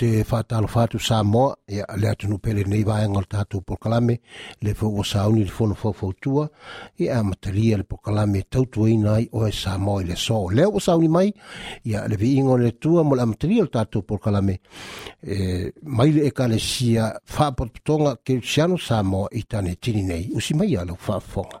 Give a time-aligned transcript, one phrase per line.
[0.00, 3.60] te fatu sa samoa ia e le atunuu pele lenei vaega o le e tatou
[3.60, 4.16] polokalame
[4.62, 9.76] le foua sauni le fono e ia amatalia le kalame tau tautuaina ai oe sa
[9.76, 11.34] i le so o lea ua sauni mai
[11.84, 14.60] ia le viiga o le atua mo le amatalia o le tatou kalame
[15.22, 21.20] e mai le ekalesia faapotopotoga kelesiano samoa i tane tini nei usi mai lo fa
[21.20, 21.59] faafofoga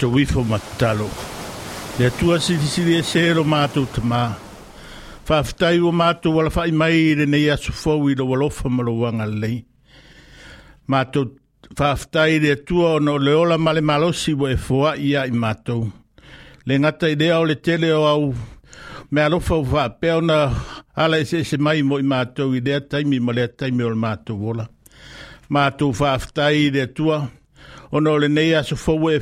[0.00, 1.08] mātou wifo matalo.
[1.98, 4.34] Le atua sisiri e sero mātou tamā.
[5.28, 9.26] Whaafitai o mātou wala whai mai re nei asu fau i rawa lofa maro wanga
[9.28, 9.60] lei.
[10.90, 11.34] Mātou
[11.76, 15.90] whaafitai re atua o no leola male malosi wa e fua ia i mātou.
[16.64, 18.24] Le ngata i rea le tele o au
[19.10, 20.40] mea lofa o whaapea ona
[20.96, 23.84] ala e se, e se mai mo i mātou i rea taimi ma rea taimi
[23.84, 24.66] o le mātou wola.
[25.52, 27.36] Mātou whaafitai re atua mātou
[27.92, 29.20] ona o lenei aso fou e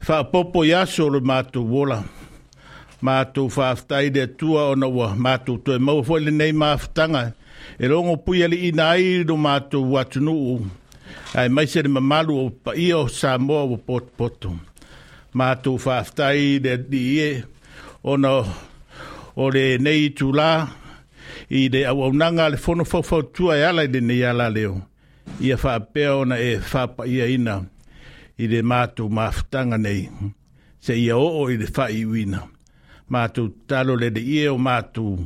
[0.00, 1.24] faapopo i aso o matu
[1.62, 2.04] matou ola
[3.00, 5.16] matou faafetai le atua ona ua
[5.80, 7.32] mo fo le nei ma mafutaga
[7.80, 10.66] e logo pui aliina ai lo matou atunuu
[11.34, 12.52] ae mai se le mamalu
[12.94, 14.52] o sa o pot potu
[15.32, 17.44] matu fa faafetai de die
[18.04, 18.44] ona
[19.36, 20.68] o le nei tula
[21.48, 24.82] i de a le auaunaga fo le fonofaufautua e ala i lenei la leo
[25.40, 26.60] ia faapea ona e
[27.08, 27.64] ia ina
[28.38, 30.08] i le mātou mafutanga nei.
[30.80, 32.42] Se ia o o i le whai wina.
[33.10, 35.22] Mātou talo le le ie o mātou.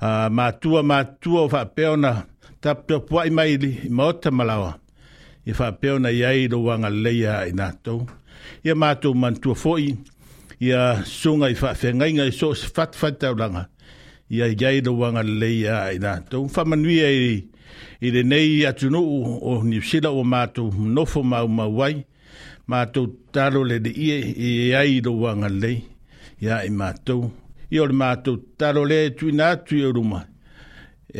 [0.00, 2.26] Uh, mātua mātua o whapeona.
[2.60, 4.76] Tap tō puai mai li i maota malawa.
[5.46, 8.06] I whapeona i ai lo wanga leia i nātou.
[8.66, 9.94] Ia mātou mantua fōi.
[10.62, 13.66] Ia sunga i whawhengainga i sōs whatwhatauranga.
[14.32, 16.46] Ia i ai lo wanga leia i nātou.
[16.52, 17.36] Whamanuia i
[18.00, 22.14] i le nei atunu o niusila o mātou nofo mau mawai, Mātou
[22.66, 23.02] ma tu
[23.34, 24.16] talo le de ie
[24.46, 25.72] e ai do wanga le
[26.44, 27.16] ya i ma tu
[27.74, 30.20] i ol ma tu talo le tu na tu e ruma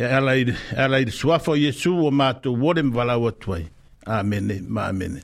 [0.01, 0.43] e ala i
[0.83, 3.63] ala i swa fo yesu o ma tu wodem vala wa tuai
[4.17, 4.45] amen
[4.91, 5.15] amen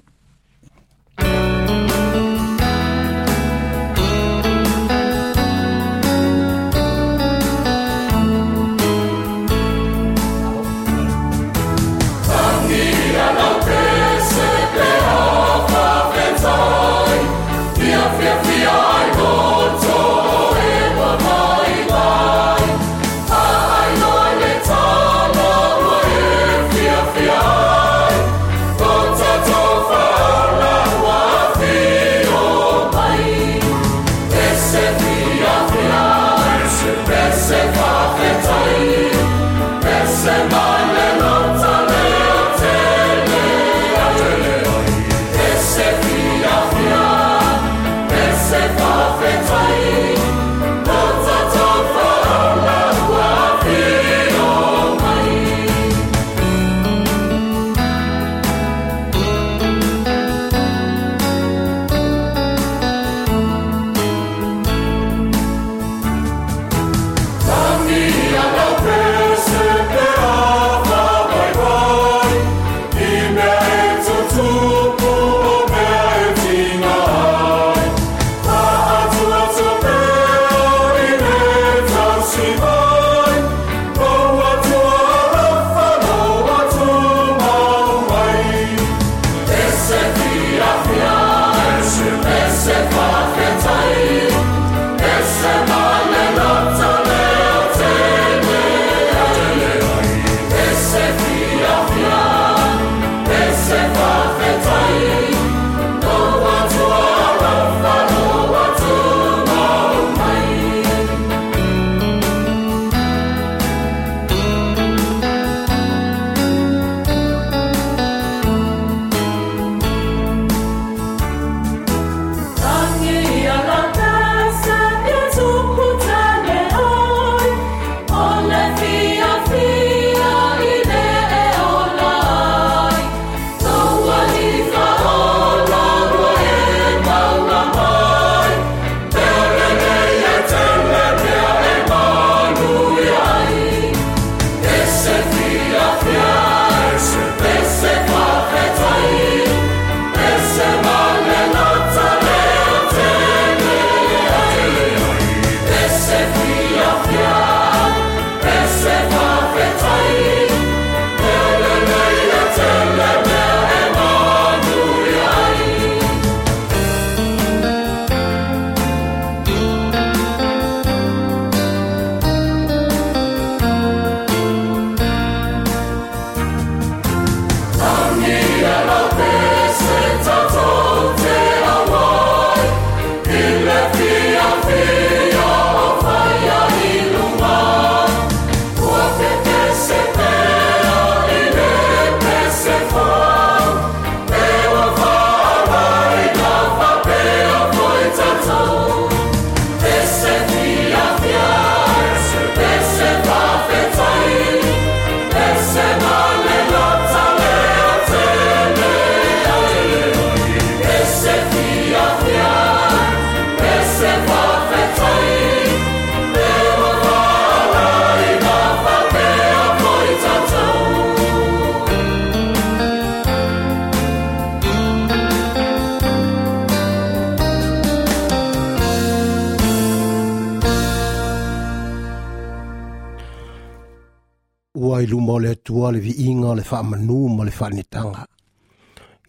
[234.94, 238.28] taloa i luma o le atua le viiga o le faamanū ma le faaanetaga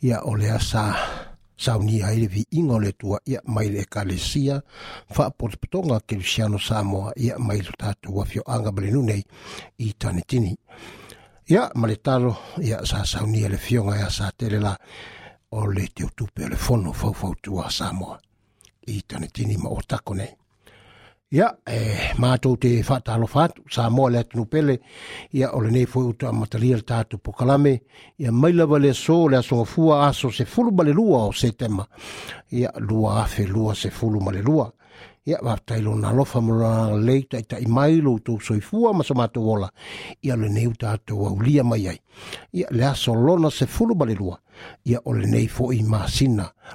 [0.02, 0.94] ia o lea sa
[1.56, 4.61] saunia ai le viiga o le atua ia mai le ekalesia
[5.14, 9.23] faapotopotoga kelesiano samoa ia mai lo tatou afioaga ma le nune
[9.78, 10.54] i tanitini
[11.50, 14.76] ia ma le talo ia sa saunia le fioga ia sa tele la
[15.50, 18.18] o le teutupe o le fono faufautua samoa
[18.87, 20.35] i tanitini ma o tako nei
[21.35, 24.79] Ia, e, eh, matou te faatalofa atu, sa moa le atunupele
[25.33, 27.81] ia o lenei foi uta amatalia le tatou pokalame,
[28.19, 31.88] ia mailawa le so le asogafua aso se fulu male lua o setema,
[32.53, 34.71] ia lua afe lua se fulu male lua.
[35.26, 39.69] Ia, waftai lo na lofa mora leita ita i mailo soifua ma sa matou ola,
[40.23, 41.99] ia ole u tatou aulia mai ai.
[42.53, 44.38] Ia, le aso lona se fulu male lua,
[44.85, 45.83] ia o lenei fo i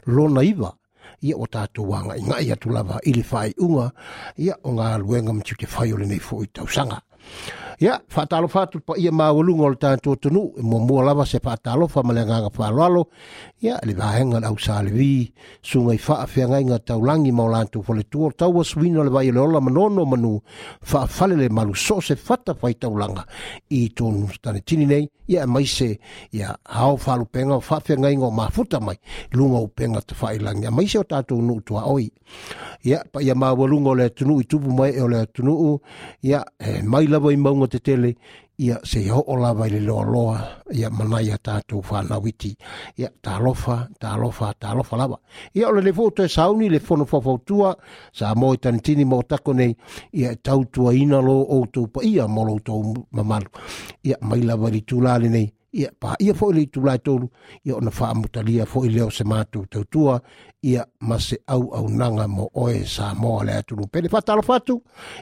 [0.08, 0.79] lona iwa,
[1.22, 3.90] ia o tātou wanga i ngai atu lava ili whai unga
[4.46, 7.02] ia o ngā luenga mtiu te whai o le nei fuu i tausanga.
[7.80, 11.56] Ya, ia faatalofa atu paia maualuga o le tatou tunu mo muamua lava se fa
[12.04, 13.08] ma le falo lo
[13.62, 15.32] ya le vaega au salvi
[15.64, 19.32] sungai i faafeagaiga taulagi ma o latou faletua o le taua suina o le vai
[19.32, 20.42] le ola manono manu
[20.82, 23.24] fa le so se fata fai ulanga
[23.72, 23.88] i
[24.34, 25.46] sta ni tini nei ia
[26.98, 29.00] fa lu penga fa fa ngai faafeagaiga ma futa mai
[29.32, 32.12] luga upega tafailagi a ya, maise o oi.
[32.84, 35.80] Ya, pa ia ma wulu ngol le tunu i tupu mai ole tunu le
[36.24, 38.16] ia ya, eh, mai lava i ma te tele
[38.58, 40.38] ia se ho o lava le loa loa
[40.80, 42.52] ia manai a tātou whanawiti
[43.00, 45.18] ia tā lofa, tā lofa, tā lofa lava
[45.56, 47.74] ia ole le fōtoe sauni le fono fōfautua
[48.14, 49.76] sa mō i tanitini mō tako nei
[50.22, 53.66] ia tautua inalo o tūpa ia mō loutou mamalu
[54.10, 57.28] ia mai lava li tūlāle nei ia paia foʻi le itulaitolu
[57.68, 60.20] ia ona faamutalia foʻi lea se matou tautua
[60.66, 64.80] ia ma se auaunaga mo oe sa moa le atulu pele faatalofa atu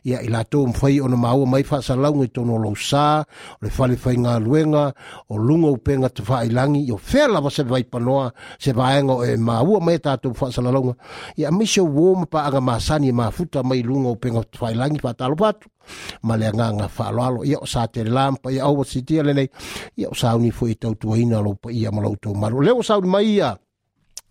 [0.08, 3.70] ia i latou mafai ona maua mai faasalauga i e tonu olou sā o le
[3.70, 4.92] falefaigaluega
[5.30, 9.96] o luga upega tafaailagi io fea lava se vaipanoa se vaega o e maua mai
[10.00, 10.96] e tatou faasalalauga
[11.38, 15.68] ia maise uō ma paaga masani e mafuta mai luga upega tafaailagi faatalofa atu
[16.24, 19.50] ma le agaga faaaloalo ia o sa telela ma paia aua sitia lenei
[19.98, 23.50] ia o sauni foi tautuaina lou paia ma loutou malu lea ua sauni mai ia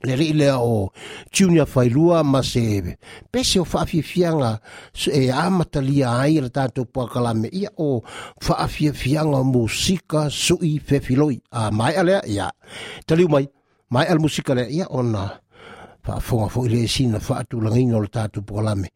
[0.07, 0.91] le ri lea o
[1.35, 2.65] junior failua ma se
[3.33, 4.61] pese o faafiafiaga
[5.23, 8.03] e a ai le tatou puakalame ia o
[8.47, 12.47] faafiafiaga musika su'i fefiloi a maea lea ia
[13.07, 13.47] taliu mai
[13.91, 15.25] maea le musika lea ia ona
[16.07, 18.89] faafoga fo'i le sina faatulagaina o le tatou puakalame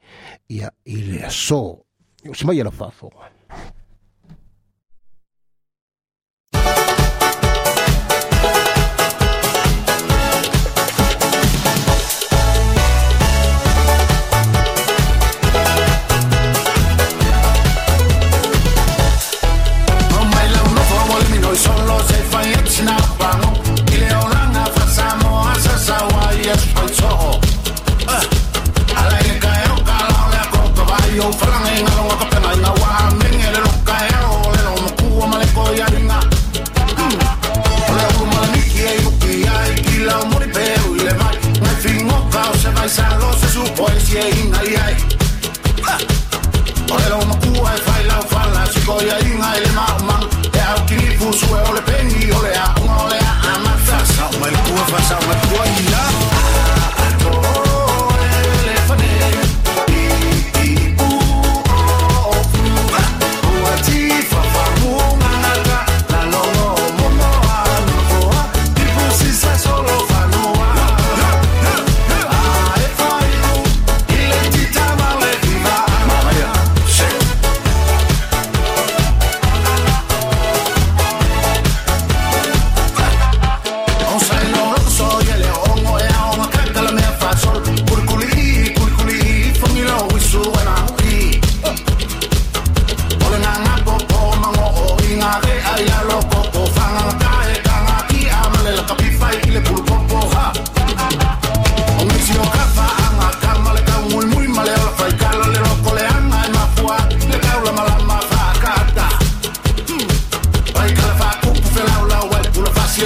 [0.56, 1.26] ia i le
[2.24, 3.10] isma yala faafo
[43.90, 44.96] kuelsie ingaliai
[46.90, 51.32] Ole lo makua e fai lau fala Si koia inga ele maumang E au kinifu
[51.38, 55.36] sue ole pengi ole a Unga ole a amata Sao mai kuwa fa sao mai
[55.48, 55.89] kua ina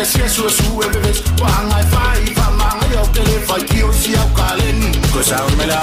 [0.04, 4.14] Esqueço as suas bebês Com a raiva e vai mal Eu telefone que eu se
[4.14, 5.80] alcalem Coisa melhor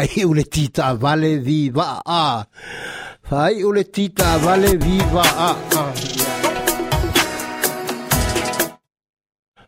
[0.00, 2.46] Fai ule tita vale viva a.
[3.20, 5.50] Fai ule tita vale viva a.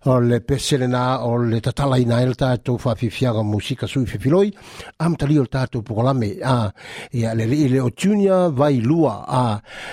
[0.05, 4.53] O le pesele nā o le tatala ina el tatou whawhiwhiaga musika sui whiwhiloi.
[5.03, 6.71] Am tali o tatou pokolame a.
[7.11, 9.45] Ia le li le o tunia vai lua a.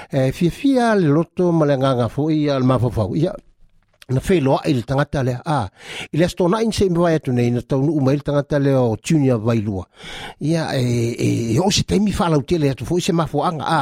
[0.08, 3.16] E whiwhia le loto malenganga fo i al mafafau.
[3.18, 3.34] Ia.
[3.34, 3.36] Ia
[4.08, 5.66] na wheloa i le tangata lea a
[6.14, 8.96] i le astona in se mewai atu nei na taunu uma i le tangata o
[8.96, 9.84] tunia vailua
[10.40, 13.82] ia e, e e o se taimi whalau tele atu fo i se mafuanga a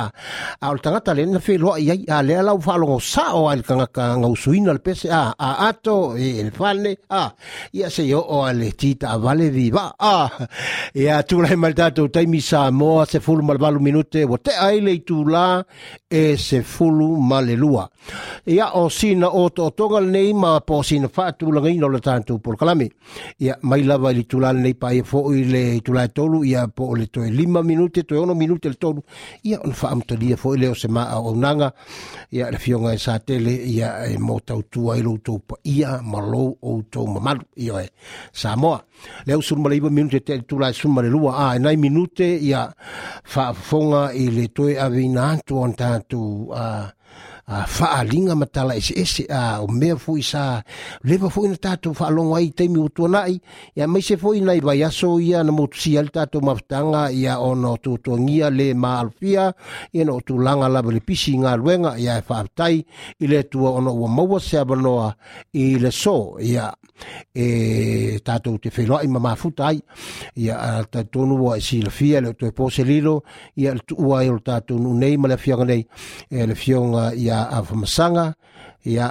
[0.65, 3.61] a o le tangata na wheloa i ai a lea lau whalongo sa o ai
[3.61, 7.29] le kangaka ngausuina le pese a a ato e le whane a
[7.73, 10.25] ia se yo o le tita vale viva a
[10.97, 15.03] ia tūrai mal tātou taimi sa moa se fulu malvalu minute o te aile i
[15.05, 15.61] tūla
[16.09, 17.85] e se fulu malelua
[18.49, 22.39] ia o sina o to tonga nei ma po sina faatulaga ina o le tatou
[22.39, 22.87] polokalame
[23.43, 27.07] ia mai lava i le tulale nei paia foʻi le tulae tolu ia po le
[27.11, 29.01] toe lima minute toe ono minute le tolu
[29.43, 31.73] ia ona faamatalia foʻi le o se maauaunaga
[32.31, 36.55] ia le fioga e sa tele ia e mo tautua i loutou paia ma lou
[36.63, 37.87] outou mamalu ia e
[38.31, 38.79] samoa
[39.27, 42.23] le au suluma le minute te le tulae suma le lua a e nai minute
[42.23, 42.63] ia
[43.31, 46.87] faafofoga i le toe aveina atu ona tatou uh,
[47.47, 50.63] a ah, faaalinga ma eseese a ah, o mea foi sa
[51.05, 53.35] leva foi na tatou faalogo ai taimi utuanaʻi
[53.77, 58.49] ia maise foi nai vai aso ia na motusia le tatou mafutaga ia ona tuatuagia
[58.49, 59.53] le maalofia
[59.93, 62.75] ia na o tulaga lava le pisi galuega ia e faafetai
[63.21, 65.13] i le atua ona ua maua se avanoa
[65.53, 66.73] i le so ia
[67.29, 67.45] e
[68.25, 69.77] tatou te feiloaʻi ma mafuta ai
[70.33, 73.21] ia tatonu ua e silafia le o po se lilo
[73.53, 75.83] ia le tuua ai o le tatou nuu nei ma le afiaga nei
[76.33, 78.33] e le fioga ia avy misagna
[78.85, 79.09] ia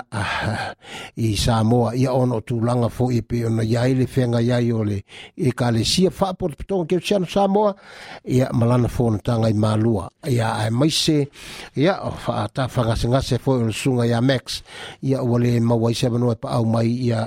[1.27, 5.01] i Samoa ia ono tūlanga fo i pe ona iai le whenga iai o le
[5.37, 7.75] e ka le sia whapo te patonga keu siano Samoa
[8.23, 11.27] ia malana fo na tanga i malua ia ai maise
[11.75, 14.63] ia o whaata whangase fo o le sunga ia Max
[15.03, 17.27] ia o le mawai se manoa pa au mai ia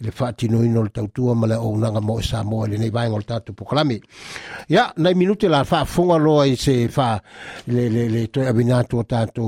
[0.00, 3.20] le whaatino ino le tautua ma le o nanga mo e Samoa le nei vaenga
[3.26, 4.00] tatu pokalami
[4.72, 7.20] ia nei minute la whaafunga loa i se wha
[7.68, 9.44] le le le toi abinatu o tatu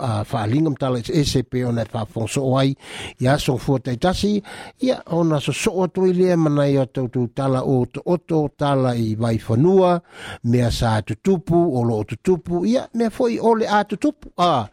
[0.00, 2.74] a whaalingam tala e se pe ona e fonso o ai,
[3.20, 4.42] ia so fuatai tasi,
[4.80, 8.94] ya ona so so atu i lea manai o tautu tala o to oto tala
[8.94, 10.00] i vai whanua,
[10.44, 14.44] mea sa atu tupu, o lo atu tupu, ya me foi ole atu tupu, a,
[14.48, 14.68] ah,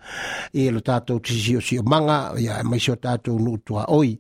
[0.54, 3.86] ia lo tatou tisi o si o manga, ia e maisi o tatou nutu a
[3.90, 4.16] oi,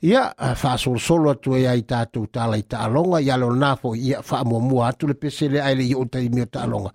[0.00, 4.92] ia whaasol solo to ya ai tatou tala i taalonga, ya lo nafo ia whaamuamua
[4.98, 6.90] to le ai le aile i o tai mea taalonga,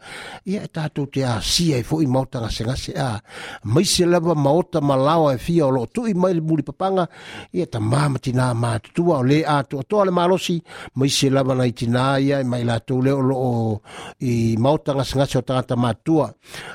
[0.46, 3.20] ia e tatou te a sia e foi mautanga se ngase a,
[3.64, 7.08] maisi lewa maota malau o e fia o lo tu i mai le muli papanga
[7.52, 10.58] ia ta mama tina mātutua o le atua toa le malosi
[10.96, 13.82] mai se lava nai tina ia e i mai latou le o loo
[14.20, 16.32] i mautagasagasi o tagata matua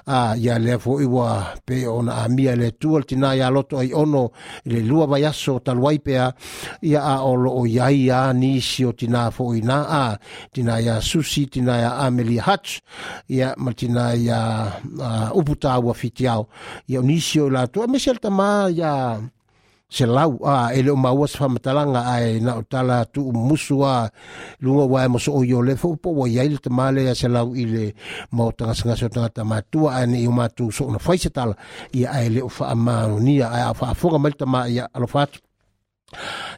[0.07, 3.79] a ia lea foʻi ua pe ona a mia le atua le tina ia loto
[3.79, 4.31] ai ono
[4.65, 6.29] i le lua vaiaso talu ai pea
[6.83, 10.05] ia a o lo loo iai a nisi o tina fo i na a
[10.53, 12.81] tina ia susi tina ia amelia hats
[13.29, 14.39] ia ma tina ia
[15.35, 16.45] uputa tāua fitiao
[16.93, 18.93] ia o nisi o i latou a mese tamā ia
[19.95, 24.09] se lau a ele o maua se whamatalaga ae na o tala tu musu a
[24.65, 27.29] lunga wae mo so o yo le fo po wa yai le tamale a se
[27.29, 27.93] lau ile
[28.33, 31.55] mo tanga sanga so tanga tamatua a ne i o matu so na faise tala
[31.93, 35.44] ia ae le o wha amano nia ae a wha afonga mal tama ia alofatu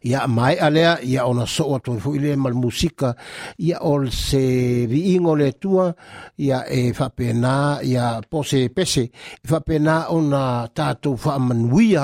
[0.02, 3.14] ia mai lea ia ona soa toi le ma mal musika
[3.58, 5.92] ia ol se viingo le atua
[6.38, 9.10] ia e faapena pena ia pose pese
[9.44, 11.36] fa e pena ona tatou fa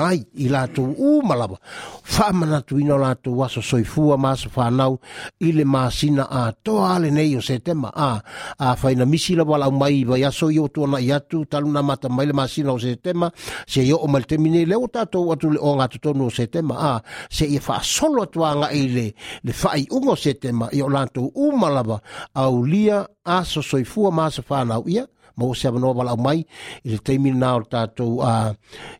[0.05, 1.57] ai i latou u malava
[2.03, 4.99] fa o latou aso soifua ma aso fanau
[5.39, 7.59] i le masina atoa le nei o se
[7.95, 8.21] a
[8.59, 12.25] a faina misi lava lau mai vai aso i o tuanaʻi atu taluna mata mai
[12.27, 13.31] le masina o setema
[13.67, 16.47] se i oo ma le temi nei lea tatou atu le o gatotonu o se
[16.87, 19.05] a se se ia faa solo atu anga i le,
[19.45, 21.97] le faa i ungo se te ma, i o lanto umalaba,
[22.39, 25.03] au lia aso soifua maa se faa nau ia,
[25.37, 26.39] ma o se avano wala au mai,
[26.85, 28.53] i le teimi nao le tātou, a,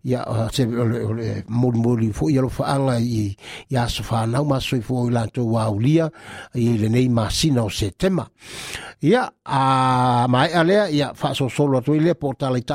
[0.04, 0.22] ia,
[0.54, 3.30] se, le, le, mori mori, fo i alo faa anga i,
[3.72, 6.10] i aso faa nau maa soifua i lanto wa au lia,
[6.60, 8.26] i le nei maa sina o se te ma.
[9.04, 9.64] Ia, a,
[10.28, 12.66] mai alea, ia, faa so solo atu i le, po tala i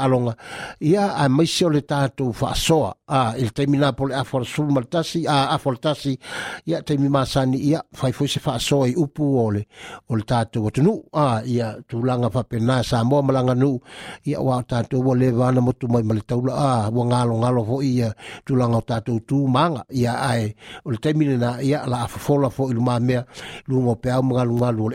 [0.95, 4.71] ia, a maise o le tātou faa soa, a il taimi pole a for sul
[4.71, 6.19] maltasi a a foltasi
[6.67, 9.67] ia temi masani ia fai foi se fa so upu ole
[10.11, 10.71] ol tatu o
[11.17, 13.79] a ia tulanga fa pena sa mo malanga nu
[14.25, 18.09] ia wa tatu o vana tu mai mal taula a wa ngalo ngalo fo ia
[18.47, 20.55] tulanga tatu tu manga ia ai
[20.87, 23.25] ol taimi na ia la fa fola fo il mame
[23.69, 24.23] lu mo pe au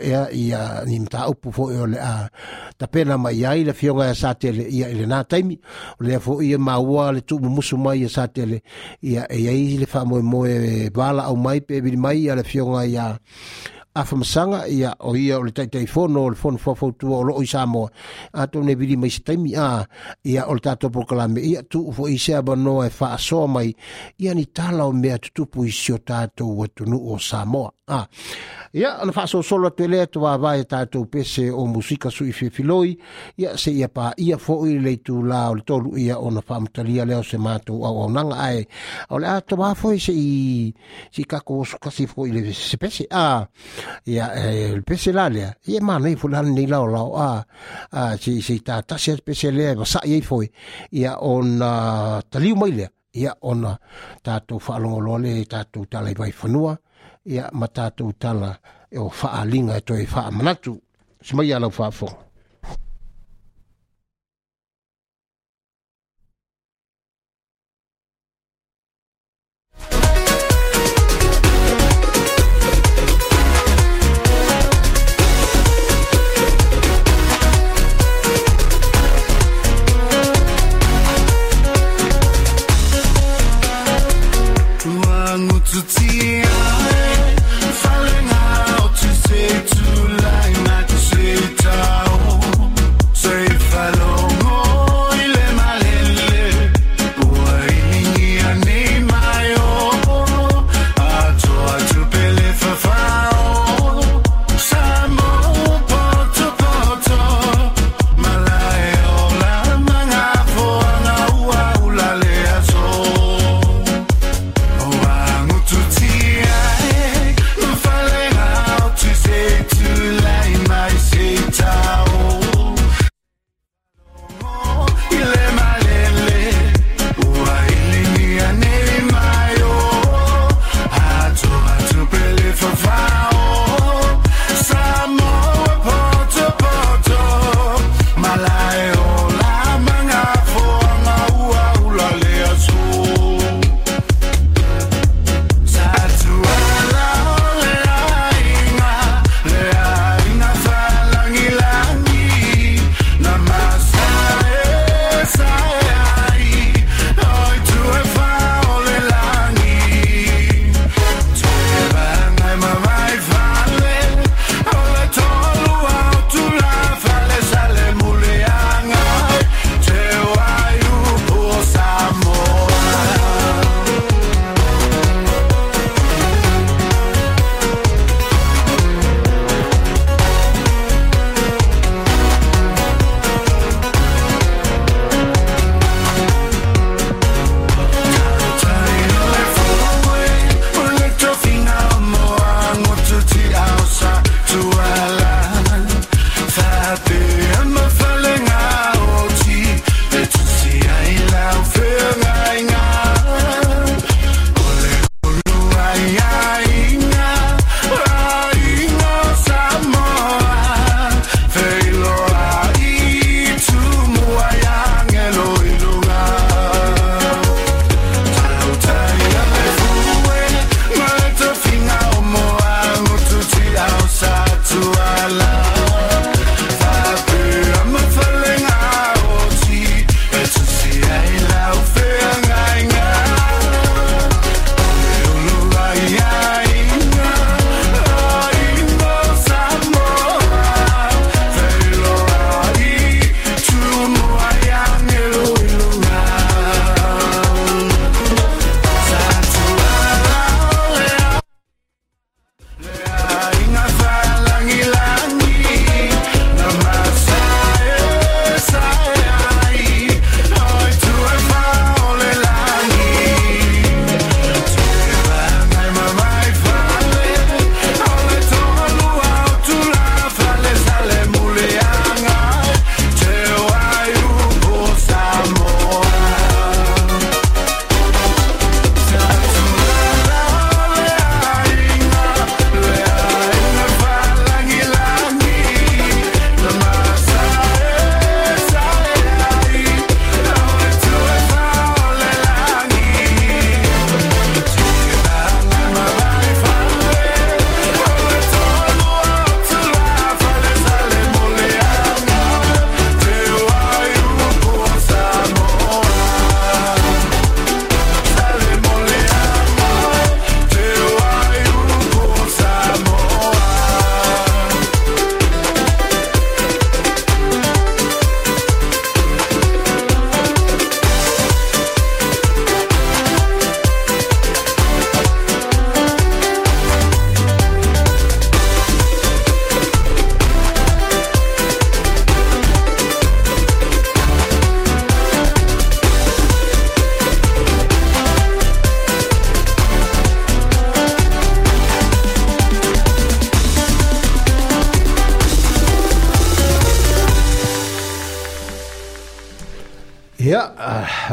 [0.02, 2.28] ia ia nimta upu fo ole a
[2.78, 5.58] tapena mai ai le fionga e sa tele ia ile na taimi
[6.20, 8.60] fo ia maua le tu musu mai ia sa tele
[9.02, 10.20] ia e le fa mo
[11.10, 13.18] au mai pe vili mai ia le fioga ia
[13.96, 17.88] afamasaga ia o ia o le taitaifono o le fono fuafautua o loo i samoa
[18.32, 19.84] atou nei vili mai se taimi a
[20.24, 23.70] ia o le tatou pokalame ia tuu foʻi se avanoa e faasoa mai
[24.18, 28.06] ia ni tala o mea tutupu i sio tatou atunuu o samoa a
[28.74, 32.88] ia ona faasolosola toe lea tuavai e tatou pese o musika sui filofiloi
[33.38, 37.38] ia seʻia paia foʻi le itulā o le tolu ia ona faamatalia lea o se
[37.38, 38.66] matou auaunaga ae
[39.14, 40.26] o le a tomā foi seʻi
[41.14, 43.46] seʻi kakosukasi foʻi le se pese a
[44.10, 47.38] ia e, le pese la lea ia manei foi lana laolao a
[48.18, 50.50] seʻi tatasi a pese lea e vasaʻi ai foi
[50.90, 53.78] ia ona taliu mai lea ia ona
[54.22, 56.74] tatou faalogoloa le tatou talaivai fanua
[57.32, 58.52] ia matatou tala
[58.96, 60.72] e o faaaliga e toe faamanatu
[61.26, 62.18] se mai lau faafoga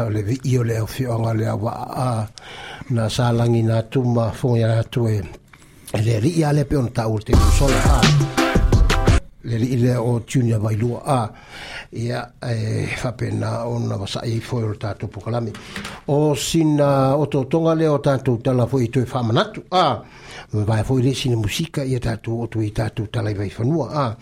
[0.06, 1.72] o le vi o le au fioga le awa
[2.06, 2.28] a
[2.90, 5.20] na salangi na tuma fongi na tue
[6.02, 7.98] le ri ale pe on tau te musola a
[9.44, 11.20] le li le o tunia vai lua a
[11.90, 15.52] ia e fa pena ona wasa e i foi o tatou pukalami
[16.06, 19.20] o sina o totonga le o tatou tala foi toe fa
[19.70, 20.02] a
[20.52, 24.16] vai foi le sina musika ia tatou o tui tatou tala i vai fanua a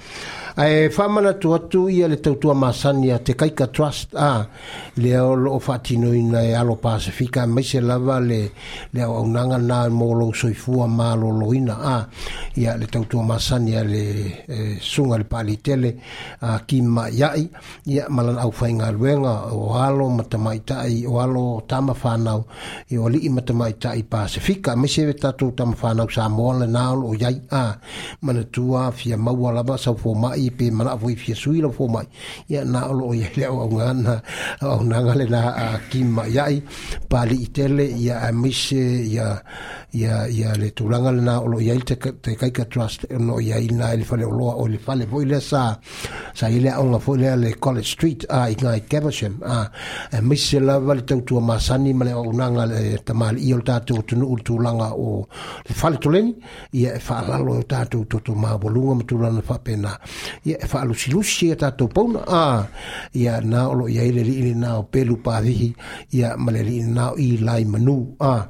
[0.61, 4.44] ae faamanatu atu ia le tautua masani a te kaika trust a
[4.96, 8.40] le o loo faatinoina e alo pasifika mai se lava le
[8.92, 11.96] le aunaga na mo lou soifua ma loloina a
[12.61, 14.05] ia le tautua masani a le
[14.49, 15.90] e, suga le paalitele
[16.40, 17.42] a kima iai
[17.87, 22.40] ia ma lana aufaigaluega o alo matamaitaʻi o alo tamafanau
[22.92, 27.81] i o alii matamaitaʻi pasifika mai se tatou tamafanau samoa lenā o loo iai a
[28.23, 32.07] manatua fia maua lava saufomaʻi pe mana voi fi sui lo fo mai
[32.49, 34.15] ya na lo ya le o nga na
[34.63, 36.63] o na nga le na a kim mai ai
[37.09, 39.41] pa li itele ya a mise ya
[39.93, 43.59] ya ya le tulanga le na lo ya te te kai ka trust no ya
[43.59, 45.79] ina e le fa le lo o le fa le voi le sa
[46.35, 49.71] sa ile o nga fo le le college street a i nga kevashem a
[50.15, 50.19] a
[50.61, 52.83] la va le tau tua masani ma le o na nga le
[53.15, 55.27] mal i tu tatu tunu tu langa o
[55.69, 56.33] le fa le tuleni
[56.73, 59.93] ya fa la lo ta tu tutu ma volunga mutulanga fa pena
[60.45, 62.66] ia e faalusilusi ia e tatou pauna a
[63.14, 65.73] ia na olo ia ai le alii lenao pelu pavihi
[66.14, 68.47] ia ma le alii lenao ilai manū a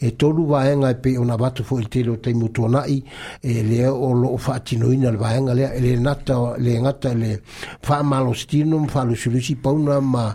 [0.00, 2.96] e tolu vaega e pei ona vatu foʻi le tele o taimotuanaʻi
[3.42, 7.40] e lea o loo faatinoina le vaega lea le nata le gata le
[7.82, 10.32] faamalositino ma faalusilusi pauna ma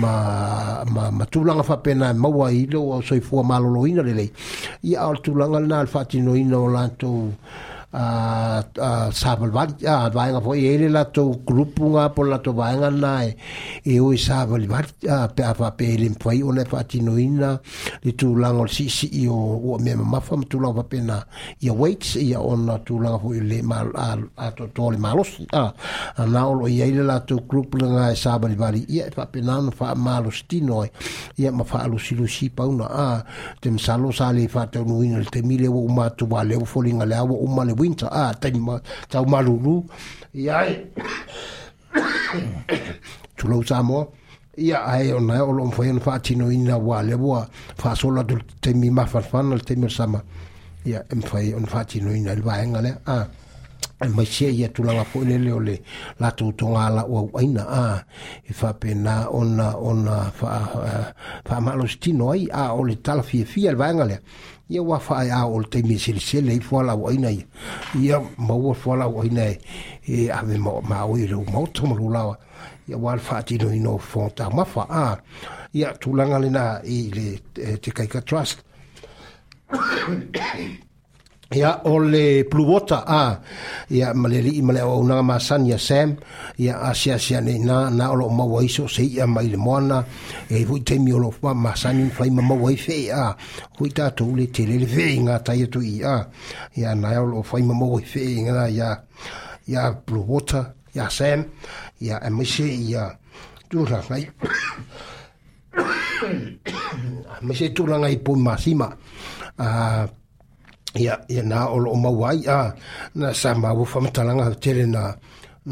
[0.00, 0.12] ma
[0.94, 4.30] ma ma tulanga fa pena e maua ilo o soifua maloloina lelei
[4.82, 7.32] ia o tulanga lana alfati no ina o lantou
[7.88, 12.36] Ah, ah, sa malvan a ah, vainga fo ele la to grupo nga por la
[12.36, 13.32] to vainga na e
[13.80, 17.56] e o sa malvan a pe a pe ele foi o ne fatino ina
[18.04, 21.24] de tu lango si si o o me ma fam tu lango pe na
[21.64, 24.98] ya waits ya on na tu lango fo ele mal a a to to le
[25.00, 25.72] malos a
[26.20, 29.64] a na o ye ele la to grupo nga sa malvan ya fa pe na
[29.64, 30.84] no fa malos tino
[31.40, 33.24] ya ma fa lu si lu si pa una a
[33.64, 37.08] tem salo sale fa to no ina te mile o ma tu vale o folinga
[37.08, 39.86] le a o ma le winter ah, a tani ma tau malulu
[40.34, 40.74] ia e
[43.38, 44.06] tulau sa moa
[44.58, 48.90] ia ae ona o loo mafai ona faatinoina auā le ah, ua faasola tu taimi
[48.90, 50.22] mafanafana le taimi o le sama
[50.84, 53.26] ia e mafai ona faatinoina ah, i le vaega lea a
[54.06, 55.78] e maisia ia tulaga foʻi lele o le
[56.20, 58.02] latou togala'u auaina a
[58.44, 60.16] e faapena ona ona
[61.48, 64.20] faamaalositino ai a o le talafiafia le vaega lea
[64.68, 67.46] ia ua faaeao o le taimi e selesele ai foalauaina ia
[68.02, 69.60] ia maua e foalauaina e-,
[70.12, 72.36] e ave maoi leu maoto ma lou lava
[72.88, 75.04] ia ua le faatinoino fo tamafa a
[75.72, 77.26] ia tulaga lenā i le
[77.64, 78.64] eh, tekaika trust
[81.50, 83.40] ya ole pluvota a
[83.88, 86.12] ya maleli imale o una e masania sam
[86.60, 90.04] ya asia asia ni na na olo ma waiso se ya mai mona
[90.50, 93.32] e eh, vui temi olo fa masani fai ma wai fe a
[93.80, 96.28] vui ta to le tele le ve nga ta ye to ya
[96.76, 99.00] ya na olo fai ma wai fe nga ya
[99.66, 101.44] ya pluvota ya sem
[102.00, 103.16] ya yeah, mishi ya
[103.72, 104.28] tu ra fai
[107.40, 108.88] mishi tu la ngai pu masima
[109.56, 109.68] a
[110.98, 112.74] ia ia na o loo mauai a
[113.14, 115.14] na sa maua faamatalaga tele na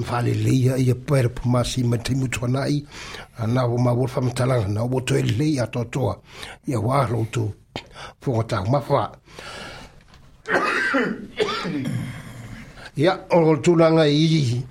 [0.05, 2.85] faaleleia ia pere pamasi ma taimutu anaʻi
[3.49, 6.21] na ua maua le faamatalaga na ua toe lelei atoatoa
[6.67, 7.51] ia uā loutou
[8.21, 9.11] foga taumafa
[12.97, 14.63] ia o le tulaga i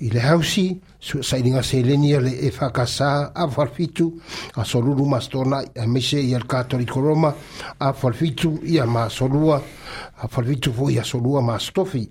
[0.00, 4.20] i le hausi sua sailiga seleni ia le e faakasā afalefitu
[4.56, 7.34] asolulu masotona ai maise ia le katolikoroma
[7.80, 9.62] afalefitu ia masolua
[10.22, 12.08] a falvitu foi a solua ma stofi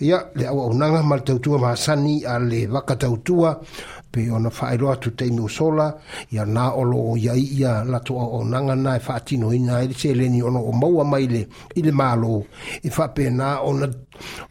[0.00, 3.60] ia le au au nanga mal tautua ma sani a le vaka tautua
[4.10, 5.94] pe ona failoa tu te mi usola
[6.32, 9.92] ia na olo o ia ia la tua o nanga na e fatino ina e
[9.94, 12.46] se le ono o maua maile i le malo
[12.82, 13.86] e fa pe na ona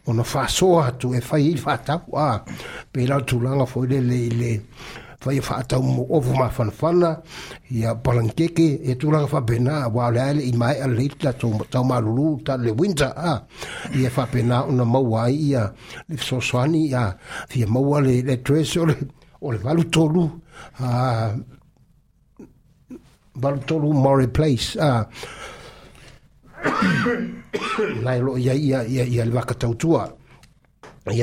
[0.06, 2.42] ona fa soa tu e fai i fatau a
[2.92, 4.50] pe la tu fo foi le le le
[5.26, 7.18] faia faatau moofu mafanafana
[7.70, 13.32] ia palankeke e tulaga faapena waoleai lei mae alelei latou matau malulu tale winta a
[13.98, 15.62] ia faapena ona maua ai ia
[16.08, 17.02] le fesoasoani ia
[17.50, 18.86] fia maua le letres o
[19.52, 20.22] le valu tolu
[20.80, 21.34] a
[23.42, 25.06] valu tolu mari place a
[28.04, 30.14] lae loo iai ia ia le wakatautua
[31.06, 31.22] ai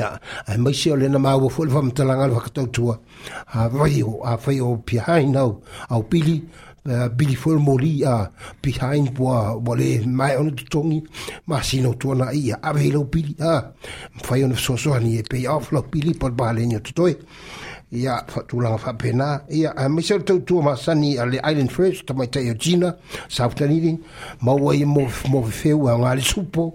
[0.54, 2.98] eh, maisi o lena maua foʻi le famatalaga le fakatautua
[3.54, 6.42] ah, vai o afai ah, o pihai nau au pili
[7.16, 8.24] pili eh, foʻi moli a ah,
[8.62, 11.02] behind ua ua lē mae ona totogi
[11.46, 13.72] masino na ia avei lau pili a
[14.14, 17.16] mafai so fesoasoani e pei ao falau pili po le baleni o totoe
[17.92, 22.06] ia faatulaga faapena ia mai eh, maisi o le tautua masani a le island first
[22.06, 22.96] tamaitai o china
[23.28, 23.98] south tanili
[24.40, 26.74] maua ia mo feu a ngali supo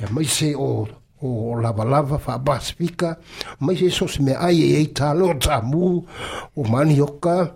[0.00, 0.86] ia maise o
[1.24, 3.16] o lavalava faapaasipika
[3.60, 5.26] mai se isso se me ai e ai talo
[6.56, 7.54] o manioca o manioka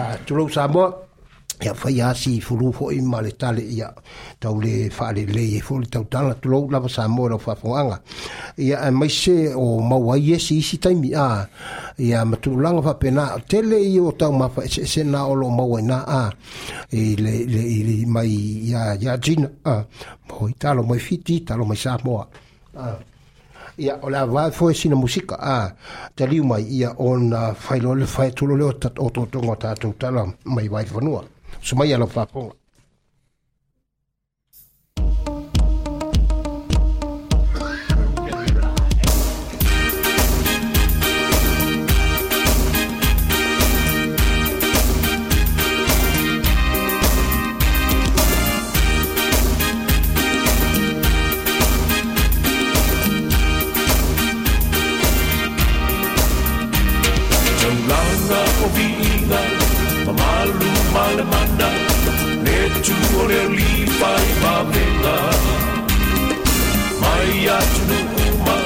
[0.00, 0.48] a tulou
[1.60, 3.92] ya fa ya si fulu fo i male tale ya
[4.40, 7.28] tau le fa le le e fo tau tala tu lo la fa sa mo
[7.28, 8.00] lo fa fo anga
[8.56, 11.44] ya eh, mai se o ma wa ye si si tai mi a
[11.98, 15.26] ya ma tu lang fa pena tele i o tau ma fa se, se na
[15.28, 16.32] o lo ma wa na a
[16.88, 19.84] e le le i mai ya ya jin a
[20.32, 22.24] mo i talo mo fiti lo mai sa mo a
[23.76, 25.72] ia o le avā foi e sina musika a
[26.16, 28.72] taliu mai ia ona failoa le faetulo le o
[29.12, 31.20] totoga o tatou tala mai vaefanua
[31.62, 32.52] Soumaya Lopapon
[62.90, 65.18] Juore liipai mapela
[67.02, 67.98] Mai atunu
[68.34, 68.56] uma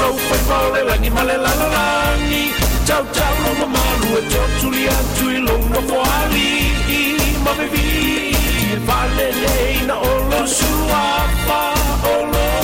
[0.01, 2.45] no pe pa le langi ma le la la langi
[2.87, 7.51] chau chau lo ma malu e cho tuli a tui lo no fo ali ma
[7.59, 7.85] bevi
[8.89, 9.29] vale
[9.89, 11.61] na olo suapa
[12.19, 12.56] olo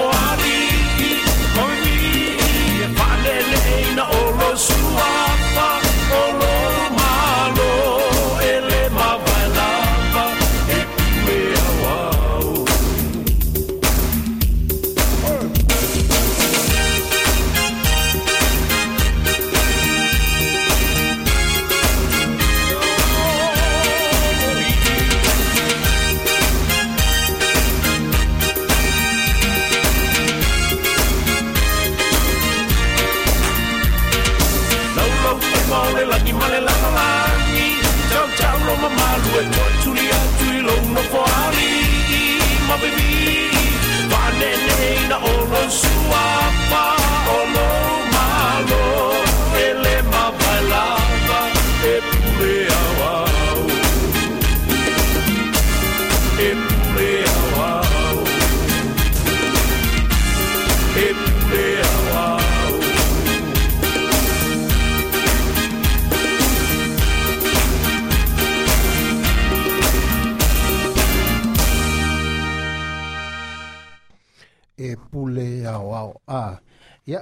[0.00, 0.49] before I leave.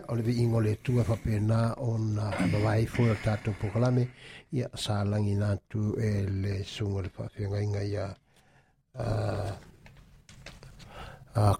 [0.06, 3.54] o le viiga e e o le atua faapena ona avavae foi o le tatou
[3.60, 4.08] pokalame
[4.52, 8.16] ia salagina atu e le suga le faafeagaiga ia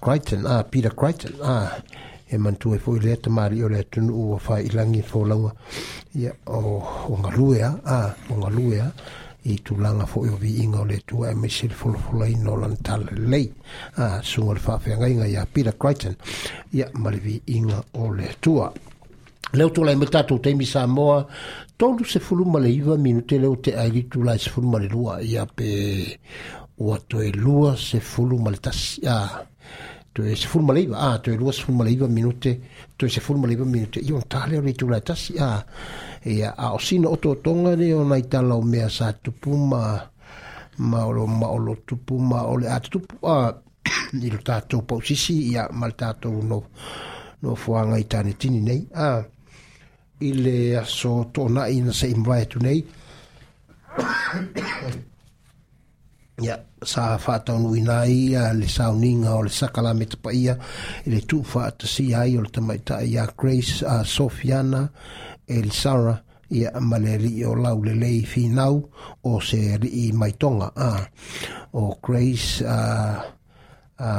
[0.00, 1.82] criton a peter criton a
[2.28, 5.52] e manatua i foi lea tamālii o le atunuu a faailagi folauga
[6.14, 7.98] ia o galue a a
[8.30, 8.92] o galue a
[9.48, 13.48] i tulaga foʻi o viiga o le tu e maisi le folafolaina o lana talelei
[13.96, 16.16] a suga le faafeagaiga iā peter crichton
[16.72, 18.72] ia ma le viiga o le atua
[19.52, 21.24] le o tolai mai tatou taimi sa moa
[21.78, 25.46] tolu se fuluma le iva minute leo te aili tulai se fuluma male lua ia
[25.46, 25.68] pe
[26.78, 29.44] ua e lua se fuluma le tasi a
[30.12, 32.60] toe se fuluma male iva a e lua se fuluma male iva minute
[32.96, 35.00] toe se fuluma male iva minute ia ona taleo le tulai
[35.40, 35.64] a
[36.26, 40.10] ia a o sino oto tonga ni o nai tala o mea sa tupu ma
[40.90, 43.54] ma o lo ma o lo tupu ma o le a tupu a
[44.18, 46.58] ni lo tatou pau sisi ia ma le tatou no
[47.42, 49.24] no fuanga i tane tini nei a
[50.20, 52.80] i le aso tona i na se imwae tu nei
[56.46, 60.54] ia sa fatau nui na ia le sauninga o le sakala me tapa ia
[61.06, 64.82] i le tu fatasi ai o le tamaita ia Grace uh, Sofiana
[65.48, 68.88] elsara ia ma le alii o lau lelei finau
[69.24, 70.72] o se alii maitoga
[71.72, 72.62] o crais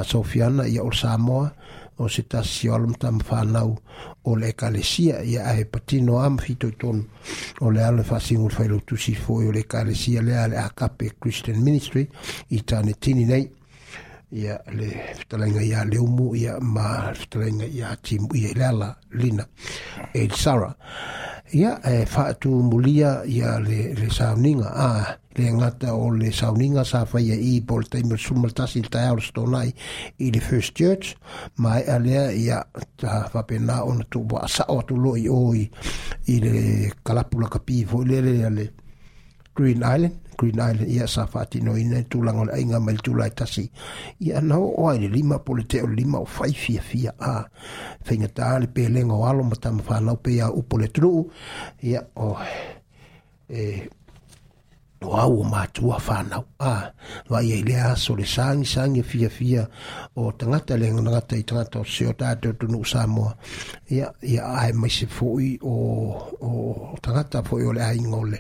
[0.04, 1.52] sofiana ia o le samoa
[2.00, 3.78] o se tasi o alamatama fanau
[4.26, 7.04] o le ekalesia ia ae patino a ma fitoitonu
[7.62, 10.48] o le alo le faasigu o le failou tusi foi o le ekalesia lea a
[10.48, 12.08] le akape christian ministry
[12.50, 13.52] i tane tini nei
[14.32, 19.46] ia le fitalenga ia leumu ia ma fitalenga ia timu ia lala lina
[20.14, 20.74] e sara
[21.52, 27.06] ia e fatu mulia ia le le sauninga a le ngata o le sauninga sa
[27.10, 29.70] fa ia i pol taimer sumal tasi tai al stonai
[30.24, 31.16] i le first church
[31.58, 32.62] ma ia lea ia
[33.02, 35.66] ta fa pena ona tu ba sa o tu loi oi
[36.30, 36.54] i le
[37.02, 38.66] kalapula kapi fo le le le
[39.58, 43.68] Green Island Green Island ia sa fati no ina tulanga ai nga mai tulai tasi
[44.24, 47.36] ia no o ai lima polite o lima o fai fia fia a
[48.08, 51.14] fenga tal pe lengo alo mata mfa lau pe ia upole tru
[51.84, 52.30] ia o
[53.52, 53.60] e
[55.02, 56.92] o au o matua fanau a
[57.32, 59.64] vaia i lea aso le sagisagi fiafia
[60.16, 63.32] o tagata le aganagata i tagata o seo tatou tunuu samoa
[63.90, 65.76] ia ia ae maise foʻi o
[66.44, 66.50] o
[67.02, 68.40] tagata foʻi o le aiga ole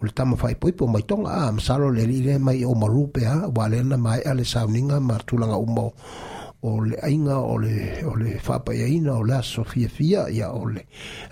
[0.04, 3.28] le tama faipoipo mai toga a ah, masalo le alii le mai o malu pea
[3.32, 5.92] ah, ua lea maeʻa le sauniga ma tulaga uma
[6.64, 10.64] o le aiga o le o le faapaiaina o le aso fiafia ia o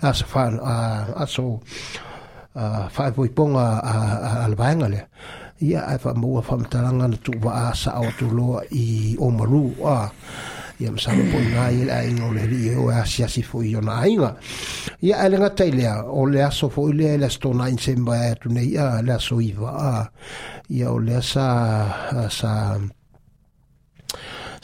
[0.05, 1.61] aso fa ah, aso
[2.57, 5.09] a fai poi ponga a al bangale
[5.61, 9.29] ia a fa mo fa mtalanga na tu va sa o tu lo i o
[9.29, 9.99] maru a
[10.81, 13.41] ia msa po na i la i o le ri e o a si si
[13.49, 14.29] fo i ona inga
[15.07, 15.85] ia ele nga tele
[16.19, 19.01] o le aso fo i le le sto na in semba e tu nei a
[19.05, 19.95] le aso i va a
[20.77, 21.45] ia o le sa
[22.39, 22.51] sa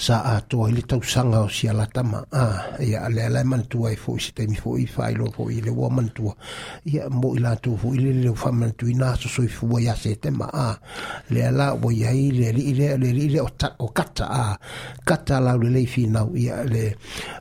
[0.03, 4.19] sa atoa i le tausaga o sialatama a ia a leala e manatua e foʻi
[4.19, 6.33] se taimi foʻi faailoa foʻi e le ua manatua
[6.91, 10.65] ia mo i latou foʻi le leleu faamanatuina asosoifua iā setema a
[11.31, 13.43] lea la ua iai le alii lea le alii lea
[13.79, 14.45] o kata a
[15.07, 16.83] kata lau lelei finau ia le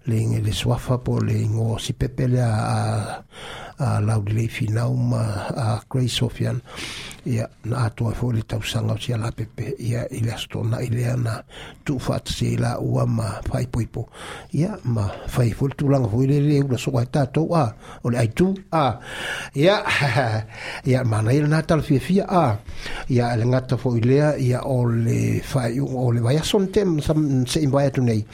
[0.06, 2.80] le le suafa po le igo sipepe lea a
[3.80, 6.36] uh, ah, laulelei finau ma uh, ah, grace of
[7.24, 10.88] ia na atoa foi le tausaga o sia la pepe ia i le asotona i
[10.90, 11.38] lea na
[11.86, 14.08] tuufaatase la ua ma faipoipo
[14.58, 17.76] ia ma fai fo le tulaga foi le le ula soa e tatou ah, a
[18.02, 18.98] o le aitu a
[19.54, 19.86] ia
[20.84, 22.58] ia manai lanā talafiafia a
[23.08, 26.98] ia e le gata foi lea ia o le faaiuga o le vaiaso na tema
[27.00, 28.26] seʻi vae atu nei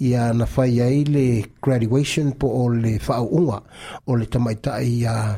[0.00, 1.26] ia na fai ai le
[1.62, 3.58] graduation po o le faauʻuga
[4.08, 5.28] o le tamaitaʻi ia uh,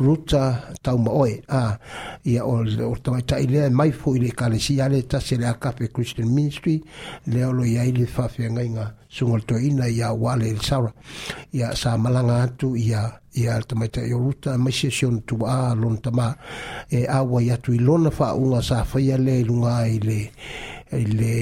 [0.00, 1.76] ruta tau ma oe ah, a
[2.22, 5.90] ia o o tawai tai lea mai fo i le kalesia le tase le akape
[5.90, 6.78] Christian Ministry
[7.26, 10.92] le olo ia i le nga ngainga sungol to ina ia wale il saura
[11.50, 15.74] ia sa malanga atu ia ia le tawai tai ruta mai se sion tu a
[15.74, 16.28] lon tama
[16.90, 20.20] e awa i atu i lona fa unga sa faya le lunga i le
[21.18, 21.36] le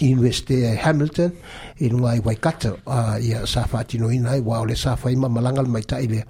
[0.00, 1.30] investe Hamilton
[1.78, 5.14] i nunga i Waikato uh, i a sa whātino ina i wao le sa whai
[5.16, 6.24] ma malanga le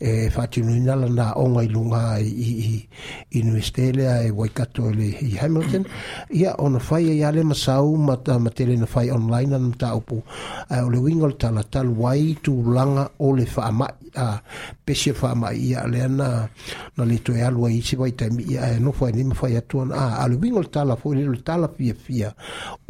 [0.00, 2.84] e whātino ina la nā onga i lunga i,
[3.30, 5.84] investe le a i Waikato le i Hamilton
[6.30, 9.54] i a ona whai e i ale masau ma, ta, ma tele na whai online
[9.54, 10.20] an ta upu
[10.68, 14.38] a uh, o le wingol tala tal wai tu langa o le whaamai a uh,
[14.84, 16.48] pesia whaamai i a le ana
[16.96, 19.12] na le toe alua i si wai taimi e e i a e no whai
[19.12, 22.34] ni ma whai atuan a uh, le wingol tala fo le tala fia fia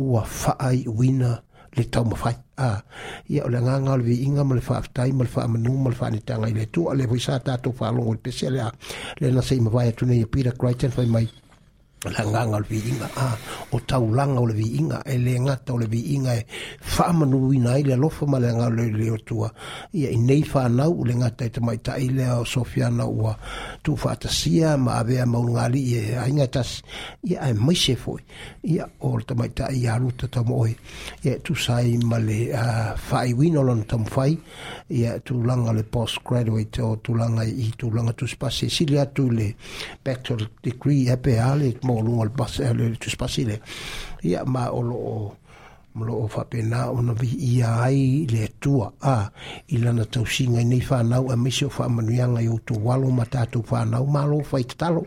[0.07, 1.31] ua faai uina
[1.77, 2.37] le tau mawhai.
[2.67, 2.79] Ah,
[3.33, 6.21] ia o le nganga o le inga ma le whaafitai ma le whaamanu ma le
[6.27, 8.69] tanga i le tua le voisa tātou whaalongo le pese le a
[9.21, 11.27] le nasa i mawai atunei a Peter Crichton whai mai
[12.13, 13.37] lagaga ah, o le viiga a
[13.73, 16.47] o taulaga o le viiga e le ngata o le viiga e
[16.81, 19.51] faamanuina ai le alofa ma le agao le otua
[19.93, 23.37] ia i nei fanau o le gata e tamaitaʻi lea o sofiana ua
[23.83, 26.83] tufaatasia ma avea maulgalii e aiga tasi
[27.25, 28.23] ia ae maise foʻi
[28.63, 30.77] ia o le tamaitaʻi ia aluta taumooe
[31.25, 32.53] ia e tusai ma le
[32.97, 34.39] tam o lona tamafai
[34.91, 39.55] ia tulaga le post graduate o tulaga i tulaga tusipasi e sili atu le
[40.05, 42.92] bachelor degree e pea le mo long eh, le passé le
[44.22, 44.38] les.
[45.97, 49.24] mlo o fa pena o na vi i ai le tua a
[49.72, 52.74] ilana lana tau singa nei fa na o mi so fa manu ya o to
[52.86, 55.01] walo mata to fa na o malo fa italo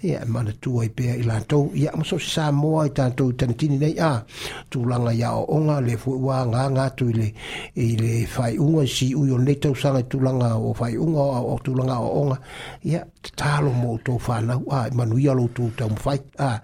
[0.00, 2.88] e ma na tua i pe i la to ya mo so sa mo i
[2.96, 4.24] ta to tani nei a
[4.72, 7.26] tu langa ya o nga le fu wa nga nga tu le
[7.76, 11.26] i le fa u si u yo le tau sanga tu langa o fai unga
[11.44, 12.36] o tu langa o nga
[12.92, 16.56] ya tatalo mo to fa na a e manu ya lo tu tau fa a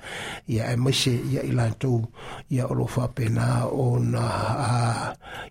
[0.55, 1.93] ya e mo se ya i la to
[2.57, 4.25] ya o lo fa pena o na
[4.59, 4.71] a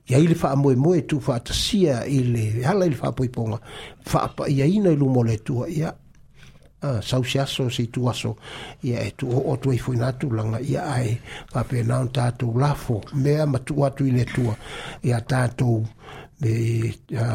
[0.08, 3.60] ia ile fa mo mo tu fa ta sia ile ala ile fa poi ponga
[4.05, 5.91] fa pa ia ina ile mo le tu ia
[6.82, 8.38] a sau sia so se tu aso
[8.86, 11.18] ia e tu o tu i foi na tu langa ia ai
[11.51, 14.45] pa pe na ta tu lafo me ma tu atu ile tu
[15.03, 15.72] ia ta tu
[16.40, 16.92] le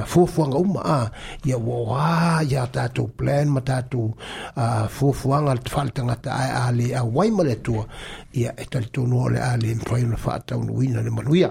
[0.06, 1.10] fofuanga uma a
[1.44, 4.14] ya wa ya ta to plan ma to
[4.54, 7.88] a fofuanga faltanga ta ali a waimale ma to
[8.32, 11.50] ya etal to no le ali en poin fa ta un wina le maluia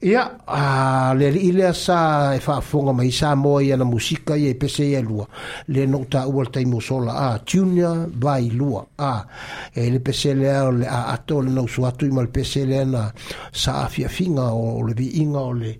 [0.00, 4.54] ya a le ile sa e fa fonga mai sa mo ya na musika ye
[4.54, 5.26] pese ye lua
[5.68, 9.24] le nota ta ul ta mo sola a tunia vai lua a
[9.72, 13.10] e le pese le a le a to le no suatu mal pese le na
[13.50, 15.78] sa afia finga o le vi inga o le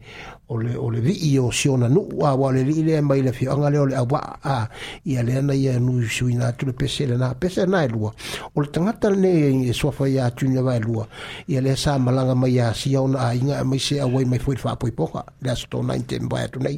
[0.49, 3.01] o le o le vi i o siona no wa wa le li le e
[3.01, 4.69] mai le fi anga le o le awa a
[5.09, 8.13] ia le na ia nu suina tu le pese le na pese na e lua
[8.53, 9.31] o le tangata ne
[9.65, 11.07] e, e sofa ia tu ne vai e lua
[11.49, 14.39] ia le sa malanga mai ia si ona a inga mai se a wai mai
[14.39, 16.77] foi fa poi poka le aso to na intem vai tu nei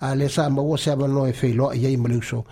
[0.00, 2.46] a le sa ma wo se va no e fe lo ia i male uso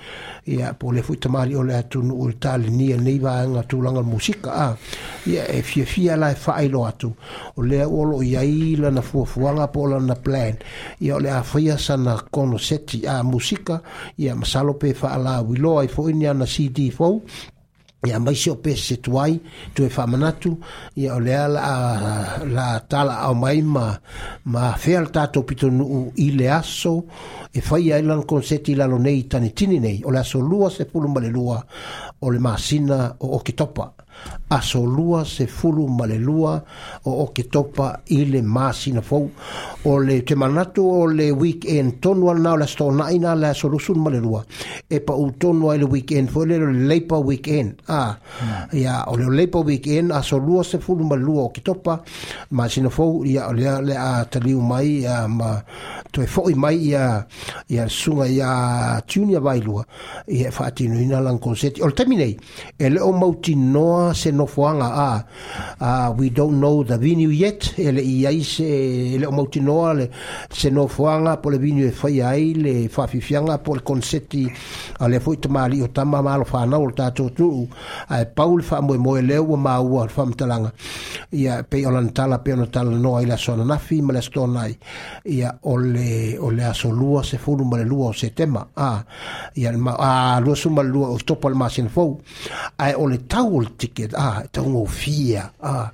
[0.44, 3.62] ia po le fu tamari o le atu no o tal ni nei va anga
[3.64, 4.76] tu langa musika a
[5.24, 7.08] ia e fia fia la fa ai lo atu
[7.56, 10.58] o le o lo ia i la na fuafuanga po la na play Japan
[11.00, 13.82] ia o le a faia sana kono seti a musika
[14.16, 17.20] ia masalo pe whaala wiloa i ni ana CD4
[18.06, 19.40] ia maisi o pese se tuai
[19.74, 20.58] tue whamanatu
[20.96, 23.98] ia o lea la, la tala au mai ma,
[24.44, 27.04] ma fea le tātou pito nuu i le aso
[27.52, 30.84] e whai ai lan konseti lalo nei tani tini nei o le aso lua se
[30.84, 31.62] pulu male lua
[32.20, 33.94] o le masina o Okitopa
[34.48, 36.60] aso lua se fulu male lua
[37.04, 39.30] o o ke topa i le masina fau
[39.84, 43.68] o le te manatu o le weekend tonu ana o la sto naina la aso
[43.68, 44.44] lusun male lua
[44.88, 48.76] e pa u tonu ai le weekend fo le leipa weekend a hmm.
[48.78, 52.02] ia o le leipa weekend aso lua se fulu male lua o ke topa
[52.50, 55.56] masina fau ia o le le a taliu mai ia ma
[56.12, 57.24] to e foi mai ia
[57.68, 59.80] ia sunga ia tunia vai lua
[60.28, 62.36] ia fatinu ina lan concerti o le terminei
[62.78, 65.24] e le o mautinoa se nofoanga a
[65.80, 68.64] ah, we don't know the venue yet ele i ai se
[69.16, 70.10] ele o mautinoa le
[70.50, 74.50] se nofoanga po le venue e fai ai le fafifianga po le concerti
[74.98, 77.68] a le foi tamali o tama malo whanau o tātou tuu
[78.08, 80.72] a e paul wha moe moe leo o maua le whamtalanga
[81.32, 84.76] ia pe olan tala pe ona tala noa i la sona nafi ma le stonai
[85.24, 89.02] ia ole ole aso lua se fulu ma le lua o se tema a
[89.54, 92.18] ia ma a lua suma lua o topo le masin fau
[92.78, 93.18] a o le
[93.78, 95.88] tike te a ah, taunga fia a ah,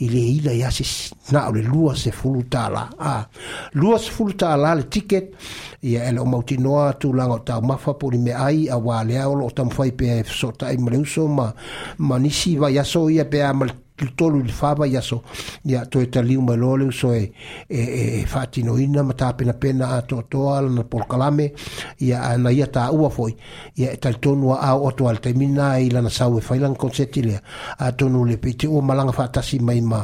[0.00, 0.84] i le ila ia se
[1.32, 3.26] na le lua se fulu tala a ah,
[3.72, 5.34] lua se fulu tala le ticket
[5.82, 9.92] ia ele o mautinoa tulaga o taumafa po lime ai auā lea o loo tamafai
[9.92, 11.52] pea e fesootaʻi ma le uso ma
[11.98, 13.66] ma nisi vai aso ia pea ma
[14.00, 15.22] tu tolu le fava ia so
[15.64, 17.30] ia to e taliu lole so e
[17.68, 17.80] e,
[18.20, 21.52] e fatinoina e ma tapena pena a toatoa lana polokalame
[21.98, 23.36] ia ana ia taua foi
[23.76, 27.40] ia e talitonu aao oto a le taimina ai lana sau e failaga konseti lea
[27.78, 30.00] atonu le peiteua ma laga faatasi mai ma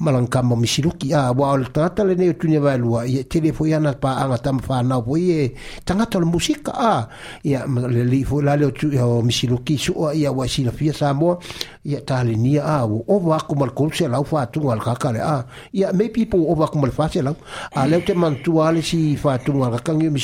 [0.00, 3.72] ma lagakama misiluki a ua o le tagata lenei o tunia vaelua ia tele foi
[3.72, 7.08] ana paaga tama fanau foi e tagata o musika a
[7.42, 8.66] ia le lii foi la le
[9.00, 11.38] o misiluki suʻoa ia ua e silafia sa moa
[11.84, 13.00] ia talenia a ua
[13.30, 16.38] fua aku mal kol se lau fa tu ngal ka kale a ya me pipo
[16.50, 17.34] o va kumal fa se lau
[17.78, 20.18] a le te man tu ale si fa tu ngal ka ngi mi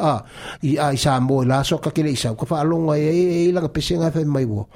[0.00, 0.22] a
[0.64, 3.16] i a sa mo la so ka kele isa ka fa longa e eh, e
[3.36, 4.66] eh, eh, la ka pese nga fe mai wo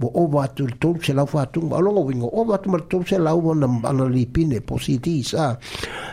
[0.00, 2.70] bo o va tu tu se lau fa tu ngal longa wingo o va tu
[2.72, 5.52] mal tu se lau na ana li pine positi sa ah,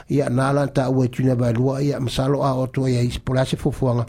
[0.09, 2.84] ya na la ta o tu na ba lua ya msalo a ah, o tu
[2.88, 4.05] ya ispolase fufuanga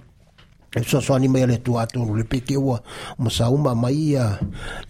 [0.74, 2.82] e soasoani mai a le tuatonu le peke ua
[3.18, 4.38] ma sauma mai ia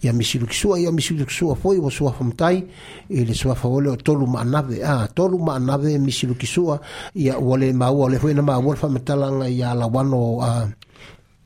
[0.01, 2.65] ia misilukisua ia misilukisua foi ua matai
[3.09, 6.79] i le suafa ole o tolu maanave a tolu maanave misilukisua
[7.13, 10.69] ia ua le maua o le foi na maua le faamatalaga ia lauano a uh,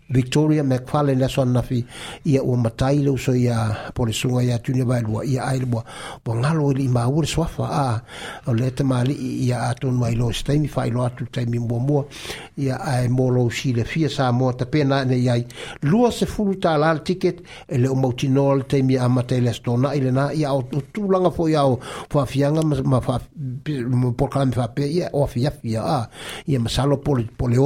[0.09, 1.85] victoria mcfarlane le aso anafi
[2.25, 5.83] ia ua matai le uso ia po le suga iā tunia vaelua ia ae lua
[6.25, 7.85] ua galo i lii maua le soafa a
[8.49, 12.05] o lea tamālii ia atonu ai lo se taimi faailoa atu taimi muamua
[12.57, 15.45] ia ae molou silefia sa moa tapena nei ai
[15.83, 20.01] lua sefulu tālā le tiket e le o mautinoa le taimi amata i le asitonaʻi
[20.07, 21.77] lenā ia o tulaga foʻi a o
[22.09, 22.99] faafiaga ma
[24.17, 26.01] pokalame faapea ia o afiafi ia a
[26.47, 27.17] ia masalo po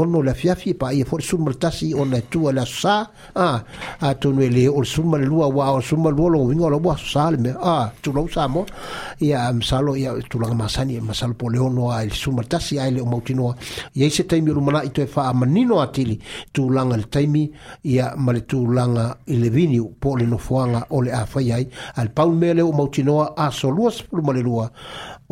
[0.03, 3.61] ono le afiafi e paia foʻi le suma ona tu la sa a
[4.01, 6.79] a tu ne le o suma le lua wa o suma lua lo winga lo
[6.83, 8.65] wa sal me a tu sa mo
[9.21, 12.91] ia masalo salo ia tu masani masalo po leo ono a le suma tasi ai
[12.95, 13.53] le o mautino
[13.93, 16.19] ia se taimi o mana i te atili
[16.51, 17.51] tulaga langa le taimi
[17.83, 21.51] ia ma le tulaga i le vini po o le nofoaga o le a fai
[21.51, 21.67] ai
[21.97, 23.91] al paul mele o mautinoa a so lua
[24.25, 24.71] ma le lua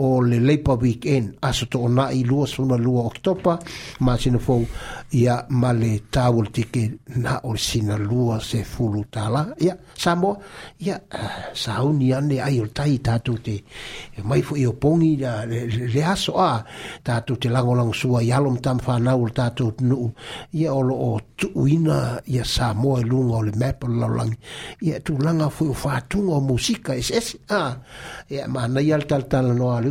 [0.03, 3.53] o le Labour Weekend aso to ona i lua suna lua oktopa
[4.01, 4.63] ma sina fau
[5.13, 6.83] ia ma le tawol tike
[7.21, 10.41] na o sina lua se fulu tala ia eh, sa mo
[10.81, 10.97] ia
[11.53, 13.57] sauni ane ai o tai tatu te
[14.17, 16.65] e mai fo i o pongi le aso a
[17.05, 20.09] tatu te langolang sua i alom tam whanau o tatu nuu
[20.57, 24.37] ia o lo o tuuina ia sa mo e lunga o le mepa laulangi
[24.81, 27.77] ia tu langa fo o whatunga o musika es es a
[28.33, 29.90] ia ma na ial tal tal no alu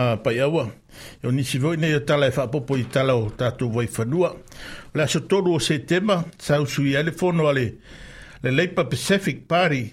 [0.00, 0.66] a pai awa.
[1.22, 4.30] Eu nisi voi nei tala e whapopo i tala o tātou vai whanua.
[4.94, 7.12] Le aso tolu o se tema, sau sui ale
[7.46, 7.76] ale
[8.42, 9.92] le Leipa Pacific Party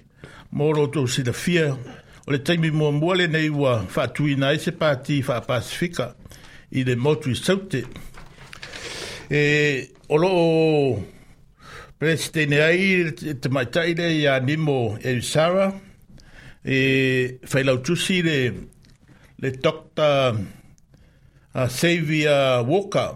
[0.51, 4.71] moro tō sila fia o le taimi mua mua le nei ua whatuina e se
[4.71, 6.15] pāti wha Pasifika
[6.71, 7.83] i le motu i saute.
[9.29, 11.03] E, o loo
[11.99, 15.67] presidene ai te maitai le ia nimo e usara
[16.63, 18.37] e whailau tusi le
[19.39, 20.35] le Dr.
[21.55, 23.15] Uh, Xavier Walker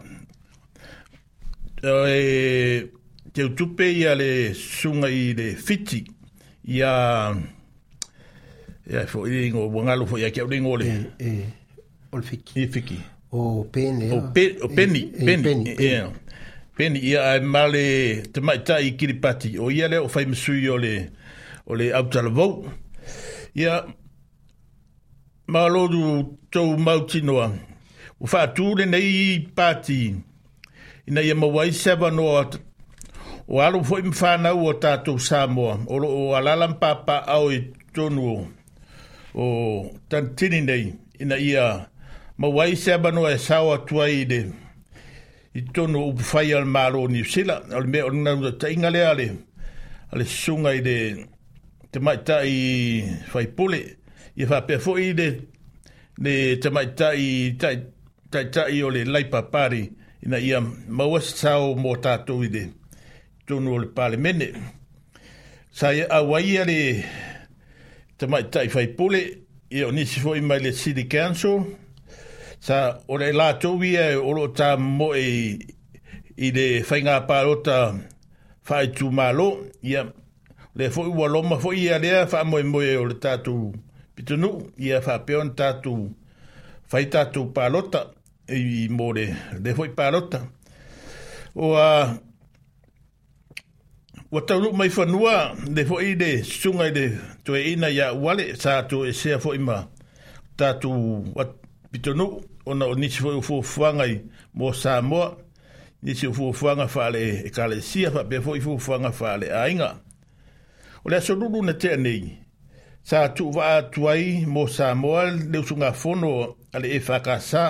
[1.84, 2.92] uh, e
[3.34, 6.04] te utupe ia le sunga i le fiti
[6.70, 6.92] ia
[8.90, 12.60] ia fo i ngō wangalo fo ia kia ringo le e, e, o le fiki
[12.60, 12.98] i e, fiki
[13.34, 15.86] o pene o, pe, o peni e, peni, e, peni, peni, peni.
[15.86, 16.12] Yeah.
[16.78, 17.82] peni ia e male
[18.34, 20.96] te maita i kiripati o ia le o fai msui o le
[21.66, 22.66] o le autalavou
[23.56, 23.86] ia yeah
[25.52, 27.48] maloru tau mautinoa.
[28.22, 28.26] U
[28.78, 30.16] le nei pati.
[31.08, 32.46] ina ia e mawai sewa noa,
[33.48, 37.58] o alo fwoi mwhānau o tātou Samoa, o, o alalam pāpā au e
[37.94, 38.36] tonu
[39.34, 39.48] o
[40.10, 41.88] tantini nei, ina ia
[42.38, 44.40] mawai sewa noa e sawa tuai ide,
[45.58, 49.04] i tonu o pwhai al mālo ni sila, al mea o nga ta inga le
[49.06, 49.28] ale,
[50.14, 50.96] ale sunga ide,
[51.92, 52.60] te mai ta i
[53.34, 53.82] whai pole,
[54.36, 55.28] ia fa pe fo i de
[56.24, 56.70] ne te
[57.00, 57.56] tai
[58.32, 59.84] tai tai o le lai papari
[60.24, 60.60] ina ia
[60.98, 62.64] maua sao mo tato i de
[63.48, 64.48] tonu o le pale mene
[65.78, 66.80] sa ia awai a le
[68.18, 69.22] te tai fai pule
[69.76, 71.58] ia o nisi fo i mai le city council
[72.66, 72.78] sa
[73.12, 75.28] o le la tovi e o lo ta mo e
[76.46, 77.78] i le fai ngā pārota
[78.68, 79.50] fai tū mālo
[79.90, 80.02] ia
[80.80, 83.06] le fo i wa loma fo i a lea fa mo e mo e o
[83.12, 83.74] le tatu mo
[84.22, 85.98] i tunu i a whapeon tātou
[86.92, 88.04] whai tātou pālota
[88.58, 89.24] i mōre
[89.66, 90.44] le hoi pālota.
[91.56, 92.12] O a uh,
[94.36, 97.06] watauru mai whanua le hoi le sunga i le
[97.46, 99.80] tue ina i a wale sa tu e sea hoi ma
[100.60, 101.24] tātou
[101.92, 102.28] pitonu
[102.66, 104.20] o na o nisi hoi ufo whanga i
[104.54, 105.32] mō sā mōa
[106.06, 109.96] nisi ufo whanga whale e kāle sia whapea hoi ufo whanga whale ainga.
[111.02, 111.98] O le aso lulu na tea
[113.10, 114.02] sa tu va tu
[114.48, 115.12] mo sa mo
[115.52, 116.32] le sunga fono
[116.76, 117.64] ale e fa ka sa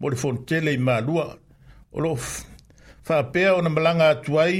[0.00, 0.16] mo le
[0.46, 1.26] tele ma lua
[1.96, 2.12] o lo
[3.06, 4.58] fa pe o na malanga tu ai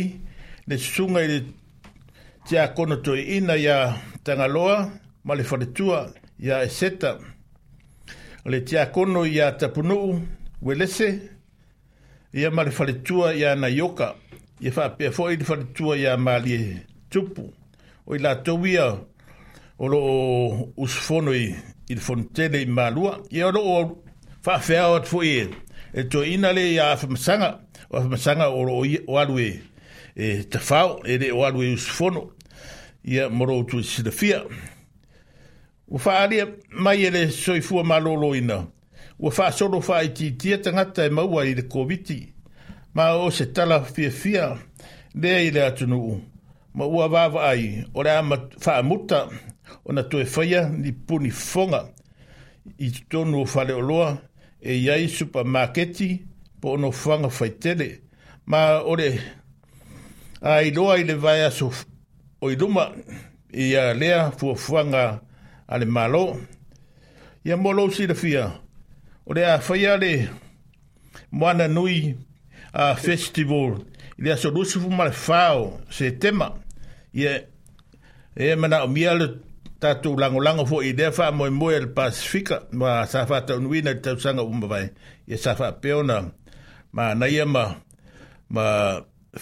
[0.69, 1.39] le sunga le
[2.47, 3.77] tia kono to ina ya
[4.25, 4.77] tangaloa loa
[5.25, 5.67] ma le fole
[6.47, 7.11] ya e seta
[8.53, 9.99] le tia kono ya tapuno
[10.63, 11.09] welese
[12.33, 14.09] ia ma le fole tua ya na yoka
[14.61, 16.59] ia fa pe fo i le fole tua ya ma le
[17.11, 17.45] tupu
[18.09, 18.97] o i la tuia ya
[19.79, 21.55] olo lo o usfono i
[21.89, 24.03] i fontele i malua e o lo
[24.43, 25.47] fa fea o tfu e
[26.11, 27.61] to inale i a afamasanga
[27.91, 29.63] o afamasanga o o alue
[30.17, 32.31] e tafau e le o alue usfono
[33.05, 34.43] i a moro utu i sinafia
[35.91, 38.67] o fa alia mai ele soifua malolo ina
[39.21, 42.35] o fa do fa i titia tangata e maua i le koviti
[42.95, 44.59] ma o se tala fia fia
[45.15, 46.21] le i le atunuu
[46.75, 48.23] ma ua vava ai o le a
[48.59, 49.31] fa amuta
[49.85, 51.85] ona toe faia ni puni fonga
[52.79, 54.19] i tonu o fale oloa
[54.61, 56.23] e iai supermarketi
[56.61, 58.01] po ono fanga faitele
[58.47, 59.21] ma ore
[60.43, 61.71] a loa i le vai aso
[62.41, 62.91] o iluma
[63.53, 65.21] i a lea fua fanga
[65.69, 66.41] ale malo
[67.45, 68.61] Ia a molo si le fia
[69.27, 70.29] ore a faia le
[71.31, 72.17] moana nui
[72.73, 73.85] a festival
[74.19, 76.53] i le aso lusufu ma le fao se tema
[77.15, 77.25] i
[78.37, 79.41] e mana o mia le
[79.81, 84.43] tatou lagolago foʻi i lea faamoemoe a le pasifika ma sa faataunuina i le tausaga
[84.53, 84.87] uma vae
[85.31, 86.17] ia sa faapea ona
[86.95, 87.65] manaia ma
[88.55, 88.65] ma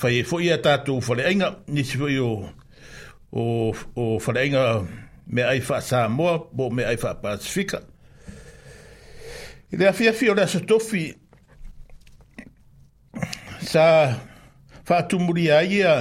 [0.01, 2.31] faie foʻi ia tatou faleaiga nisi foʻi o
[3.41, 3.43] o
[4.01, 4.63] o faleaiga
[5.33, 5.61] mea ai
[6.17, 6.25] mo
[6.57, 7.79] bo mea ai faapasifika
[9.73, 11.05] i le afiafi o le asotofi
[13.71, 13.85] sa
[14.89, 15.93] faatumulia ai ia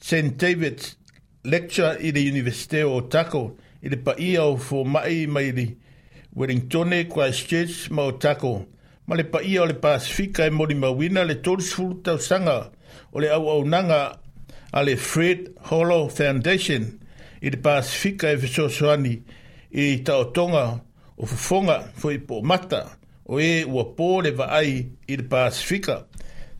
[0.00, 0.99] st davids
[1.44, 3.46] lecture i le Universite o Otako
[3.82, 5.66] i le paia o fo mai mai le
[6.36, 8.66] Wellingtone, Christchurch ma Otako.
[9.06, 12.70] Ma le paia o le Pasifika e mori mawina le torisfuru tausanga
[13.12, 14.18] o le au au nanga
[14.72, 16.84] a le Fred Hollow Foundation
[17.42, 19.16] i le Pasifika e Fisosoani
[19.72, 20.80] i Taotonga
[21.16, 22.84] o Fufonga fo i Pomata
[23.26, 26.04] o e ua pō le vaai i le Pasifika.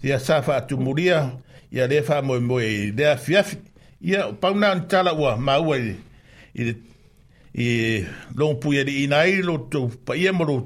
[0.03, 1.23] Ia sa wha atumuria
[1.71, 3.69] ia le wha moe moe i le afiafi.
[4.03, 5.91] Ia, pauna an tala ua, maua i,
[6.55, 6.75] i,
[7.55, 7.67] i
[8.35, 10.57] longu puia di inai, lo tau, pa ia mo lo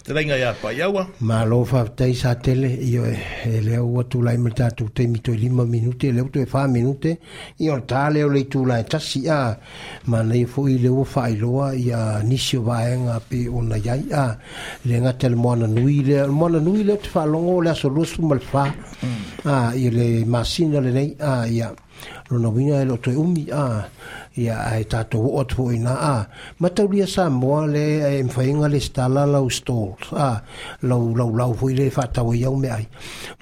[0.00, 1.06] Te reinga ia pa iaua.
[1.18, 5.64] Ma lo sa tele, io e lea ua tulai ma le tatou mito i lima
[5.64, 7.20] minute, e toe tu e wha minute,
[7.58, 9.58] i o tā leo lei tulai tasi a,
[10.04, 14.38] ma nei fo i leo faailoa ia nisi o vaega pe ona iai a,
[14.82, 18.22] le gata tele moana nui le, moana nui lea te faalogo o le aso losu
[18.24, 18.64] mal wha,
[19.44, 21.74] a, ia le masina lenei a, ia.
[22.30, 23.86] lona uina e loo toe umi a
[24.38, 26.16] ia ae tatou oo atu foʻiina a
[26.62, 27.86] mataulia sa moa le
[28.18, 30.30] e mafaiga e le stala lau stols a
[30.88, 32.84] lau laulau foʻi le faatauaiau me ai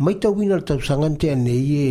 [0.05, 1.91] maitauina le tausaga ne teanei e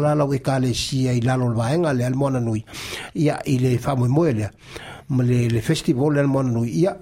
[0.01, 2.63] lalau la we ka le sia i lalo vaenga le al mona nui
[3.13, 4.49] ia i le faamoemoe lea
[5.09, 6.95] mo le le festival le al mona nui ia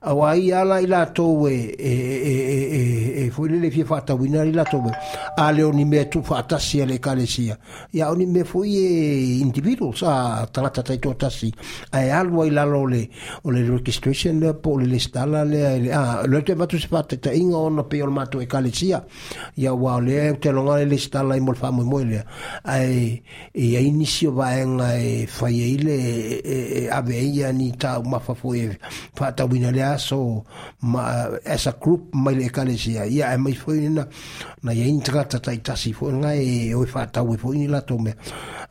[0.00, 1.92] auai ala i latou e e,
[2.30, 2.34] e,
[3.20, 4.90] e, e foi le fia faatauina i latou
[5.36, 7.56] a le oni mea tufaatasi a le ekalesia
[7.92, 11.52] ia oni mea foi e individuals a talata taitoatasi
[11.92, 13.08] ae alu ai lalo ole
[13.44, 16.88] o le registration lea po o le lesitala lea ele a loa toe vatu se
[16.88, 19.02] faataitaʻiga ona pei o le matou ekalesia
[19.56, 22.24] ia ua o lea e tealoga le lesitala ai mo le faamoemoe lea
[22.64, 23.22] ae
[23.54, 28.78] iai nisi o vaega e fai ai le aveai ia ni taumafafo e
[29.14, 30.44] faatauina ia le aso
[30.82, 34.06] ma as a group mai le kalesi ia ia e mai foi na
[34.62, 38.12] na ia intrata tai tasi foi nga e o fa e foi la to me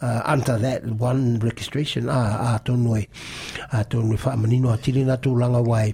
[0.02, 2.20] under that one registration a
[2.54, 3.04] ah, tonu e
[3.78, 5.90] a tonu fa manino atili na tu langa wai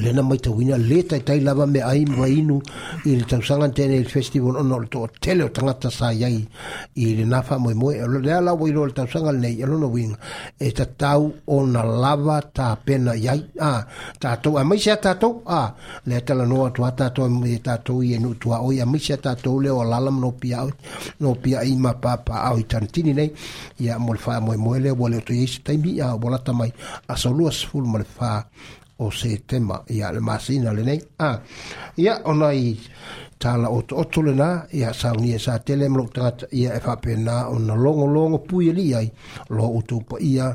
[0.00, 4.56] lena mai tauina le taitai lava mea ai i le tausaga tena i le festival
[4.56, 6.40] ona o le toʻatele o tagata saiai
[6.96, 10.16] i lenā faamoemoe lea laua i lo le tausaga lenei e lona uiga
[10.58, 13.84] e tatau ona lava tapena iai a
[14.18, 15.74] tatou a maise tatou a
[16.06, 20.10] lea talanoa atuā tatou e tatou i e nuutuaoi a maise tatou lea o lala
[20.10, 23.30] mano piaoi ma paapaao i tanitini nei
[23.84, 26.72] ia mo le faamoemoe lea ua le o se taimi a ua lata mai
[27.12, 28.40] asolua sefulu ma le fā
[29.02, 31.36] o se tema ia le masina le nei a ah.
[31.96, 32.78] ia ona i
[33.38, 34.48] tala o to to le na
[34.78, 38.38] ia sa ni e sa tele mlo tata ia e fa pena ona longo longo
[38.48, 39.08] pui e li ai
[39.56, 40.46] lo o to po ia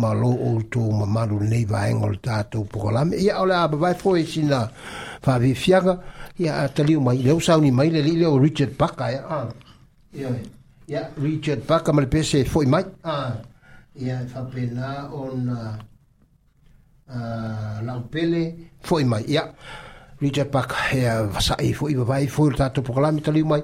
[0.00, 3.76] ma lo o to ma maru nei va engol tata o program ia ola ba
[3.82, 4.60] vai foi sina
[5.24, 5.94] fa vi fiaga
[6.42, 9.22] ia tali o mai le o sa ni mai le le o richard paka ia
[9.38, 9.40] a
[10.20, 10.28] ia
[10.92, 13.16] ia richard paka ma le pese foi mai a
[14.04, 14.88] ia fa e pena
[15.22, 15.58] ona
[17.06, 19.52] Ah, laupele foi mai ia
[20.20, 23.60] Richard Park hea wasai fo i vai fo ta to programa tali mai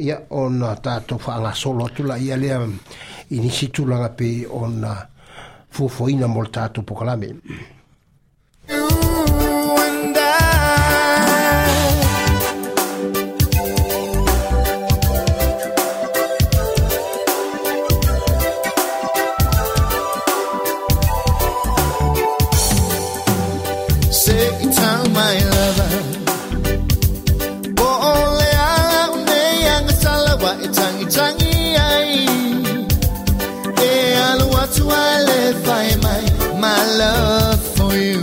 [0.00, 2.48] ia on ta to fa nga solo tu la ia le
[3.36, 4.74] inisi tu la pe on
[5.68, 7.28] fo fo ina mol ta to programa
[37.02, 38.20] love for you.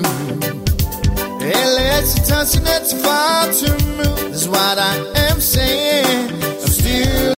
[1.49, 4.15] Electric touching, it's far too real.
[4.31, 4.93] That's what I
[5.29, 6.27] am saying.
[6.63, 7.33] I'm still,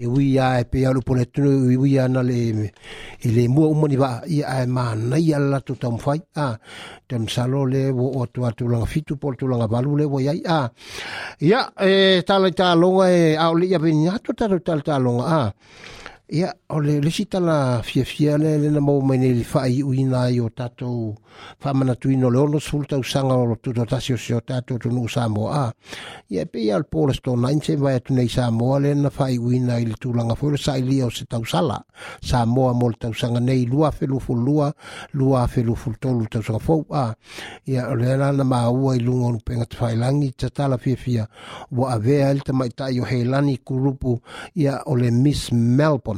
[0.00, 2.72] e ui ia e pe alu pone tunu e ui ia na le
[3.24, 6.48] e le mua umani wa ia e mana ia la tu tam fai a
[7.08, 10.18] tem salo le wo o tu atu langa fitu pol tu langa balu le wo
[10.26, 10.60] iai a
[11.48, 14.94] ia e tala ta longa e au le ia pe ni atu taru tala ta
[15.04, 15.40] longa a
[16.30, 20.04] Ia, o le lesi tala fia fia le le mau mai nei whai ui
[20.44, 21.16] o tātou
[21.64, 24.76] whamana tuino le ono sulu tau o tūtau tasi o si o tātou
[25.08, 25.72] Samoa.
[26.28, 30.36] Ia, pe ia le pōle sto na atu nei Samoa le na whai le tūlanga
[30.36, 34.72] fōre sai lia o se tau Samoa mo le tau nei lua whelu lua,
[35.14, 35.96] lua whelu ful
[36.92, 37.14] a.
[37.64, 42.40] Ia, o le lana maua i lunga onu penga te whailangi ta tala avea ele
[42.44, 44.20] tamai tai o helani kurupu
[44.54, 46.17] ia o le Miss Melbourne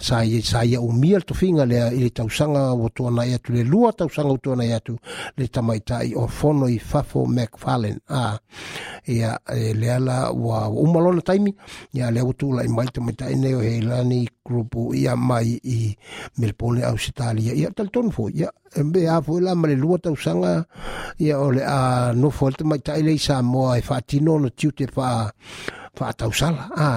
[0.00, 3.52] sai sai o mia to finga le i le tausanga o to na ia e
[3.52, 4.94] le lua tausanga o to na ia e tu
[5.36, 8.38] le tamaita i o fono i fafo macfallen a
[9.04, 11.52] ia e, le ala wa umalona taimi
[11.92, 13.88] ia le o tula i mai to mai tai nei o heilani
[14.24, 15.94] lani grupo ia mai i
[16.40, 20.64] melpole australia ia tal ton ia be a fo la male lua tau sanga
[21.18, 24.48] ia ole a no fo te mai tai le sa mo e fa tino no
[24.56, 25.26] tiu te fa
[25.98, 26.90] fa tau sala a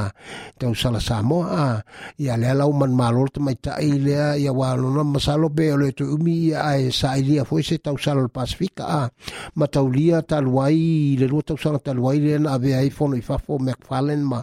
[0.62, 1.82] tau sala sa mo a
[2.22, 5.66] ia le la man malo te mai tai le ia wa no na masalo be
[5.74, 9.02] ole tu umi ia ai sa ia fo e se tau sala pasifika a
[9.58, 10.80] ma tau lia taluai
[11.20, 14.22] le lua tau sala taluai le na ave ai fo no i fa fo mcfallen
[14.32, 14.38] ma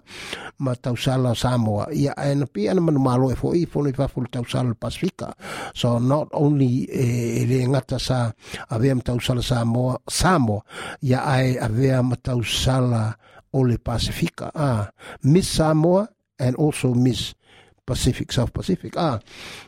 [0.65, 3.71] ma tau sala sa mo ia ai na pi ana man malo e fo i
[3.71, 5.29] fo no i fa fo tau sala pasifika
[5.81, 6.75] so not only
[7.07, 8.33] eh, e le ngata sa
[8.69, 10.65] avea matausala Samoa Samo
[11.05, 13.15] ia ae avea matausala
[13.53, 14.89] o le Pasifika ah,
[15.25, 16.09] Miss Samoa
[16.41, 17.35] and also Miss
[17.91, 18.95] Pacific, South Pacific.
[18.95, 19.19] Ah,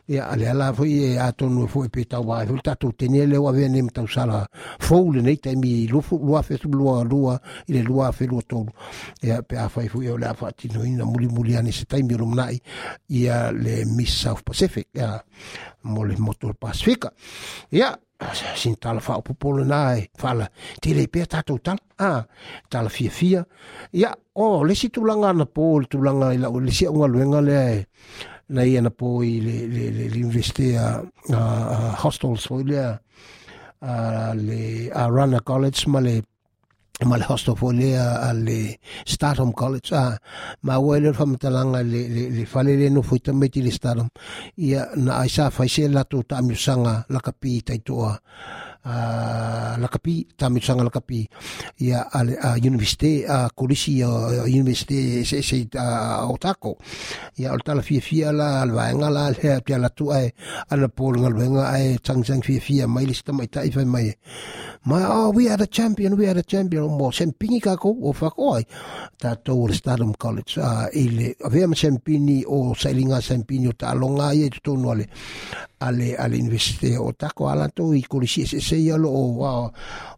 [0.07, 2.47] ia ale ala foi e atonu e foi pe tau mai.
[2.47, 4.47] Foi tatu tenia le ave nem tau sala.
[4.79, 7.35] Fou le nei taimi lufu lua fetu lua lua
[7.67, 8.71] i le lua fe lua tolu.
[9.27, 12.15] Ia pe a fai foi o le afa tino ina muli muli ani se taimi
[12.15, 12.63] rom nai
[13.11, 14.87] ia le Miss South Pacific.
[14.95, 15.19] Ia
[15.91, 17.11] mo motor Pacifica.
[17.73, 17.91] Ia
[18.25, 22.11] Ah, sin tala faapopolo na e faalatele pea tatou ah, tala a
[22.71, 23.41] talafiafia
[23.93, 27.81] ia o lesi tulaga ana oh, pō le tulaga i lau lesi augaluega lea e
[28.55, 29.57] na ia na pō i le
[30.23, 32.95] universite a hostels foi lea
[34.39, 34.63] le
[35.05, 36.21] arana ah, college ma le
[37.03, 40.17] Ah, ma le hosto folia a le Statham College a
[40.61, 44.07] ma ua le fa matalanga le le le fale le no fuita le Statham
[44.55, 45.83] ia na ai sa fai se
[46.29, 47.83] ta mi la ah, kapi tai
[48.85, 51.29] a la kapi ta mi la kapi
[51.79, 56.77] ia a le a university a kolisi a university se se a otako
[57.37, 60.31] ia o tala fia fia la al la le pia la tu ai
[60.69, 61.35] ala pol ngal
[62.47, 64.07] fia fia mai le sta mai fai mai
[64.85, 66.89] My, oh, ah, we are the champion, we are the champion.
[66.99, 68.67] Mo sen pingi ka ko o fa ko ai.
[69.15, 73.69] Ta to le Stardom College a ile avea ma sen pini o sailinga sen pini
[73.71, 75.07] o ta longa ye to no ale,
[75.87, 79.71] ale ale universite o ta ko ala to i kolisi se se yalo o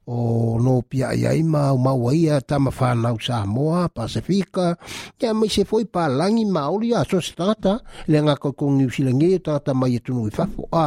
[0.07, 3.73] o no pia ia i ma o mau ia ta ma fa na sa mo
[3.81, 4.77] a pasifika
[5.21, 7.81] ya mai se foi pa langi ma o ia so stata
[8.11, 10.63] le nga ko ko ngi silangi e, ta ta mai e tu no fa fo
[10.69, 10.87] a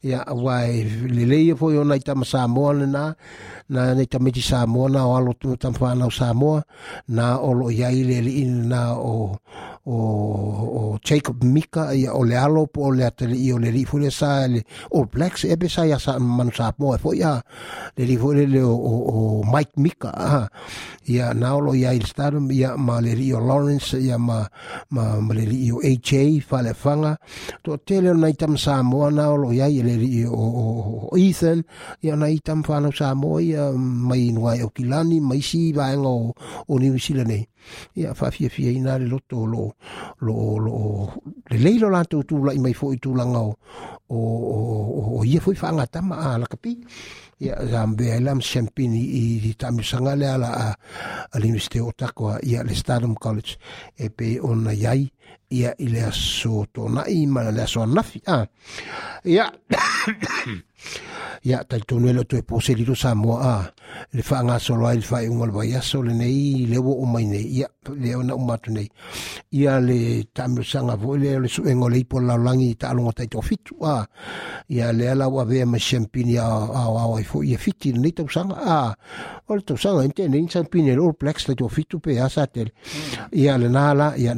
[0.00, 0.80] ia wae
[1.14, 3.02] le e le ia foi ona ta ma sa mo na na
[3.74, 6.52] na ne ta mi sa mo na o lo tu ta fa na sa mo
[7.16, 8.18] na o lo ia i le
[8.70, 9.36] na o
[9.90, 13.70] o, o Jacob Mika ia o le alo po o le atele i o le
[13.74, 14.62] li fule sa le
[14.94, 17.42] All Blacks e sa ia sa manu sa mo e fo ia
[17.98, 20.42] le li fule le o, o, Mike Mika aha.
[21.10, 24.46] ia naolo ia il stadium ia ma le li o Lawrence ia ma,
[24.94, 27.18] ma, ma le li o AJ fale fanga
[27.66, 30.64] to tele na itam sa mo naolo ia i le li o, o,
[31.10, 31.66] o Ethan
[32.04, 36.06] ia na itam fana sa mo ia mai nuai e o kilani mai si vaenga
[36.14, 36.30] o,
[36.70, 37.32] o New Zealand
[37.94, 39.72] ia faafiafiaina le loto loo
[40.26, 41.14] loo loo
[41.50, 44.18] lelei lo latou tulai mai foi tulaga o
[45.18, 46.72] o ia foi faagata ma a lakapi
[47.44, 47.80] ia sa
[48.12, 49.02] ai la masamapini
[49.48, 50.66] i taamisaga le ala a
[51.40, 53.52] le universite o takoa ia le stadum college
[54.02, 55.02] e pe ona iai
[55.58, 58.38] ia i le aso tonaʻi ma le aso anafi a
[59.24, 59.44] ia
[61.44, 63.72] ia taitonu e atoe toe pose lilo sa moa a
[64.12, 67.66] le faagasolo ai le faaiʻuga le vaiaso lenei i le ua o nei ia
[67.96, 68.88] le ona uma atu nei
[69.50, 74.06] ia le taamilosaga foʻi le le suʻega o le ipo lalolagi i taalogo taitoafitu a
[74.68, 78.94] ia lea lau avea mai champini aoao ai foʻi ia fiti lenei tausaga a
[79.48, 82.72] o le tausaga i tenei champini le olblacks taitoafitu pe a sa tele
[83.32, 84.36] ia lenā la ia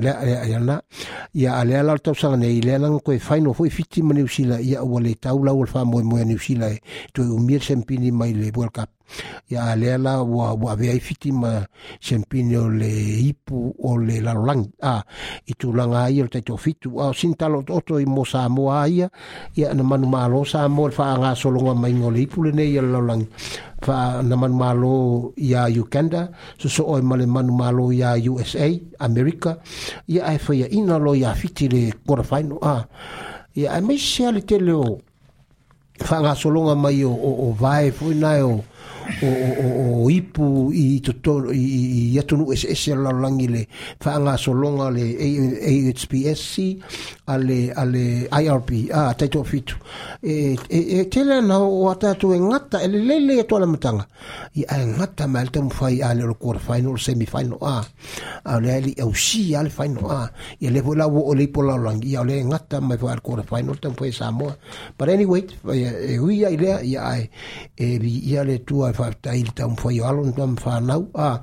[1.35, 4.15] ia a lea la le tausaga nei lea laga koe faino foi e fiti ma
[4.15, 6.79] niusila ia ua le tau lau o le faamoemoe a niusila e
[7.13, 8.91] toe o sempini mai le World Cup
[9.53, 11.61] ia ya lea la ua ua fiti ma
[12.01, 12.89] sempini o le
[13.29, 15.05] ipu o le lalolagi a
[15.45, 19.09] i tulaga ai o le taitofitu a o sinitalo otooto i mo samoa ia
[19.57, 23.29] ia na manu malo samoa le faagasologa maiga o le ipu lenei ia le lalolagi
[23.85, 24.95] fa na manu malo
[25.37, 28.65] ya uganda so so o manu malo ya usa
[29.05, 29.59] america
[30.09, 32.81] ia ya ina lo ia fiti le quarterfinal a
[33.61, 35.01] ia ae maisea le tele o
[36.03, 37.93] faagasologa mai o, o, o vae
[38.43, 38.65] o
[39.23, 41.61] o, o, ipu i totoro i,
[42.15, 43.69] i atonu ese ese lalangi le
[44.01, 45.05] faagasologa le
[45.71, 49.77] ahpsc a le a le irp a taitoafitu
[50.23, 54.07] e, e, e tele na o a e gata e leleilei atu alamataga
[54.55, 57.85] ia ae gata ma le tamufai a le o le quarterfinal o le semifinal a
[58.45, 60.31] ao leai lei ausi a final a
[60.61, 63.21] ia le foi lau oo lei polaolagi ia o leai gata mai foi a le
[63.23, 64.57] quarterfinal tamufai e samoa
[64.99, 65.79] but anyway e,
[66.15, 67.31] e uia i lea ia ae
[67.77, 70.79] e viia le tua mai fa ta il ta un foi alon ta un fa
[70.81, 71.41] nau a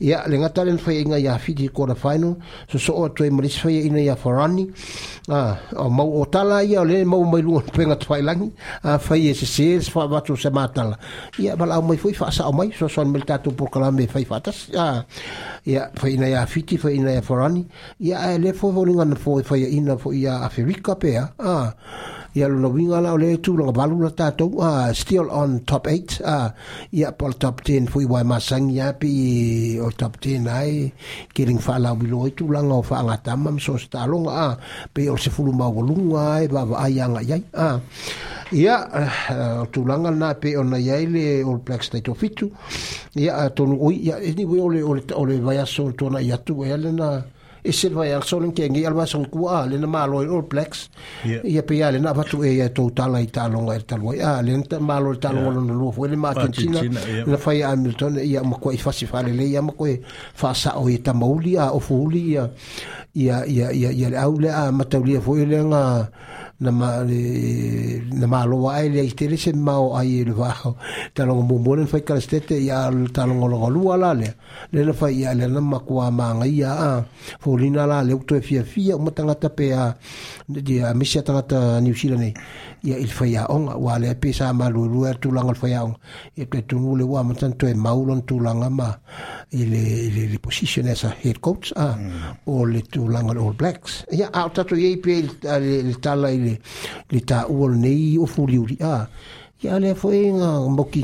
[0.00, 2.36] ya le ngata len foi inga ya fi di quarter final
[2.68, 4.68] so so o tre mris foi ina ya forani
[5.28, 8.50] a o mau o tala ya le mau mai lu un penga twai lang
[8.82, 10.96] a foi ye se se fa va tu se matal
[11.38, 13.90] ya bal au mai foi fa sa mai so so mel ta tu por kala
[13.92, 15.04] me foi fa tas ya
[15.66, 17.66] ya foi ina ya fi ti foi ina ya forani
[17.98, 21.70] ya le foi volinga na foi foi ina foi ya afrika pe a ah
[22.34, 25.62] ia lo winga la le tu lo balu na ta to uh, ah, still on
[25.64, 26.46] top 8 uh, ah,
[26.90, 30.90] ia pol top 10 fui wa masang ya pi o top 10 ai
[31.30, 34.34] killing fa la bi lo tu la ngo fa ngata mam so sta lo a
[34.50, 34.52] ah,
[34.92, 37.78] pe o se fulu ma volung ai ba ba ai anga ya a
[38.50, 42.46] ia eh, tu la ngal na pe on ya ile o plex ta to fitu
[43.14, 46.64] ia to no ia ni we ole ole ole vaya so to na ya tu
[46.66, 47.08] ele na
[47.66, 50.90] e silva e so len kengi al waso ku a le ma lo all blacks
[51.24, 54.42] ia pe ia le na fatu e ia to tala i talo ngai talo ia
[54.44, 56.82] le ta ma lo talo lo no lo foi le ma kentina
[57.24, 59.88] le fai hamilton ia ma ko i fasi fale le ia ma ko
[60.40, 62.44] fa sa o i tamauli a o fuli ia
[63.16, 65.82] ia ia ia le au le a mataulia foi le nga
[66.60, 70.54] na ma lo ai le tele se ma ai le va
[71.12, 74.36] ta lo mo mo le fai ka stete ya ta lo lo lu ala le
[74.70, 77.04] le fai ya le na ma ku a ma ngai ya a
[77.42, 79.96] fo li la le to fia fia mo ta ngata pe a
[80.46, 81.18] de a mi se
[81.82, 82.32] ni usila nei
[82.84, 85.94] ia i le faiaʻoga ua lea pe sa malualua le tulaga o le faiaʻoga
[86.36, 88.88] ia toe tunu le ua matanato mau lona tulaga ma
[89.52, 91.94] i le position as head coach a ah.
[92.46, 92.72] o hmm.
[92.72, 97.20] le tulaga le all blacks ia ao o tatou iai pe le tala i le
[97.20, 99.08] taʻua lenei o fuliuliʻa ah.
[99.64, 101.00] ya le foi nga moki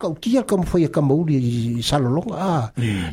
[0.00, 1.38] kau kia kamu foi kamu uli
[1.84, 2.64] salolong a ah,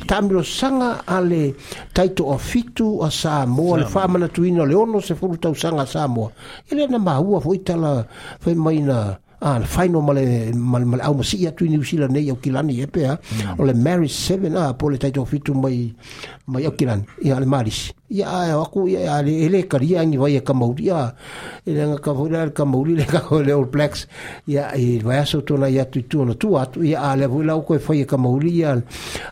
[0.08, 1.52] tamlo sanga ale
[1.92, 5.84] taito o fitu o sa mo le famana tuino le ono se fulu tau sanga
[5.84, 6.24] sa mo
[6.70, 7.92] ele na mahua foi tala
[8.42, 8.98] foi mai na
[9.40, 12.86] ah le faino male male male au masi atu ni usila nei au kilani e
[12.86, 13.58] pea mm.
[13.58, 15.94] o le Mary Seven ah pole tai to fitu mai
[16.46, 20.36] mai au kilani ia le Maris ia ai aku ia ale ele karia ni vai
[20.36, 21.14] e ka mauri ia
[21.66, 24.06] ele nga ka vola ka mauri le ka ole ol plex
[24.46, 27.78] ia i vai so to la ia tu no tu at ia ale vola ko
[27.78, 28.76] foi e ka mauri ia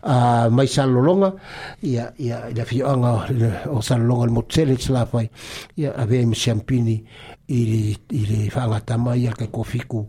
[0.02, 1.34] a mai salolonga
[1.82, 3.28] ia ia la fi anga
[3.68, 5.28] o salolonga le motel la fai
[5.76, 7.04] ia ave mi champini
[7.48, 10.00] i le whaangata mai a ke kofiku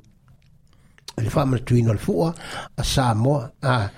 [1.18, 2.34] i le whaamana tui no le fua
[2.78, 3.90] a Samoa a ah.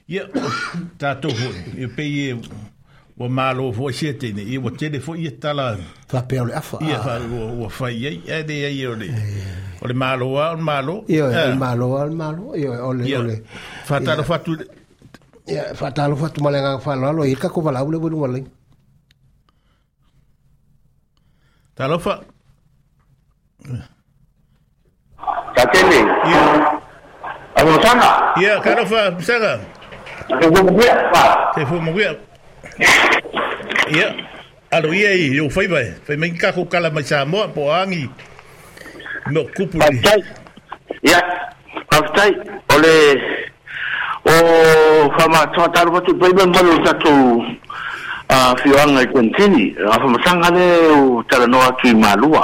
[0.10, 0.26] Ia,
[1.00, 1.74] tātou hoi.
[1.78, 2.34] E pei e
[3.18, 5.68] wa malo fo se tene e wa tele fo ia tala
[6.08, 7.16] fa pe ole afa ia fa
[7.58, 9.08] wa fa ia e de ia ole
[9.82, 13.36] ole malo wa malo ia ole malo wa malo ia ole ole
[13.90, 14.54] fa tala fa tu
[15.50, 17.98] ia fa tala fa tu malenga fa lo lo ia e ka ko bala ule
[17.98, 18.54] bulu malenga
[21.74, 22.22] tala fa
[25.56, 26.00] Kakele.
[26.32, 26.44] Ya.
[27.58, 28.12] Ako sanga.
[28.40, 29.58] Ya, karofa, sanga.
[30.32, 31.24] Ako mwia, pa.
[31.56, 32.16] Te fu mwia.
[33.90, 34.14] Ya.
[34.72, 35.94] Alo ia i, yo fai vai.
[36.08, 38.06] Fai mengi kako kala mai sa moa, po angi.
[39.32, 40.00] Mio kupu ni.
[41.02, 41.20] Ya.
[41.90, 42.32] Kaftai,
[42.76, 42.94] ole...
[44.28, 45.10] O...
[45.18, 47.14] Fama, tawa taro watu, pai mai malo tato
[48.30, 50.66] a uh, fio anga i kwentini a uh, fama sanga le
[50.96, 52.44] o tala noa ki malua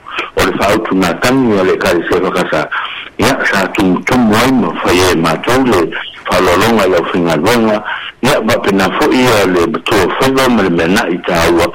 [0.35, 2.69] o le fa'autunatagi o le ekalesia fakasa
[3.17, 5.79] ia sa tumutumu ai ma faia e matou le
[6.25, 7.77] fa'alologa i aufigaloga
[8.25, 11.65] ia ma'apena fo'i ia le matua faiva ma le meana'i tāua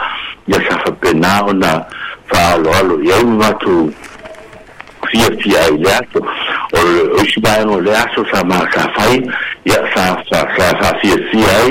[0.50, 1.72] ia sa fapena ona
[2.32, 3.92] fa'aaloalo i ai matou
[5.10, 5.28] fia
[5.64, 6.20] ai le aso
[6.74, 9.14] o le oisi vaega o le aso sa masafai
[9.64, 11.70] ia sa sa fa'afiafia ai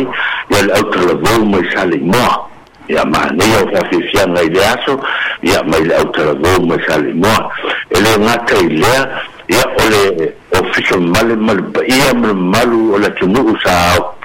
[0.53, 2.53] ia le auitalavou mai sa leimoa
[2.87, 4.99] ia manei au fafiafiaga i le aso
[5.41, 7.51] ia mai le autalavou mai salimoa
[7.89, 9.03] e le gata i lea
[9.47, 13.75] ia o le ofisa male ma le paia ma le malu o le atunuu sa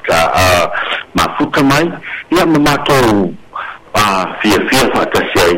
[0.08, 0.30] sa
[1.14, 1.90] mafuta mai
[2.30, 3.32] ia ma matou
[3.94, 5.56] a fiafia faatasi ai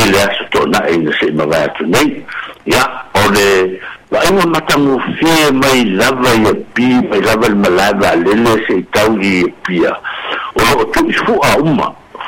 [0.00, 2.22] i le aso toʻanaʻi ina seʻi mavae atu nei
[2.66, 8.86] ia o le vaiga matagofie mai lava ia pi mai lava le malava alele seʻi
[8.94, 9.90] tau i pia
[10.54, 11.90] o loo tuʻi fuʻa uma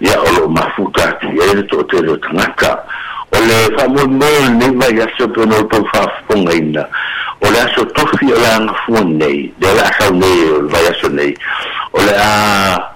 [0.00, 2.82] ya olo mafuta ti ele to te le tanaka
[3.32, 4.26] o le fa mo mo
[4.58, 5.84] le ma ya so to no to
[6.56, 6.88] ina
[7.42, 10.78] o aso tofi o la ngafu nei de la sa nei o va
[11.10, 11.36] nei
[11.92, 12.90] o le a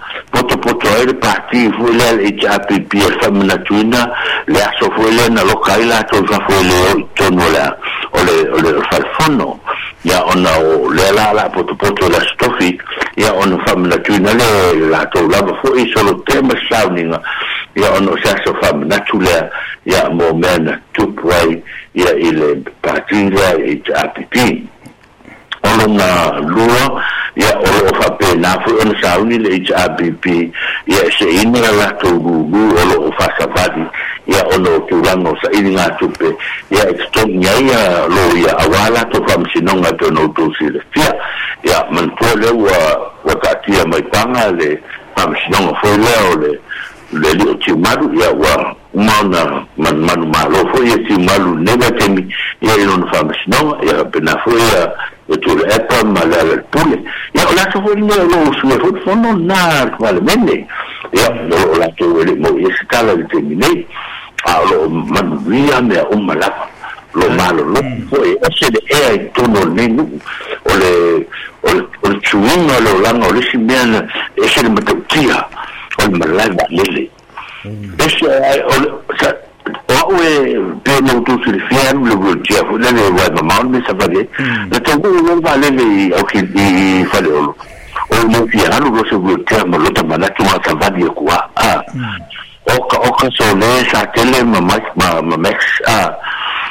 [0.62, 4.10] poto ai eh, le parti fuela le HAPP famina tuna
[4.46, 7.76] le aso fuela na lokaila to fa fuela tono la
[8.12, 9.60] ole ole falfono
[10.04, 12.78] ya ona o le la la poto poto la stofi
[13.16, 17.16] ya ona famina tuna le la to la fo i solo tema sounding
[17.74, 19.50] ya ona sa so famina tula
[19.84, 21.62] ya mo mena tupwai
[21.94, 23.54] ya ile parti la
[24.00, 24.73] HAPP
[25.64, 27.02] olonga lua
[27.36, 30.50] ia o loo faapena foi ona sauni le happ ia
[30.86, 33.84] e seʻina la latou lulu o loo faasavali
[34.26, 36.26] ia ona o tulaga o saʻili gatupe
[36.70, 41.10] ia e totoni ai a lo ia auā latou faamasinoga e pena outou silefia
[41.64, 42.78] ia manatua le ua
[43.24, 44.78] ua taatia mai paga le
[45.16, 46.52] faamasinoga foi lea o le
[47.20, 52.28] le li o tiumalu ia ua mauna manumanu mālo foi ia e tiumalu nei latemi
[52.62, 54.94] ia i lona faamasinoga ia pena foi ia
[55.28, 57.02] e tule epa ma le ale tule
[57.34, 58.80] ia o latou foi lima lo usue mm.
[58.80, 60.66] foi fononā tumalemene
[61.12, 61.30] ia
[61.72, 62.20] o latou mm.
[62.20, 63.86] ele mo ia se tala le temi nei
[64.46, 66.66] a o loo manuia mea uma lava
[67.14, 67.80] lo malolo
[68.10, 70.10] foi ese le ea i e tono lenei nuu
[70.64, 71.26] o le
[72.02, 74.06] o le tuiga o le olaga lesi mea na
[74.36, 75.44] ese le matautia
[76.00, 77.10] o le malai valele
[77.98, 79.34] ese
[79.88, 80.44] wa'u ah
[80.84, 82.96] pe no tu silfian le bultia fu le hmm.
[82.96, 83.78] le wa mamon me
[84.84, 86.12] tangu no va euh, le le hmm.
[86.18, 87.42] au fale o
[88.12, 91.80] o no fi halu lo se bultia mo lo tamana ki wa sabage kuwa ah
[92.68, 92.76] o
[93.18, 96.10] ka so le sa tele ma ma max oh euh, euh, ah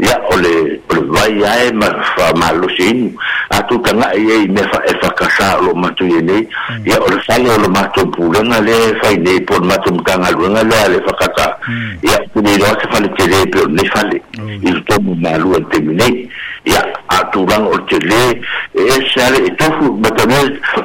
[0.00, 1.86] ya ole ole o vai ae ma
[2.16, 3.12] faamalosi inu
[3.50, 6.48] atutaga i ai mea fa e fakasā o loo matui e nei
[6.84, 9.62] ia o le fale o lo matou pulega lea e fainei po hmm.
[9.62, 11.54] le matou matagaluega lea le fakatā
[12.02, 14.22] ia tuleiloa se faletele pe onei fale
[14.62, 16.28] i totomu malua le temi nei
[16.64, 18.40] ya atulaga o le tele
[18.74, 20.42] e se ale e tofu matamea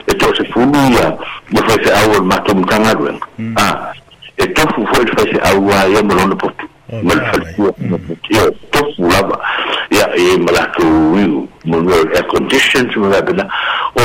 [0.08, 1.16] e toʻasefulu ia
[1.52, 3.20] ma faifeʻau o le matou matagaluega
[3.56, 3.92] a
[4.38, 6.68] e tofu foi le faiseʻau a ia ma lona potu
[7.04, 7.72] ma le faletua
[8.78, 9.40] tofu lava
[9.90, 13.46] ia e marakou iu mwenyewe air condition tumegabela
[13.96, 14.02] o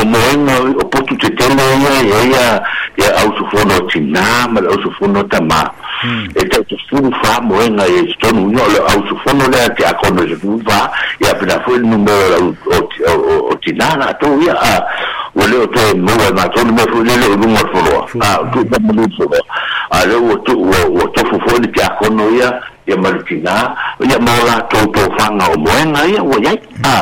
[0.00, 2.62] o moenga o potu te tele ia e ia ia
[2.98, 5.70] e ia autofono tina ma le autofono tama
[6.02, 6.28] hmm.
[6.34, 10.36] e te furu fa moenga e stonu ia o le autofono lea te akono se
[10.36, 10.90] furu fa
[11.20, 12.54] ia e pina fue il numero
[13.50, 14.82] o tina na tau ia a
[15.34, 18.78] o leo te mua ma tonu me furu lele o lunga foroa a tu ta
[18.80, 19.40] mulu foroa
[19.90, 23.74] a leo o tu o tofu fone te akono ia ia malutina
[24.10, 27.01] ia maola tau tau fanga o moenga ia o iai a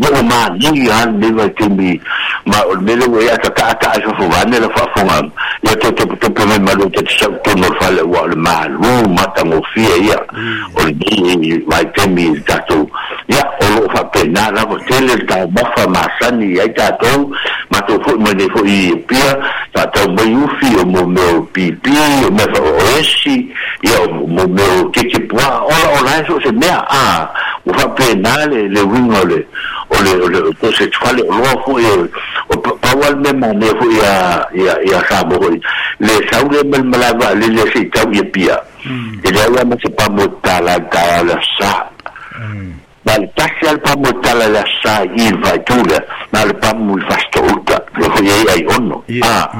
[0.00, 2.00] yau ma yin ya hannu mai tumi
[2.46, 5.18] ma ulmele wa ya ta ta ta ashafu ba ne lafa funga
[5.62, 9.24] ya ta ta ta ta mai malu ta ta ta nur fala wa ulmalu ma
[9.36, 10.16] ta ngofiya ya
[10.76, 12.88] ulmele wa tumi ta to
[13.28, 16.90] ya olo fa pe na na ko tele ta ba fa ma sani ya ta
[16.96, 17.28] to
[17.70, 19.36] ma to fo ma ne fo i pia
[19.76, 21.90] ta ta ba yu fi o mo me pi pi
[22.26, 23.52] o me fa o eshi
[23.84, 27.28] ya mo me o ke ke pa ola ola so e se mea a
[27.68, 29.44] o fa pe na le le wingo le
[29.90, 31.88] o le o le o to se tfale o loa fu e
[32.50, 35.38] o pawal me mo me fu ya ya ya sa mo
[35.98, 38.60] le saure mel malava le le se tau ye pia
[39.22, 41.90] e le ala se pa mo tala tala sa
[43.02, 45.98] ma le tasi al pa mo tala la sa i va tula
[46.32, 49.50] ma le pa mo fa sto uta le fu ye ai onno ah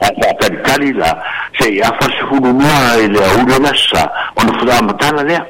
[0.00, 1.16] a tarikali la
[1.58, 5.46] se ia fasafununua e le aula lasa ona fulamatala lea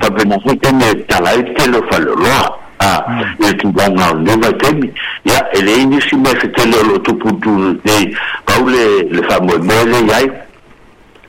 [0.00, 3.04] tapenafetane talai telo faloloa Ah,
[3.38, 4.88] nekibanga nde batemi
[5.24, 7.52] ia e lē nisi mai fetele o loo tuputu
[7.84, 8.02] nei
[8.46, 8.84] pau le
[9.14, 10.24] le faamoemoe le iai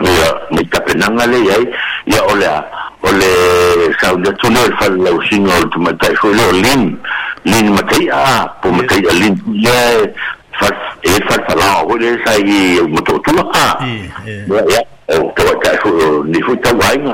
[0.07, 1.63] ia mai tapenaga le iai
[2.11, 2.63] ia o le a
[3.03, 3.29] o le
[3.99, 6.97] sauleto le o le falalausiga o le tumatai foi le o lin
[7.43, 10.07] lin mataia ah, a po mataia lin ia
[11.09, 13.85] e falafalaga foi le sai motoutuga a
[14.23, 14.83] ia
[15.19, 15.81] o tauatai ah.
[15.83, 17.13] foi ni foi tauaiga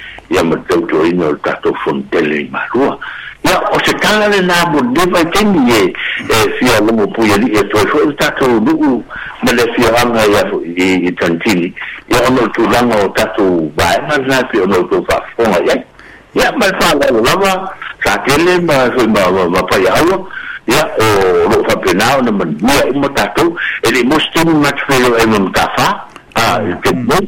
[0.31, 2.95] ya matau to ina o tatou fonitele i malua
[3.43, 5.81] ia o se tala lenā moleleva i taimi e
[6.23, 9.03] e fialogo pui alii e toe foʻi o tatou lu'u
[9.43, 11.73] ma le fiaaga ia i tanitili
[12.09, 15.83] ia ona o tulaga o tatou vaema lenā pe ona o tou fa'afofoga i ai
[16.35, 17.67] ia ma le fa'alao lava
[18.05, 20.15] satele ma foi ma paiaua
[20.71, 21.07] ia o
[21.51, 23.51] lo'o fa'apena ona manuia i ma tatou
[23.83, 25.87] e le'i mosi temi matufelo e ma matafā
[26.39, 27.27] a i temoi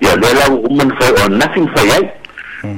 [0.00, 2.02] ia le lau manafai o nasi mafai ai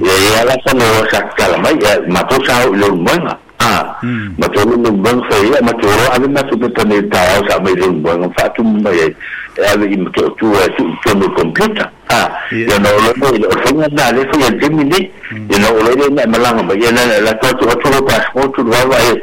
[0.03, 3.93] ia ia lasana ua sakakala mai ia matou sa o i lolumuega a
[4.39, 8.81] matou lolumuega fai ia matou lo ave matu pe tane tāo sa mai lolumuega faatumu
[8.81, 9.15] mai ai
[9.59, 14.11] e ave i matoutua e tuʻutonu computa ha ya no lo no lo fanga na
[14.11, 15.11] le fanga jimini
[15.49, 18.65] yo no lo le na malanga na yana la to to to pa ko to
[18.67, 19.15] wa wa ye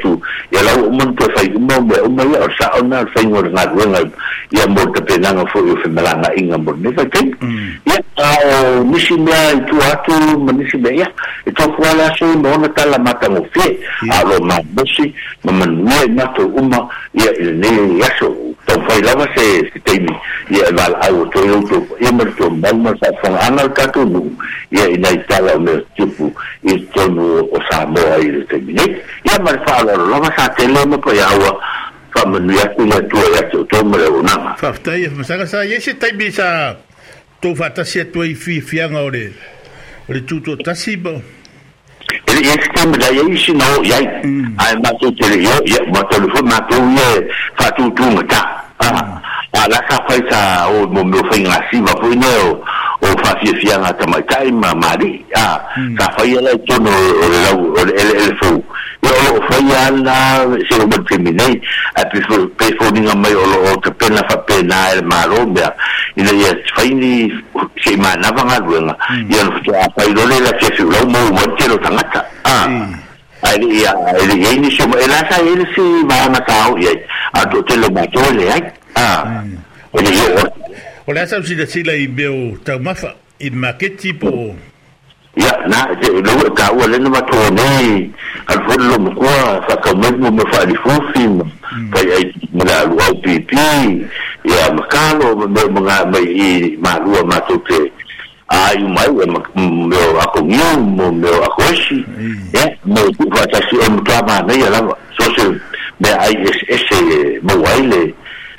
[0.50, 2.26] ya la mun to fa mo mo o mai
[2.58, 4.00] sa o na fa na go na
[4.50, 7.20] ya mo te pe na fo yo na malanga inga mo ne fa ke
[7.84, 11.04] ya o misi mea i tu atu ma nisi mea
[11.44, 13.76] e to fua la se mo na tala mata mo fe
[14.10, 15.12] a lo ma bosi
[15.44, 18.32] ma man mo na to uma ya ne ya so
[18.66, 20.00] to fa la se se te
[20.48, 24.20] ya va au to yo to e ma sa fangana ka nu
[24.70, 26.32] ia ya, ina i tala o mea tupu
[26.64, 27.48] i tonu o
[28.20, 28.88] i le temine ia
[29.32, 31.52] ya, ma le whaalaro lama sa te lema pa i aua
[32.14, 35.64] whamanui aku na tua i ya, atu tō mele o nama Whaftai e masaka sa
[35.64, 36.74] i se taimi sa
[37.42, 39.32] tō whatasi atua i fi fianga o le
[40.08, 40.92] o le tutu tasi
[42.28, 44.04] ele ia se taimi da iai sina o ai
[44.82, 45.80] matu te le ia ia
[48.88, 49.82] a la hmm.
[49.88, 52.56] sa fai sa o mo me fai nga si ma foi no
[53.00, 55.60] o fa fi fi nga ta mai tai ma mari a
[55.98, 57.26] sa fai la to no o
[57.84, 58.48] le fo
[59.08, 61.60] yo o fai ala se o mo termine
[62.00, 65.02] a pe fo pe fo ni nga mai o o te pena fa pena el
[65.04, 65.60] malo me
[66.16, 67.32] ina ia fai ni
[67.84, 69.30] se ma na va nga ruenga hmm.
[69.30, 72.66] ia no fa fai lo le la se lo mo mo te lo tangata a
[72.68, 72.92] hmm.
[73.48, 76.76] ai ia ai ni se mo e ela sa e ele se ma na tau
[76.78, 76.92] ia
[77.36, 78.62] a to te lo ma to le ai
[78.98, 79.44] Ah.
[79.92, 80.54] O le o.
[81.06, 84.54] O le asa sila sila i beo tau mafa i maketi po.
[85.36, 88.10] Ya na je lo ka o le no mato ni
[88.50, 89.36] al fo lo mo kwa
[89.68, 91.44] fa ka mo mo me fa di fofi mo.
[91.94, 93.62] Fa ai mo la lu au pipi.
[94.52, 95.62] Ya makalo mo mo
[96.12, 97.80] mai ma lu ma to te.
[98.50, 99.24] ai mai o
[99.90, 100.80] meu acolhido
[101.22, 101.98] meu acoche
[102.62, 104.80] é meu tipo assim eu não trabalho nem ela
[105.20, 105.44] só se
[106.00, 106.34] me aí
[106.76, 107.00] esse
[107.46, 108.14] meu baile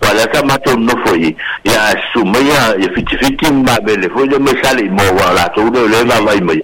[0.00, 5.48] walata matou nofo ye ya soumaya ya fitifiti mbabe le fo le mesale mo wala
[5.54, 6.54] to le le la la ya hmm.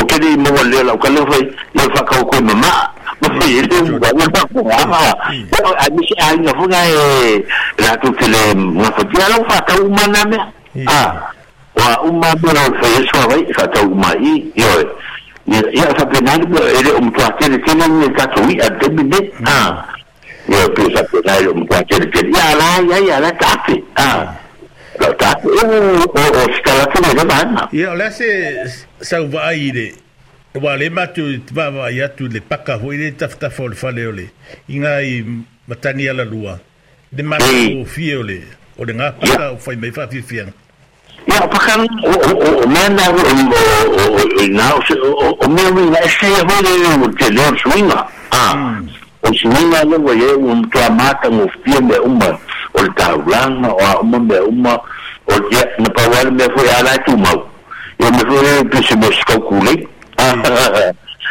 [0.00, 1.36] o ke ni mo le la o ka le fa
[1.76, 2.68] le fa ka ko mama
[3.20, 4.08] mo fi le mo ba
[4.48, 5.02] ko mama
[5.52, 7.44] a mi se a ni fo ga e ee.
[7.82, 10.38] la tu tele mo fa ti ala fa ka uma na me
[10.86, 11.28] ah
[11.76, 14.70] wa uma mo e na fa ye so vai fa ta uma i yo
[15.76, 18.56] ya fa pe na mo ele o mo ta tele tele ni ka tu i
[18.60, 19.84] a de mi ne ah
[20.48, 23.30] yo pe sa pe na o mo ta tele tele ya la ya ya la
[23.36, 23.52] ta
[24.00, 24.34] ah
[29.00, 29.94] se
[30.78, 34.12] le matu o va ya tu o paka ho ile o taf ol fale o
[34.68, 35.24] Inga i
[35.66, 36.58] matani o lua.
[37.10, 38.42] De matu o fie ole.
[38.78, 40.52] O le ngā paka o fai mai o fifianga.
[41.26, 42.84] Ia paka o o o o na
[43.16, 48.06] o mea wina o se ho le o o leo swinga.
[48.32, 48.76] Ah.
[49.22, 52.51] O swinga le wa o um tua mata o fie me umatu.
[52.74, 54.74] o le taulaga o a uma mea uma
[55.26, 57.48] o ia na pauale mea foi a la tumau
[58.00, 59.88] ia me foi pesemesi kaukulei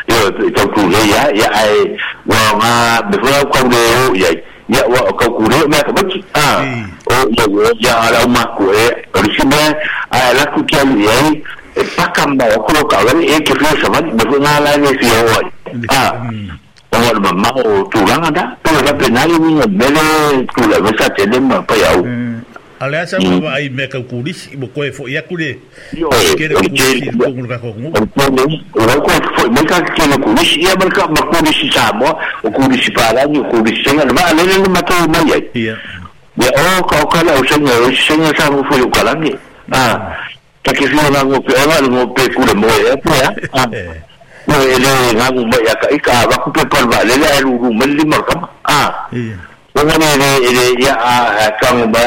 [0.07, 4.43] ia kaukulei a ia ae uaga me foi au kauleo iai
[4.73, 6.23] ia ua o kaukulei o mea kamaki
[7.83, 8.95] ia ala umaku e eh.
[9.15, 9.75] o lesi mea
[10.11, 11.33] ae laku kialu iai
[11.75, 11.83] eh.
[11.83, 12.67] e paka mao
[13.21, 15.51] e kefio savani me foi galane fioai
[16.91, 22.41] wawaluma mao tulaga pala ka penai winga mele tula vesa tele ma pa yau mm.
[22.79, 23.47] ale asa ma mm.
[23.47, 25.59] ai me ka kulisi bo koe fo ya kule
[26.37, 27.91] kere kulisi ko ngul ka ko ngul
[29.07, 32.11] ko fo me ka kele kulisi ya ma ka ma kulisi sa mo
[32.43, 36.49] o kulisi pa la ni kulisi nga ma ale le ma to ma ya ya
[36.79, 39.31] o ka o kala o senga o senga sa mo fo yo kala ni
[39.71, 39.95] ah
[40.63, 43.31] ta ke fio na ngo pe ona ngo pe kule mo ya pa ya
[44.59, 48.03] ele ngangu mai aka ika wa ku pe lele vale la ru ru men li
[48.05, 48.21] mar
[48.63, 49.07] a
[49.75, 52.03] wanga ne ele ele ya a kang ba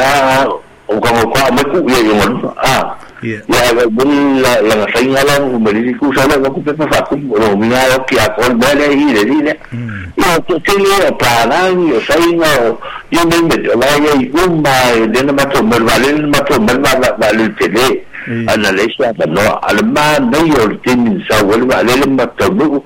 [0.89, 2.35] o kam ko ma ku ye ye mon
[2.73, 7.03] a ya ga bun la la sai ngala ku mari ku sala ku pe fa
[7.09, 9.53] ku ro mi na o ki a ko ba le hi le ni le
[10.23, 12.79] ya ku te le pa la yo sai no
[13.11, 14.73] yo men me la ye ku ma
[15.13, 17.87] de na ma to mer vale ma to mer ma vale te le
[18.27, 22.85] ana leisa manoa ala manai o le teminisau ale maalele matanuu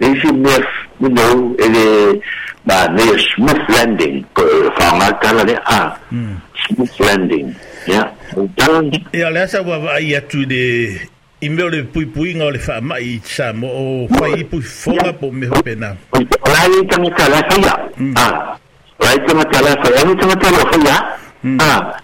[0.00, 0.60] leisi mea
[1.00, 2.20] minou ele
[2.66, 4.24] manai o smooth landing
[4.76, 5.96] faagakala le a
[6.68, 7.54] smooth landing
[7.88, 8.12] ia
[9.12, 11.00] ia le asa ua vaai atu le
[11.40, 15.32] i mea o le puipuiga o le faamaʻi sa mo o fai pui foga po
[15.32, 15.96] me hopena
[16.46, 17.74] lai tagata la faia
[18.20, 18.28] a
[19.00, 20.96] lai tagata la faia ni tagata la faia
[21.60, 22.03] a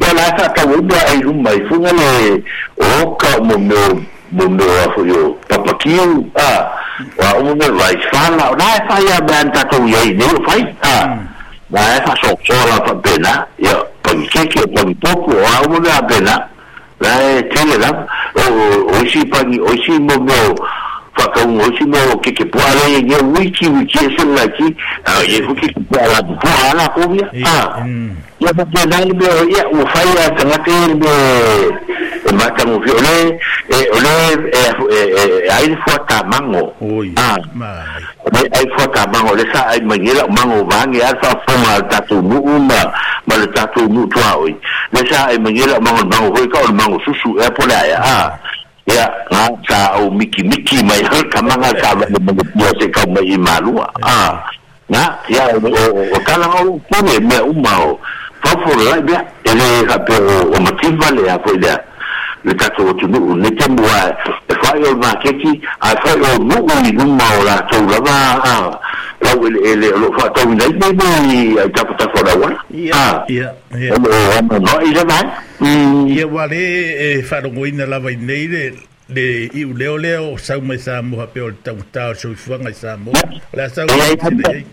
[0.00, 2.40] ya la sa ka wu ba ai hu mai fu ngale
[2.80, 3.82] o ka mo mo
[4.30, 6.50] mo no a fu yo papa kiu a
[7.16, 10.54] wa o mo vai fa la na fa ya ban ta ko ye ni fa
[10.80, 10.96] a
[11.70, 15.68] na fa so so la fa be na ya pa ke ke pa poco a
[15.68, 16.34] mo na be na
[17.00, 17.12] la
[17.52, 17.90] tele la
[18.40, 18.44] o
[18.96, 20.38] o si pa o si mo mo
[21.20, 24.74] wakaumosima okekepwala yenye wiki wiki esenaki
[25.32, 27.46] yekokekepwala pwala kuvya eh,
[27.86, 28.14] mm.
[28.40, 29.26] yapapenalimbe
[29.82, 31.08] ufaya tangatende
[32.38, 33.40] matamuvyo ole
[33.70, 34.52] e, ole
[35.52, 36.72] ailifuata e, e, mango
[38.52, 42.92] aifuata mango le sa aimanyela mango vange asa fuma latatunuu ma
[43.26, 44.56] ma latatunuu tuaoi
[44.92, 48.30] le sa aimanyela mango mango hoika o le mango susu epoleaya
[48.86, 53.02] ya nga ka au miki miki mai hal kamanga ka ba mo mo se ka
[53.12, 54.16] mai malua a
[54.88, 57.52] na ya o o kala o pone me o
[58.40, 59.18] fa for la ya
[59.50, 61.76] ele e ka pe o mativa le ya ko ya
[62.44, 63.06] le ka to tu
[63.40, 64.00] ne te moi
[64.62, 65.52] whai o ma keki
[65.88, 68.16] ai whai o mungo i nunga o la tau lava
[68.52, 68.54] a
[69.26, 73.04] lau ele ele o lo whatau nei nei nei ai tapu tapu la wala ia
[73.36, 73.48] ia
[73.80, 75.18] ia o ama no i lava
[76.16, 76.62] ia wale
[77.08, 78.64] e wharongoina lava i nei le
[79.14, 79.26] le
[79.60, 82.70] i u leo leo sau mai sa moha peo le tau tau so i fuanga
[82.76, 83.24] i sa moha
[83.56, 84.64] la sau i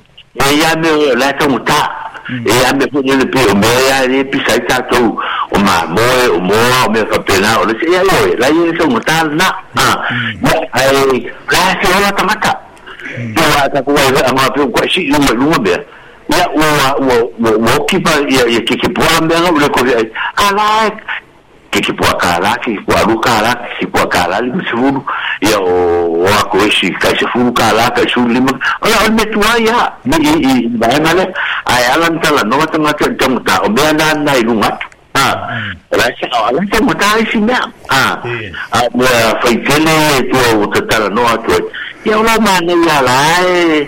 [0.46, 2.48] yame o la tangu ta mm.
[2.48, 5.18] e yame fo ni pe o me ya ni pi sai ta to
[5.52, 6.54] o ma mo e, o mo
[6.86, 9.46] o me fa pena o le se ya yo la yin so mo ta na
[9.76, 9.82] mm.
[9.82, 12.54] ah ai la se o ta mata
[13.18, 13.34] mm.
[13.36, 15.76] wa ta ko wa a ma pe ko shi yo mo lu be
[16.30, 20.06] ya o wa o o ki ya ki ki po am be o ko ai
[20.38, 20.90] ala
[21.70, 23.22] kikipua kaala kikipua alu
[23.74, 25.04] kikipua kaala lima sifulu
[25.42, 30.72] ia o ako esi kai sifulu lima ola on metua ia ni i
[31.68, 34.78] i ala mitala noa tagata tagotā o mea na na i luga
[35.14, 38.54] atu ala tagotā esi mea ae
[39.42, 41.62] faitele tua o tatala noa atu ai
[42.06, 43.88] ia ola manei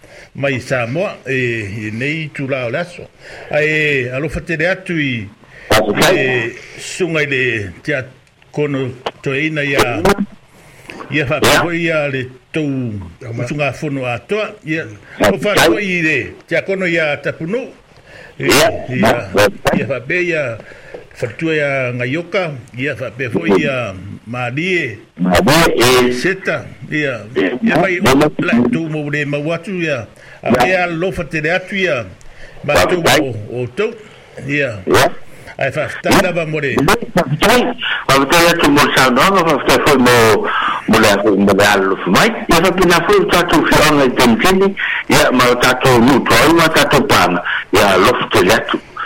[0.35, 3.07] mai Samoa e, e nei tūlao laso.
[3.51, 5.27] ae alofa tere atu i
[6.13, 7.43] e, sunga i le
[7.83, 8.01] te
[8.51, 8.85] kono
[9.23, 10.01] toeina ia
[11.11, 12.69] ia whakako ia le tou
[13.33, 14.85] musunga whono atoa ia
[15.31, 16.17] o whakako i le
[16.47, 17.67] te kono e, ia tapunu
[18.39, 20.57] ia ia ia, ia, ia, ia
[21.15, 24.17] fatua ya ngayoka ya fa pefo ya mm.
[24.27, 27.19] madie mabe e seta ya
[27.63, 27.87] ya fa
[28.39, 30.07] la tu mo de ma watu ya
[30.67, 32.05] ya lo fate de atu ya
[32.63, 33.91] ba tu o o to
[34.47, 35.09] ya ya
[35.59, 39.53] ai fa sta da ba mo de ba tu ya tu mo sa no ba
[39.67, 40.15] fa fo mo
[40.87, 43.59] mo la fo mo la lo fo mai ya fa tu na fo ta tu
[43.67, 44.31] fi on le tem
[45.11, 47.27] ya ma ta tu mu to ai ma ta tu pa
[47.75, 48.79] ya lo fo te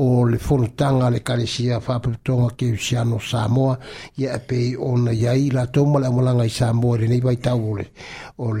[0.00, 3.76] o le fonotaga le kalesia faapetotoga keusiano samoa
[4.16, 7.74] ia e pei ona iai latou ma le amalaga i samoa i lenei vaitau o
[7.78, 7.86] le,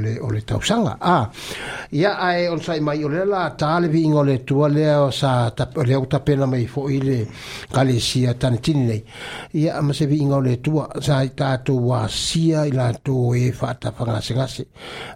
[0.02, 1.30] le, le tausaga a
[1.94, 5.46] ia ae ona saʻimai o lea latā le viiga o le atua lea sa
[5.86, 7.18] lea ua tapena mai foʻi le
[7.70, 9.02] kalesia tanitini nei
[9.62, 14.66] ia ma se viiga o le atua sa tatou asia i latou e faatafagasegase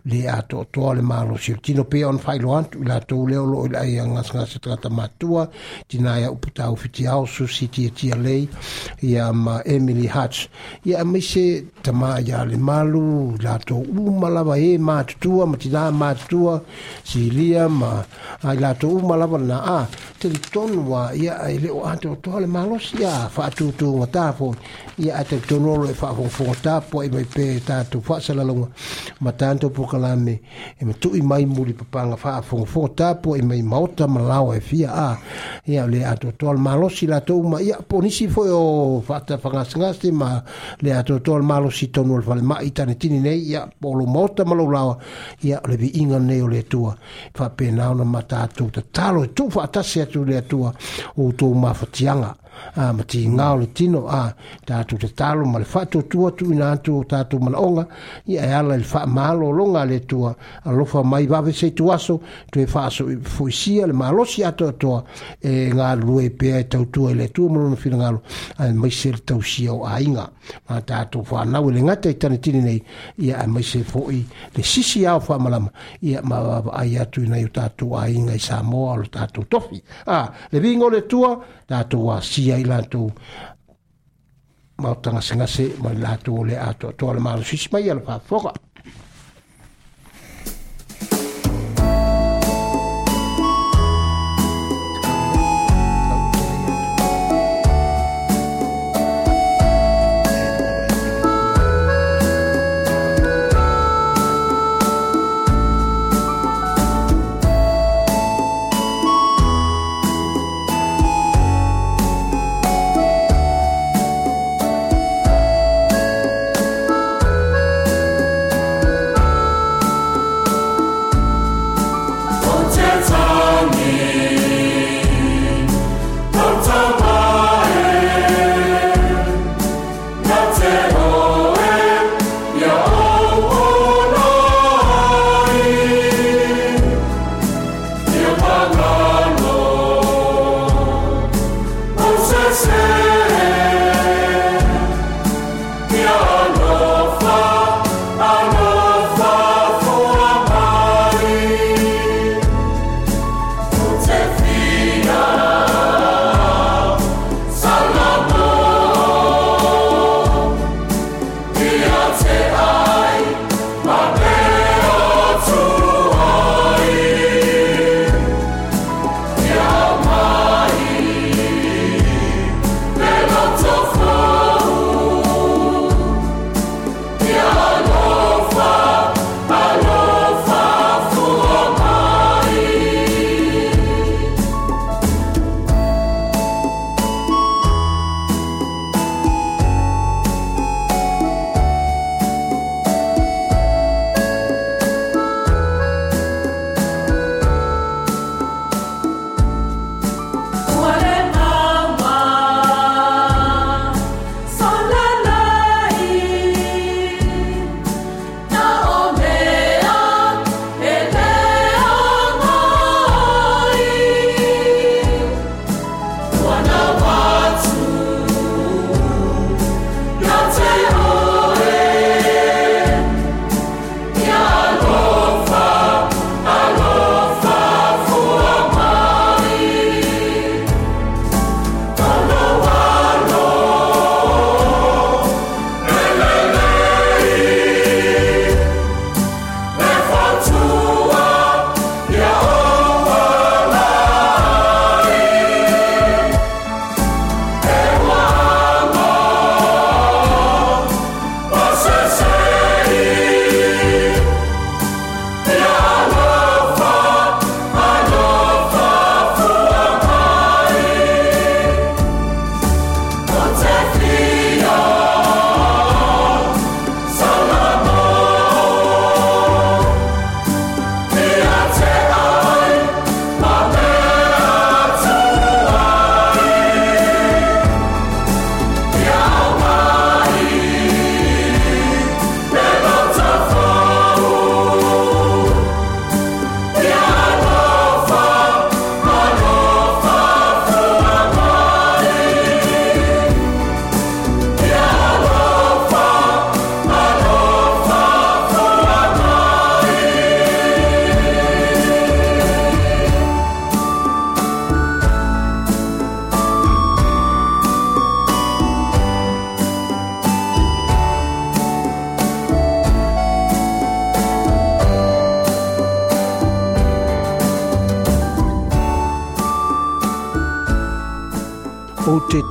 [0.06, 3.26] le a toʻatoa o le malosi o le tino pea ona faailoa atu i latou
[3.26, 5.50] lea o loo i leai agasegase tagata matua
[5.90, 8.48] tina na au upu taufitia susi e tia lei
[9.02, 10.46] ia ma emily Hatch
[10.84, 15.92] ia mai tama ya iā le malu latou uma lava ē e matutua ma tinā
[15.92, 16.60] matutua
[17.04, 18.04] silia ma
[18.42, 19.86] ai latou uma lava lana a
[20.20, 24.54] telitonu a ia o le o atoatoa le malosi a faatutūgatā foi
[24.98, 28.68] ia a telitonu e faafogafogatā po e mai pe tatou faasalaloga
[29.20, 30.40] ma pukalame
[30.80, 35.18] e matuʻi mai papanga papaga faafogafogatā po ai mai maota ma lao e fia a
[35.66, 39.38] ya le a totol malo si la to ma ya poni si fo o fatta
[39.38, 40.42] fa ngasti ma
[40.78, 44.04] le a totol malo si to nol fa ma ita ne tini ne ya polo
[44.04, 44.96] mota malo la
[45.40, 46.96] ya le bi inga ne o le tua
[47.32, 50.44] fa pe na ona mata to ta talo e to fa ta se tu le
[50.46, 50.72] tua
[51.16, 52.36] o to ma fa tianga
[52.76, 54.32] a ah, mati ngao le tino a ah,
[54.64, 57.86] tatu te talo ma le wha tu tua tu ina atu tatu malaonga
[58.26, 60.30] e i a ala le wha maalo longa le tua
[60.64, 62.20] a fa mai wawe se tu aso
[62.50, 65.04] tu e wha aso fuisia le maalosi ato atoa
[65.40, 68.22] e ngā lue pia e tau tua le tua malona fina ngalo
[68.58, 70.30] a mai se le tau si au a inga
[70.70, 72.80] ma tatu wha nau le ngata i tani tini nei
[73.20, 74.24] i a mai se fo i
[74.54, 75.68] le sisi au wha malama
[76.00, 78.96] i a ma wawa ai atu ina i o tatu a inga i sa moa
[78.96, 81.36] lo tatu tofi a ah, le vingo le tua
[81.66, 83.08] tatu wa sia ai latou
[84.82, 88.52] ma o tagasegase ma le latou o le atoatoa le malosisi mai a le faafoga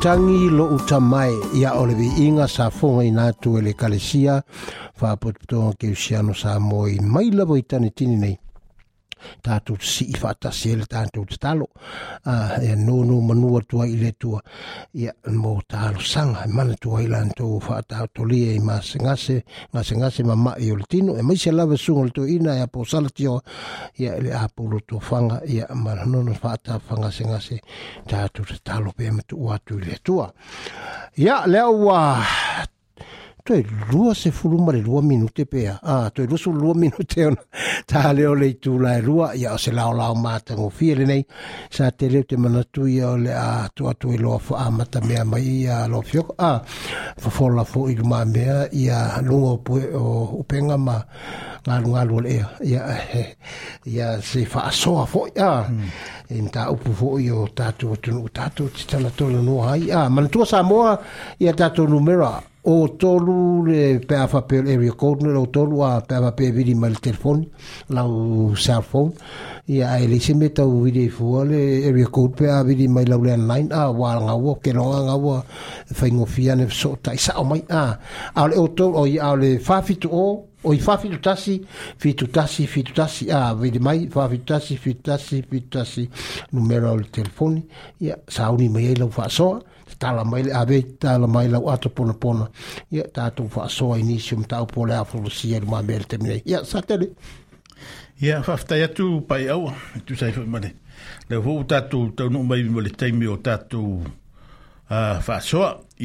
[0.01, 4.41] tagi lo tamae ia o le viiga sa foga i e le kalesia
[4.97, 8.35] faapotopotoga keusiano sa mo i mai lava i tanitini nei
[9.45, 11.67] tatou tasii faatasi ai le tatou tatalo
[12.65, 14.41] e nono manua tuai i le atua
[14.97, 21.13] ia mo talosaga e mana tuai latou faatatolia i masegase gasegase mamaʻi o le tino
[21.13, 23.41] e maise lava suga le toeina e aposala tioa
[23.99, 27.59] ia ele a pulo to fanga ia marhono no fata fanga singa se
[28.07, 30.31] ta tu ta lo pe mtu wa tu le tua
[31.15, 32.19] ia le wa
[33.43, 36.49] to e lua se fulu mare lua minute pe a ah, to e lua se
[36.49, 37.43] lua minute ona
[37.85, 41.05] ta le ole tu la rua ya o se la la ma ta ngo le
[41.05, 41.23] nei
[41.69, 44.65] sa te le te mana tu ya ole a tu atu i lo fo a
[44.77, 46.51] mata me a mai ya lo fio a
[47.21, 48.45] fo fo la fo i ma me
[48.87, 50.05] ya lungo po o
[50.41, 50.97] upenga ma
[51.65, 52.81] nga lunga lo le ya ya
[53.95, 55.49] ya se fa so fo ya
[56.35, 59.83] en ta upu fo yo ta tu tu ta tu ta la to no hai
[59.97, 60.77] a mana tu sa mo
[61.43, 66.01] ya ta to numero o tolu le pe afa pe le record le tolu a
[66.01, 67.45] pe afa pe vidi mal telefon
[67.89, 69.11] la u cell phone
[69.67, 73.07] ia ai le se meta u vidi fo le e record pe a vidi mal
[73.09, 75.41] la online a wa nga wo ke no nga wo
[75.91, 77.97] fa ingo fia ne so ta isa o mai a
[78.35, 81.63] a le o o ia le fa fitu o o i fa fitu tasi
[81.97, 86.07] fitu tasi fitu tasi a vidi mai fa fitu tasi fitu tasi fitu tasi
[86.51, 87.63] numero le telefon
[87.99, 89.63] ia sa uni mai le fa so
[89.99, 92.45] tala mai le ave tala mai la ato pona pona
[92.91, 96.05] ya ta tu fa so inisi um ta po le afro si el ma bel
[96.07, 96.95] te mai ya sa te
[98.19, 99.71] ya fa fta ya tu pa ya o
[100.05, 100.69] tu sai fo mane
[101.29, 104.01] le vo ta tu ta no mai mo le taimi o ta tu
[104.89, 105.59] a fa so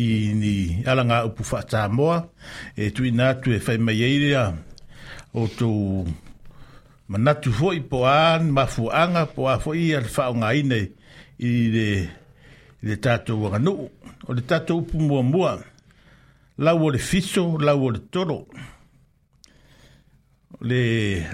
[0.04, 0.54] i ni
[0.90, 2.06] ala nga upu fa ta mo
[2.76, 4.44] e tu ina tu e fa mai ya ya
[5.34, 5.70] o tu
[7.10, 10.80] manatu foi po an mafuanga po a foi al fa nga ine
[11.48, 11.88] i le
[12.86, 13.84] le tatou wakanuu,
[14.28, 15.52] o le tatou upu mua mua,
[16.64, 18.38] lau o le fiso, la o le toro.
[20.68, 20.80] Le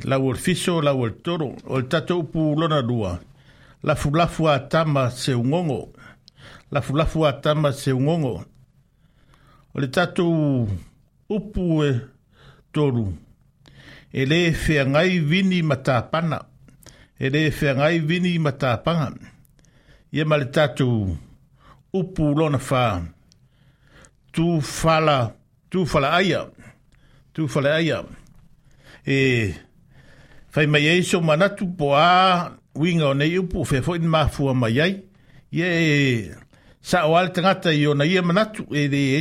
[0.08, 3.12] la o le fiso, lau o le toro, o le tatou upu lona la
[3.88, 5.80] lafu la a atama se ungongo,
[6.74, 8.34] lafu la a atama se ungongo.
[9.74, 10.66] O le tatou
[11.36, 11.90] upu e
[12.72, 13.04] toru,
[14.20, 14.38] e le
[14.90, 15.60] ngai vini
[16.10, 16.38] pana,
[17.24, 19.10] e le ngai vini mata
[20.16, 21.16] ia ma le tatou
[21.94, 23.02] upu lona fa
[24.32, 25.32] tu fala
[25.70, 26.40] tu fala aia
[27.34, 27.98] tu fala aia
[29.06, 29.52] e
[30.48, 32.12] fai mai e so mana tu po a
[32.80, 34.94] winga o upu fe foin ma fu a mai ai
[35.58, 36.30] ye e,
[36.80, 39.00] sa o al tangata i ona ia mana tu e de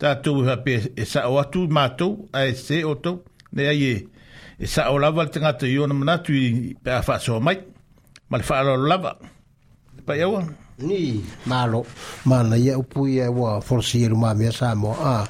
[0.00, 3.12] ta tu e ha pe e sa o atu ma a e se o tu
[3.54, 3.94] ne ai e
[4.62, 6.32] e sa o lava al tangata i ona mana tu
[6.82, 7.56] pe a fa so mai
[8.28, 9.12] ma le fa lava
[10.06, 10.26] pa ia
[10.78, 11.86] ni malo
[12.24, 15.24] mana ya upui ya wa forsi ya rumah biasa mo a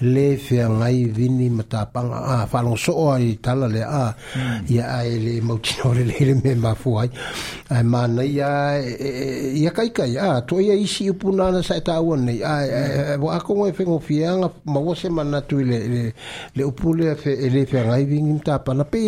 [0.00, 4.12] le fia ngai vini matapang a falo so o ai tala le a
[4.68, 4.96] ya hmm.
[4.98, 7.08] ai le mo e, e, e, le le me ma fuai
[7.70, 8.74] ai mana ya
[9.62, 13.38] ya kai kai a to ya isi upuna na sa ta won ni a wa
[13.46, 16.10] ko ngai fe ngo fia nga mo se mana tu le
[16.56, 19.00] le upule fe le fia ngai vini matapang na pe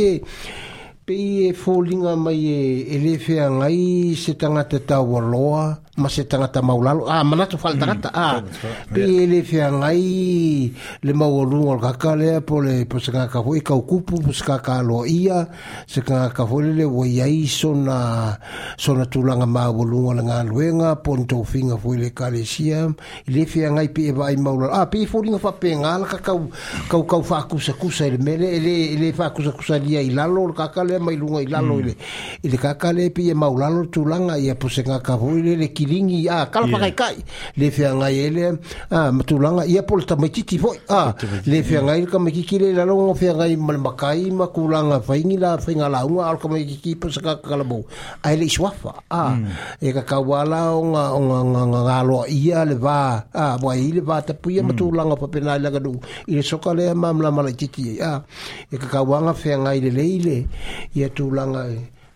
[1.08, 2.60] pei e fōlinga mai e,
[2.94, 5.64] e lewhia ngai se tangata tāua loa
[5.98, 9.56] ma se tangata maulalo a ah, manatu fal hmm, tangata ah, a pe le fi
[9.58, 10.72] ngai
[11.02, 13.62] le mau lu ngol ka ka le po le po se ka ka ho i
[13.66, 15.42] ka kupu po se ka ka lo ia
[15.90, 18.38] se ka ka ho le wo ia i so na
[18.78, 22.30] so na tu langa ma lu ngol nga luenga po nto finga fo le ka
[22.30, 22.86] le sia
[23.26, 25.74] le fi ngai pe vai e maulalo a ah, pe fo e linga fa pe
[25.74, 26.32] nga ka ka
[26.90, 29.50] ka ka fa ku sa ku sa le mele e le le fa ku sa
[29.50, 31.92] ku sa dia i la lo ka ka le mai lu ngai la lo le
[31.98, 32.46] hmm.
[32.46, 35.58] le ka ka le pe maulalo tu langa ia po se ka ka ho le
[35.58, 36.74] le ilingi a kala yeah.
[36.76, 37.16] pakai kai
[37.60, 38.44] le fia ngai ele
[38.98, 41.16] a matulanga ia pol ta mai titi foi a
[41.50, 44.96] le fia ngai ka mai kiki le lalo ngo fia ngai mal makai ma kulanga
[45.06, 47.78] fai ngi la fai ngala unga al ka mai kiki pa saka kala bo
[48.20, 49.80] a ele swafa a mm.
[49.80, 50.60] e ka ka wala
[50.90, 52.96] nga nga nga nga lo ia le va
[53.32, 54.68] a bo ai le va ta pu ia hmm.
[54.74, 55.92] matulanga pa pena la ga du
[56.30, 58.20] i le soka le mam la mala titi a
[58.72, 60.36] e ka ka wanga fia ngai le le ile
[60.98, 61.82] ia tulanga e eh.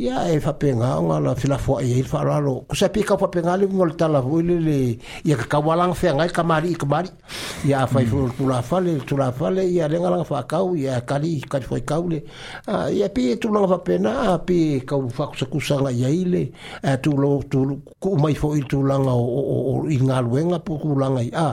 [0.00, 3.68] ya e fapenga nga la filafo ia il faralo ku sa pika fa penga le
[3.68, 4.96] ngol tala vo le le
[5.28, 7.12] ya ka walang fe nga ka mari ka mari
[7.68, 8.40] ia fa i fur mm.
[8.40, 11.04] tu la fa le tu la fa le ia le nga fa ka u ia
[11.04, 12.24] ka li ka fo ka u le
[12.96, 15.60] ia pi e tu la fa pena a pi ka u fa ku sa ku
[15.84, 16.48] nga ia ile
[16.80, 17.60] a tu lo tu
[18.00, 21.20] ku mai fo il tu la nga o i nga luenga po ku la nga
[21.20, 21.46] ia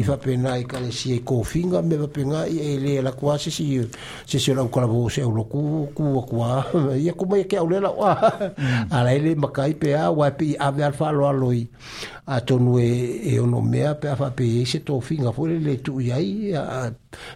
[0.08, 0.60] fa pena mm.
[0.64, 3.68] i ka le si e ko finga me fa penga e le la kuasi si
[4.24, 6.64] si si la ku la vo se o lo ku ku kwa
[6.96, 8.10] ya ku mai ke au le wa
[8.90, 11.68] a la ele makai pe a wa pe a ver fa lo aloi
[12.26, 15.42] a to no e e o nome a pe fa pe se to finga fo
[15.64, 16.90] le tu ya i a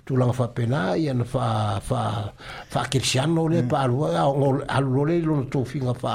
[0.07, 1.45] tu la fa pena i an fa
[1.89, 2.01] fa
[2.73, 3.69] fa ke le mm.
[3.71, 4.25] pa lo a
[4.77, 6.15] al le lo to finga fa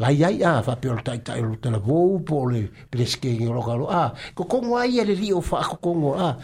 [0.00, 3.30] la ya a fa pe o tai tai lo te la vo po le preske
[3.34, 4.04] ngi lo galo a
[4.36, 6.34] ko ko ngwa i le rio fa ko ko ngwa a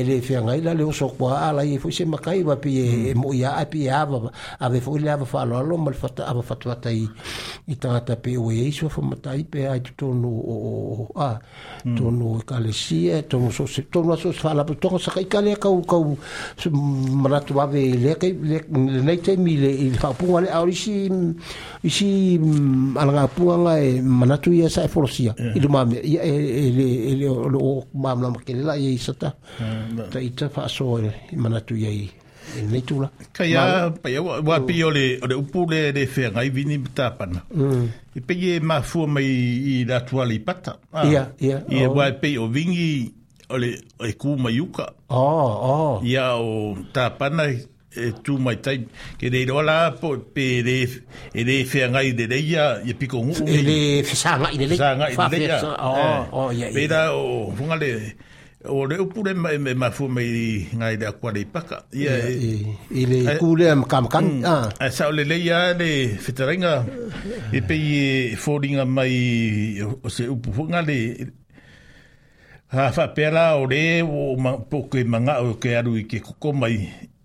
[0.00, 2.40] ele fe ngai la le o so kwa a la i e fo se makai
[2.48, 3.06] wa pe e, mm.
[3.12, 4.18] e mo ya a pe e a va
[4.58, 7.08] a ve fo le a fa lo lo mal fa a fa atu atai
[7.68, 11.38] i tangata pe o e iso whamatai pe ai tu tonu o o o a
[11.84, 11.94] hmm.
[11.96, 15.56] tonu o kalesia tonu so se tonu a so se whalapu tonu saka i kalea
[15.62, 16.04] kau kau
[17.22, 18.32] manatu ave i lea kai
[19.06, 22.08] nei te mi le i whapunga le aori si i si
[23.00, 26.12] alanga punga nga e manatu i a sa e forosia i do mame i
[26.76, 27.28] le e, e, e
[27.68, 27.72] o
[28.02, 29.30] mamla makelela i a isata
[30.12, 31.10] ta ita whaasoe
[31.42, 32.04] manatu i a i
[32.72, 34.14] ni tula kai a pai
[34.48, 37.84] wa pi ole ole upu le de fer ngai vini ta pana mm.
[38.14, 38.34] i pe
[38.68, 39.28] ma fu mai
[39.72, 41.06] i la tuali pata ia ah.
[41.08, 41.60] ia yeah, yeah.
[41.90, 41.94] oh.
[41.94, 42.90] i wa pi o vingi
[43.54, 43.70] ole
[44.10, 44.86] e ku mai uka
[45.20, 46.50] oh oh ia o
[46.94, 47.44] ta pana
[48.04, 48.76] e tu mai tai
[49.18, 50.76] ke dei rola po pe de
[51.38, 53.78] e de fe nga i de deia e pico un e de
[54.08, 55.48] fe sanga i de deia sanga i de
[55.86, 56.22] oh eh.
[56.38, 57.24] oh ya ia pe da o
[57.56, 57.76] funga
[58.66, 62.12] o le upu le mai me ma fu mai ngai da kwa dei paka ia
[62.30, 64.44] e- i le ku le am kam kan mm.
[64.80, 65.90] a sa le le ia le
[66.24, 66.74] fitaringa
[67.52, 67.96] e pe i
[68.42, 69.14] folding mai
[70.04, 70.98] o se upu fu ngale
[72.74, 76.18] ha fa pela o le o ma po ke manga o ke aru i ke
[76.26, 76.76] koko mai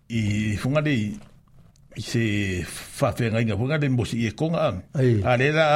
[0.10, 0.22] i
[0.61, 0.94] fu ngale
[2.02, 2.24] i se
[2.98, 4.60] fa fe ngai fu ngale mo si e konga
[5.32, 5.68] a le la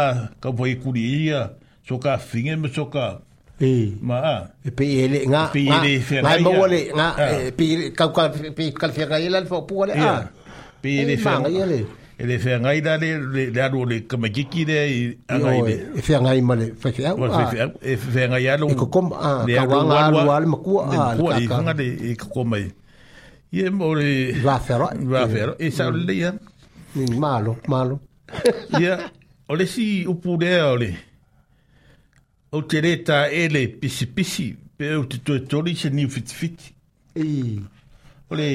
[0.41, 0.73] ka po i
[1.87, 3.07] so ka fingen me so ka
[3.59, 7.07] e ma pe ele nga e e nga mo wole nga
[7.57, 7.83] pe ah.
[7.85, 8.23] e ka ka
[8.57, 10.27] pe ka fe ga ele fo pu wole a
[10.81, 11.85] pe ele fe nga ele
[12.21, 13.09] ele fe nga ida le
[13.53, 14.79] le ado le kama kiki le
[15.39, 17.71] nga ile e fe nga ima le fe fe ah.
[17.89, 20.57] e fe nga ya lo ko kom ah, a ka wa nga lo al ma
[20.57, 22.65] ku a ka ka nga de e ko kom ai
[23.55, 23.97] ye mo mm.
[24.01, 24.09] le
[24.45, 26.31] va fero va fero e sa le ya
[27.23, 27.95] malo malo
[28.81, 28.95] ya
[29.51, 30.89] ole si upu de ole
[32.53, 36.35] o te re tā ele pisi pisi, pe o te toi tori se niu fiti
[36.37, 36.69] fiti.
[37.17, 37.57] Ei.
[38.33, 38.45] Ole,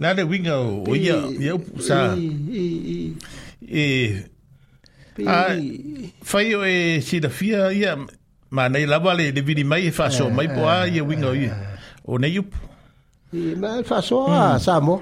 [0.00, 2.02] nā re winga o, o ia, ia upu sā.
[2.16, 3.14] Ei,
[3.64, 3.86] e,
[5.30, 5.38] A,
[6.26, 7.92] whai o e fia ia,
[8.50, 11.34] mā nei lawa le le vini mai e whaso mai po a ia winga o
[11.38, 11.54] ia.
[12.04, 12.58] O nei upu.
[13.32, 13.94] Ia, mā e, e mm.
[13.94, 15.00] a, sā mo.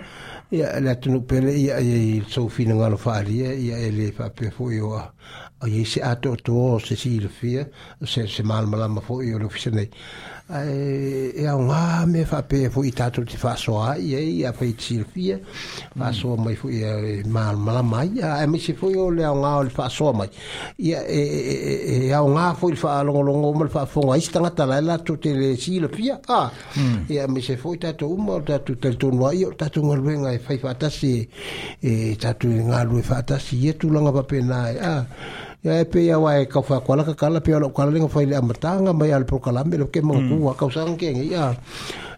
[0.52, 4.50] Ia, le tunu pele, ia, ia, ia, sofina e ngalo whaari, ia, ia, ele whape
[4.52, 5.06] fo i oa.
[5.62, 7.64] o ye se ato to se si le fia
[8.04, 9.88] se se mal mala ma fo yo e, e e, le fia nei
[10.50, 14.18] e e a nga me fa pe fo ita to ti fa so a ye
[14.42, 15.38] ya fa ti le fia
[15.96, 19.30] fa so mai fo ye mal mala mai a me se fo yo le nga
[19.58, 20.28] o le fa so mai
[20.78, 21.20] ya e
[21.54, 24.64] e e a nga fo il fa long long mo fa fo nga istanga ta
[24.66, 26.50] la la to te le si le fia a
[27.06, 27.30] ya hmm.
[27.32, 29.94] me se fo ita to mo ta to te to no yo ta to nga
[29.94, 31.26] le nga fa fa ta si
[31.78, 34.94] e ta to nga lu fa ta si ye tu langa pa pe nai a
[35.62, 38.22] ya pe ya wa ka fa ko la ka kala pe lo kala linga fa
[38.26, 40.26] ile amtanga mai al pro kala me lo ke mo mm.
[40.28, 41.54] ku wa ka sang ke ya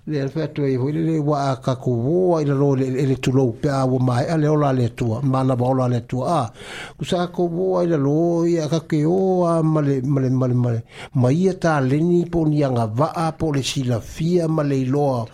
[0.09, 3.33] le fa to i ho ile wa ka ku wo ile ro le ile tu
[3.37, 6.25] lo pe a wo mai ale ola le tu ma na ba ola le tu
[6.25, 6.49] a
[6.97, 10.29] ku sa ko wo ile lo ya ka ke o a ma le ma le
[10.33, 10.81] ma le
[11.13, 14.49] ma ia ta le ni po ni nga va a po le si la fia
[14.49, 15.29] ma le lo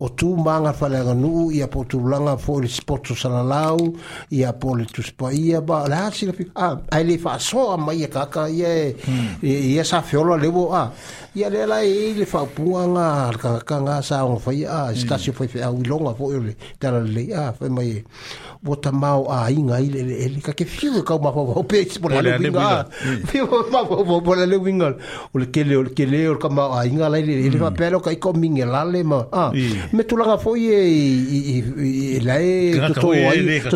[0.00, 3.94] o tu manga fale nu ia po tu langa fo le spot sa la lau
[4.30, 7.70] ia po le tu spa ia ba la si la a ai le fa so
[7.70, 9.38] a mai e ka ka e, hmm.
[9.42, 10.90] ia ia sa fe ola le bo a
[11.34, 14.32] ia le la i le fa pu nga ka ka nga sa hmm.
[14.34, 17.30] o fa ia sta si fa fe a wi longa fo le ta la le
[17.32, 18.02] a fa mai
[18.66, 21.30] vo e, ta mau a i nga i le le ka ke fiu ka ma
[21.30, 23.22] fa o pe si po le le winga hmm.
[23.30, 24.90] fiu ma fa o po le le winga
[25.30, 27.22] o le ke le o le ke le o ka ma a i nga la
[27.22, 29.46] le le fa pe lo ka i ko mi nga la le ma a
[29.92, 32.20] me tulaga foi e
[32.94, 33.10] to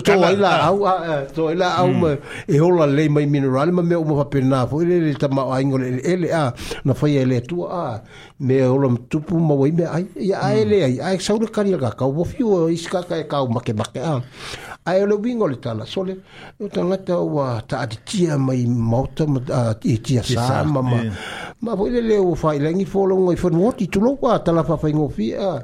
[0.01, 0.87] to e, ai la au
[1.35, 2.19] to la au mm.
[2.49, 6.55] e hola lei mai minerale ma mea uma fapenā ma lele tamaʻaiga o leeleele a
[6.85, 8.03] na fai ai le atua a
[8.41, 10.69] me ola matupu ma uai mea ai ia ae mm.
[10.71, 14.23] leai ae saule kali agakau wafi ua isikaka e kau makemake a
[14.89, 16.17] ae ole uiga o le tala sole
[16.61, 19.25] o tagata ua taʻatitia mai maota
[19.85, 20.81] i tia sa ma
[21.61, 25.59] ma foi lele ua faailagi fologo i fanuoti tulou a tala a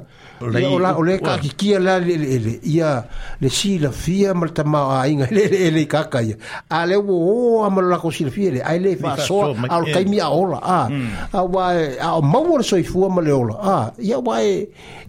[0.53, 3.05] ola ole ka ki ki la le le ia
[3.41, 6.35] le si la fia mal ta ma ai nga le le le ka ka ia
[6.69, 9.83] ale wo o am la ko si le fia le ai le fa so al
[9.93, 11.09] ka mi a ola a mm.
[11.33, 14.39] a wa e, a ma wo so i fu am le ola a ia wa
[14.43, 14.67] e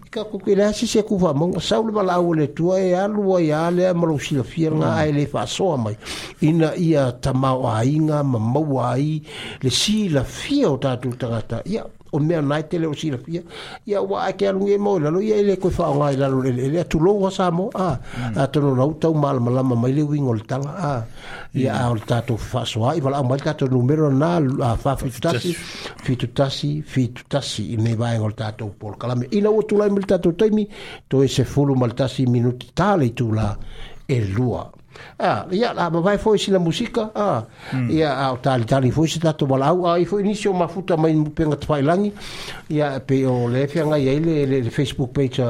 [0.09, 2.33] ka ku ki e la si se ku fa mo sa u ba la o
[2.33, 4.99] le tua e a lu ai ale am lo si le fia nga mm.
[5.03, 5.95] ai le fa e so mai
[6.41, 9.21] ina ia ta ma ai nga ma ma wa ai
[9.61, 12.93] le si la fia o ta tu ta ta ia o mea nai te leo
[12.93, 13.41] sila pia.
[13.85, 16.79] Ia wa ake alu nge mo lalo, ia ele koe whaonga i lalo lele, ele
[16.81, 20.69] atu lo wa samo, a tono nau tau maala malama mai le wingo le tala,
[20.91, 21.05] a
[21.53, 21.81] ia mm.
[21.85, 24.39] a ole tato whaswa, i wala au mai tato numero na a
[24.83, 25.53] wha fitutasi,
[26.05, 29.27] fitutasi, fitutasi, i nei vaeng ole tato upol kalame.
[29.31, 30.67] Ina o tulai mele tato taimi,
[31.09, 33.55] to e se fulu mele tasi minuti tale i tula
[34.07, 34.63] e lua.
[34.73, 34.86] Mm.
[35.19, 37.11] Ah, ia ya, la ah, ma vai foi si la musika.
[37.15, 37.45] Ah.
[37.73, 37.87] Mm.
[37.89, 41.13] au ya, ah, tali tali foi si tato malau ai ah, foi inizio mafuta mai
[41.13, 42.11] mupenga tfailangi.
[42.69, 45.41] Ia ya, pe o le fianga ia le Facebook page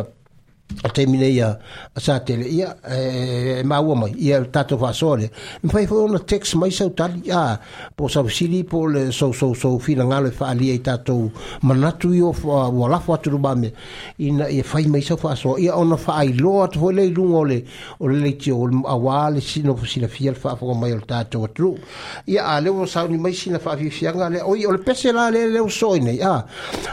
[0.84, 1.48] a te mine ia
[1.95, 5.26] a sa tele ia e, e maua mai ia tato wha sore
[5.64, 7.57] e mwai fwoi ona teks mai sau tali a
[7.95, 11.31] po sa wisiri po le so so so fila ngale wha alia i tato
[11.64, 12.30] manatu i o
[12.80, 13.73] walafu atu ruba me
[14.19, 17.10] ina ia fai mai sau wha sore ia ona wha ai loa atu fwoi lei
[17.10, 17.60] lunga ole
[17.99, 21.44] ole lei tio ole a wale sino fusina fia le wha fwa mai ole tato
[21.45, 21.76] atu
[22.27, 25.48] ia a leo sao ni mai sina wha fifianga le oi ole pese la le
[25.48, 26.45] leo soine a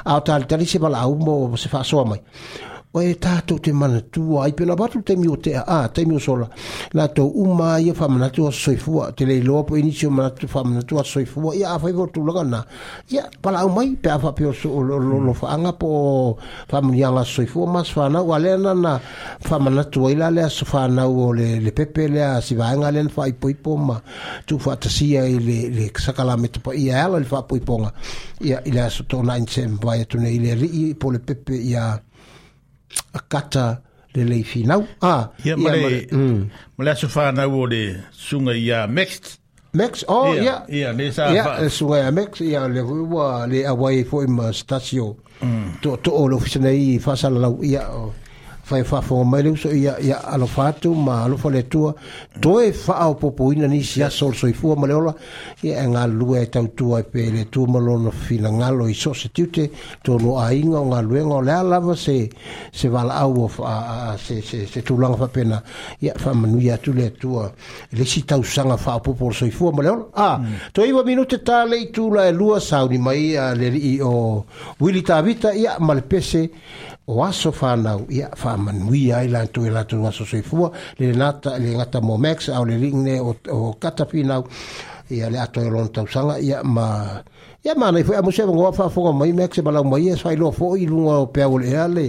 [0.05, 2.21] a o tali tali se bala au mo se wha sore mai
[2.95, 6.21] o e tātou te mana tua ai pena batu taimi o te a taimi o
[6.23, 6.47] sola
[6.95, 11.73] latou uma ia whamanatu a soifua te leiloa po inisi manatu whamanatu a soifua ia
[11.75, 12.61] a whaivor tulaga na
[13.11, 14.53] ia pala au mai pe a whapeo
[14.87, 16.39] lo whaanga po
[16.71, 18.95] whamunianga soifua mas whanau a lea nana
[19.51, 23.29] whamanatu ai la lea so whanau o le, le pepe lea si vaenga lea wha
[23.29, 23.99] ipoipo ma
[24.47, 27.91] tu whaatasia i le, le sakala me tupa ia ala le wha poiponga
[28.41, 31.99] ia i lea so tōna insem vai atu nei le ri po le pepe ia
[33.13, 33.81] akata mm.
[33.81, 36.07] oh, le le finau ah ia male
[36.97, 39.39] so aso na wo le sunga ya mixed
[39.75, 41.33] Max, oh ya ya le sa.
[41.35, 43.19] ya sunga ya Max, ya le wo
[43.51, 45.17] le awai fo im stasio.
[45.43, 45.83] Mm.
[45.83, 48.13] To to o lo fa sala lau Oh.
[48.67, 51.95] fai fa fo mai le so ia ia alo fatu ma alo fo le tua
[52.41, 55.15] to e fa o popo ina ni sia sol so i fuo maleola
[55.61, 59.13] e nga lua e tau tua pe le tu malono fina nga lo i so
[59.13, 59.71] se tute
[60.01, 62.31] to no a inga nga lue nga le ala va se
[62.73, 65.63] se va la u of a se se se tu lang fa pena
[65.99, 67.53] ia fa manu ia tu le tua
[67.91, 70.41] le si tau sanga fa popo so i fuo maleola a
[70.73, 74.01] to i wa minute ta le tu la lua sa ni mai a le i
[74.01, 74.47] o
[74.81, 76.49] wili ta vita ia malpese
[77.07, 82.01] o aso whanau ia whaamanui ai lantou e lantou aso soifua le nata le ngata
[82.01, 84.49] mo max au le ringne o, o katawhinau
[85.11, 87.21] ia le ato e lona tausaga ia ma
[87.63, 90.87] ia manai foi amuse vagoa faafoga mai mea kese malau mai e failoa foʻi i
[90.87, 92.09] luga o pea o le ea le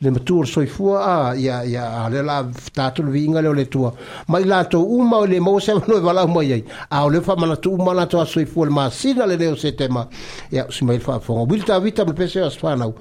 [0.00, 3.68] le matua o le soifua a ia ia a le la tatolu viiga leo le
[3.68, 3.92] tua
[4.28, 7.74] mai latou uma o le maua se manoe valau mai ai a o le faamanatu
[7.76, 10.08] uma latou asoifua le masina le leo setema
[10.50, 12.94] ia o simai le faafoga uili tavita ma le pese o asofanau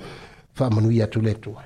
[0.59, 1.63] faamanui atu le atua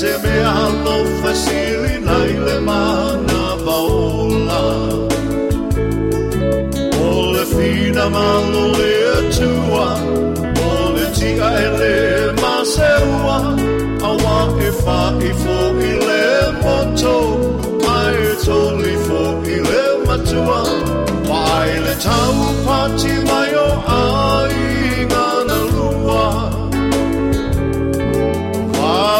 [0.00, 4.60] se me alo fasili nai le mana paola
[7.06, 9.88] O le fina malo le atua
[10.68, 11.96] O le tia e le
[12.42, 13.38] maseua
[14.08, 14.38] A wa
[14.68, 15.00] e fa
[15.30, 15.58] i fo
[15.90, 16.26] i le
[16.62, 17.16] moto
[17.96, 17.98] A
[18.28, 19.22] e toli fo
[19.54, 20.60] i le matua
[21.30, 21.44] Wa
[21.86, 23.27] le tau pati mo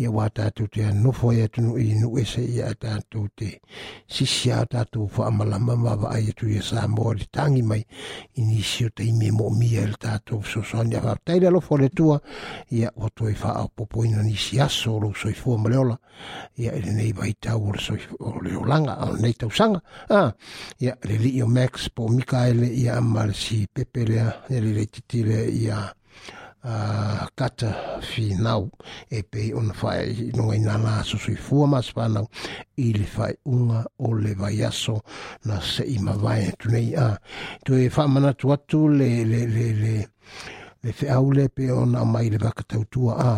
[0.00, 3.52] ia uā tatou te anofo ai atunuu i nuese ia e tatou te
[4.10, 7.84] sisia o tatou faamalama mavaai atu ia samoa le tagi mai
[8.34, 11.88] i nisi o taimi e moomia i le tatou fesoasoani a faapataile alofa o le
[11.88, 12.20] tua
[12.70, 15.96] ia ua toe faa a o popoina nisi aso o lou soifua ma le ola
[16.56, 19.80] ia i e lenei vaitau o le olaga o lenei tausaga
[20.80, 24.60] ia le lii o max po o mikaele ia ma si pepe lea e ia
[24.64, 25.94] lelei titile ia
[26.62, 28.66] Uh, kata finau
[29.08, 32.28] e pei ona fae so la sosoifua ma se fanau
[32.76, 35.00] i le faeʻuga o le vaiaso
[35.48, 37.16] na seʻi mavae atunei a
[37.64, 39.94] toe faamanatu atu le le le, le
[40.82, 43.32] le feau le pe ona mai le vakatautua a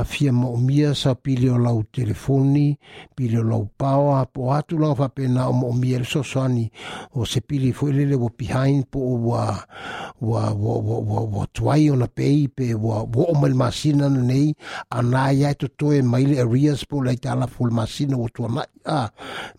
[0.00, 2.76] afia moʻomia sa pili o lau telefoni
[3.16, 6.66] pilio o lau paoa po atu laga faapena o moʻomia i le soasoani
[7.16, 9.64] o se pili foʻi lele ua behind po ua
[10.20, 14.52] ua ua tuai ona pei pe ua oo mai le masina na nei
[14.92, 18.68] anā iā e totoe mai le areas po le aitalafo o le masina ua tuanaʻi
[18.84, 19.08] a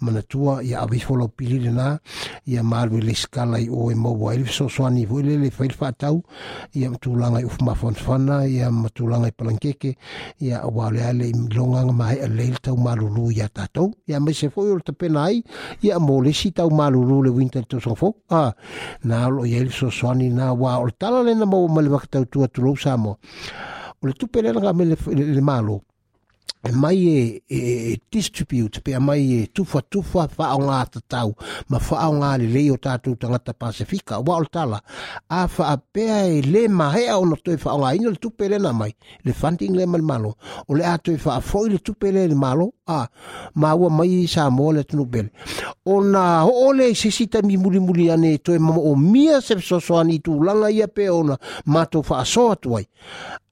[0.05, 1.97] manatua ia aveifo lau pili lenā
[2.45, 5.81] ia malue le skala i o e maua ai le fesoasoani foʻi lele fai le
[5.81, 6.21] faatau
[6.77, 9.95] ia matulaga i ufuma ia matulaga i palakeke
[10.39, 14.71] ia auā o le ale i milogaga maheʻa le taumalūlū iā tatou ia maise foʻi
[14.71, 15.43] o le tapena ai
[15.81, 18.51] ia mo lesi taumalūlū le winta le tausagafo a
[19.03, 21.89] na o loo iai le soasoani na ua o le tala lena maua ma le
[21.89, 23.15] vakatautua tulou sa moa
[24.03, 25.83] o le tupe lena gamai le malo
[26.67, 31.33] E mai e, e, e distribute pe mai e tufua tufua whaonga tatau
[31.69, 34.81] ma whaonga le leo tātou tangata Pasifika wa o tala
[35.29, 38.91] a whaapea e le mahea ono toi whaonga ino le tupere na mai
[39.23, 40.35] le funding le mal malo
[40.67, 43.07] o le a toi whaafoi le tupere le malo a
[43.55, 45.31] maua mai i sa mō le tunu pele
[45.85, 50.19] o na o le sisita mi muli muli ane toi mama o mia se sosoani
[50.19, 52.83] tūlanga ia pe ona mātou whaasoa tuai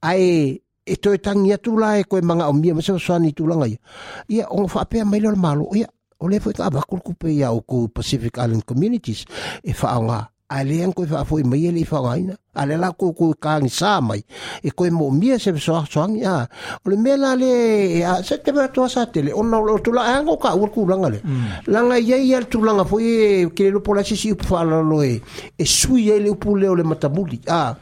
[0.04, 3.66] ai e toe tangi atu la e koe manga o mia masa swani tu langa
[3.66, 3.78] ia.
[4.28, 5.68] Ia o ngofa apea mai lor malo.
[5.74, 5.88] Ia
[6.22, 9.26] o lefo ta abakul kupe ia o ko Pacific Island Communities
[9.66, 10.20] e faa nga.
[10.48, 12.36] Ale yang koe faa fo i mai ele i faa ina.
[12.56, 14.24] ale la ko ko kang sa mai
[14.64, 16.48] e ko mo mi se so soang ya
[16.82, 20.16] o le mela le ya se te va to sa tele on lo tu la
[20.16, 21.68] ango ka ur ku langa le mm.
[21.70, 25.02] langa ye ye tu langa fo e ke lo pola si si fa la lo
[25.04, 25.20] e
[25.54, 27.76] e su ye le pu le le matamuli a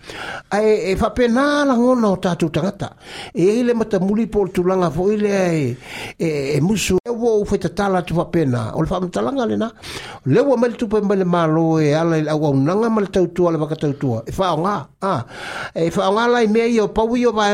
[0.51, 2.97] ai e fa e pena la ngona o tatu tangata
[3.33, 5.79] e le matamuli po tu langa fo ile
[6.19, 6.23] e
[6.59, 9.57] e musu e wo fo te tala tu fa pena o le fa matalanga le
[9.57, 9.71] na
[10.27, 13.63] le wo mel tu pe mel malo e ala au nanga mal tau tu ala
[13.71, 15.27] ka tau tu e fa Ah.
[15.75, 17.51] E whawhanga lai e mea i o pau i o ah.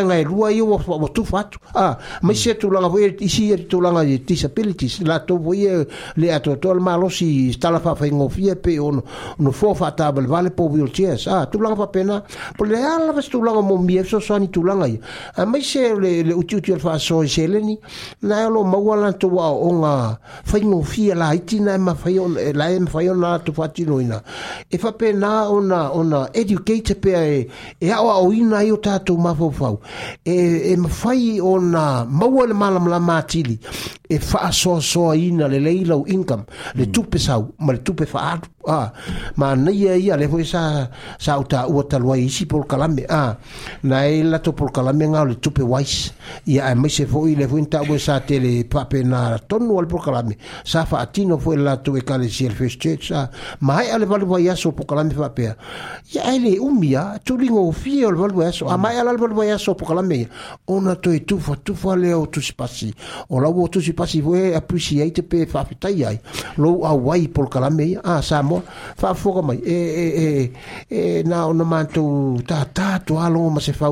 [0.51, 1.59] e o watu fatu.
[1.75, 1.99] Ah.
[2.23, 5.01] mais se tūlanga hui isi e tūlanga disabilities.
[5.03, 5.85] La tō hui e
[6.17, 9.03] le atotoa le malosi stala whawhaingo fia pe on
[9.39, 11.27] no fō whatabal vale po wheelchairs.
[11.27, 11.47] Ah.
[11.47, 12.21] Tūlanga pena
[12.57, 14.99] Po le ala ah, vas tūlanga mō soni so soani tūlanga i.
[15.37, 15.47] Ah.
[15.61, 17.79] se le, le uti uti al whaso i e seleni.
[18.23, 20.17] Na m'a lo mauala tō wā o ngā
[20.53, 24.23] whaingo fia la iti na e ma whaiona e la e fa whaiona tō whatinoina.
[24.71, 27.49] E whapena ona ona educated pea e,
[27.81, 29.81] e au au ina i e o tātou mafaufau.
[30.25, 30.35] E,
[30.73, 33.57] e mawhai o nā maua le malam la mātili
[34.11, 36.45] e wha soa soa ina le leilau income
[36.75, 36.93] le mm.
[36.93, 38.27] tupe sau ma le tupe wha
[38.67, 38.93] a
[39.37, 40.89] manaia ia le foi sa
[41.19, 43.37] sa uta ua talua isi por kalame a
[43.85, 46.13] na e lato por kalame nga le tupe wais
[46.47, 50.37] ia e maise foi le foi nta sa tele pape na tonu al por kalame
[50.65, 53.31] sa fa atino foi lato e kale si first church a
[53.61, 55.55] mai ale valu vai aso por kalame fa pe
[56.15, 59.89] ia ele umia tulingo fie al valu aso a mai ale valu vai aso por
[59.89, 60.29] kalame
[60.69, 62.93] ona to e tufa tufa le o tu spasi
[63.31, 66.21] o la o tu spasi foi appreciate pe fa fitai ai
[66.59, 68.63] lo a wai por kalame a sa mo
[69.01, 70.27] fa foga mai e e e
[70.89, 71.01] e
[71.31, 72.03] na ona manto
[72.51, 73.87] ta ta to alo ma se fa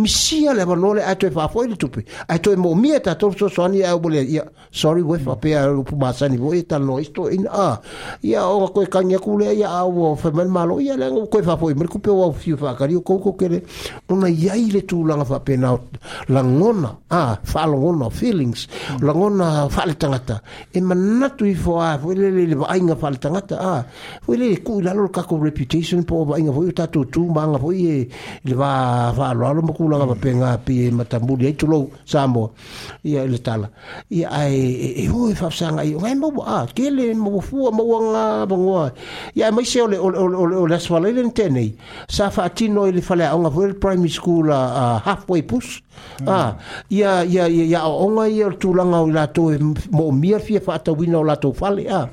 [0.00, 2.00] mi sia le no le ato fa foi le tupe
[2.34, 5.52] ato mo mi ta to so so ani au bole ia sorry we fa pe
[5.58, 7.70] au pu ma sani voi e ta no isto e in e a
[8.30, 11.54] ia o ko ka nya kule ia au fa mal malo ia le ko fa
[11.60, 13.62] foi mer ku pe au fiu fa ka ko ko kere
[14.08, 15.74] ona ia ile tu la fa pe na
[16.32, 18.60] la ngona a fa la ngona feelings
[19.06, 20.36] la ngona fa le tangata
[20.72, 23.82] e manatu i fo a fo le le le ainga fa le tangata a ah.
[24.24, 27.76] foi le ku lalo ka ko reputation po ba inga foi tatu tu manga foi
[27.86, 27.96] e
[28.46, 30.08] le va va lalo mo ku la mm.
[30.10, 32.54] va penga pi e matambuli ai e tulo samo
[33.02, 33.66] ia e le tala
[34.12, 38.46] ia ai e ho e fapsanga i ngai mo a kele mo fu mo wanga
[38.50, 38.90] bongo
[39.38, 41.70] ia mai se ole ole ole ole aswale le tenei
[42.06, 44.60] sa fa tino le fale a nga foi primary school a
[45.06, 45.70] halfway push
[46.22, 46.26] mm.
[46.28, 46.56] ah
[46.90, 49.56] ia ia ia ia o nga ia tu langa ola to e
[49.94, 52.06] mo mia fia fa ta wina ola to fale ah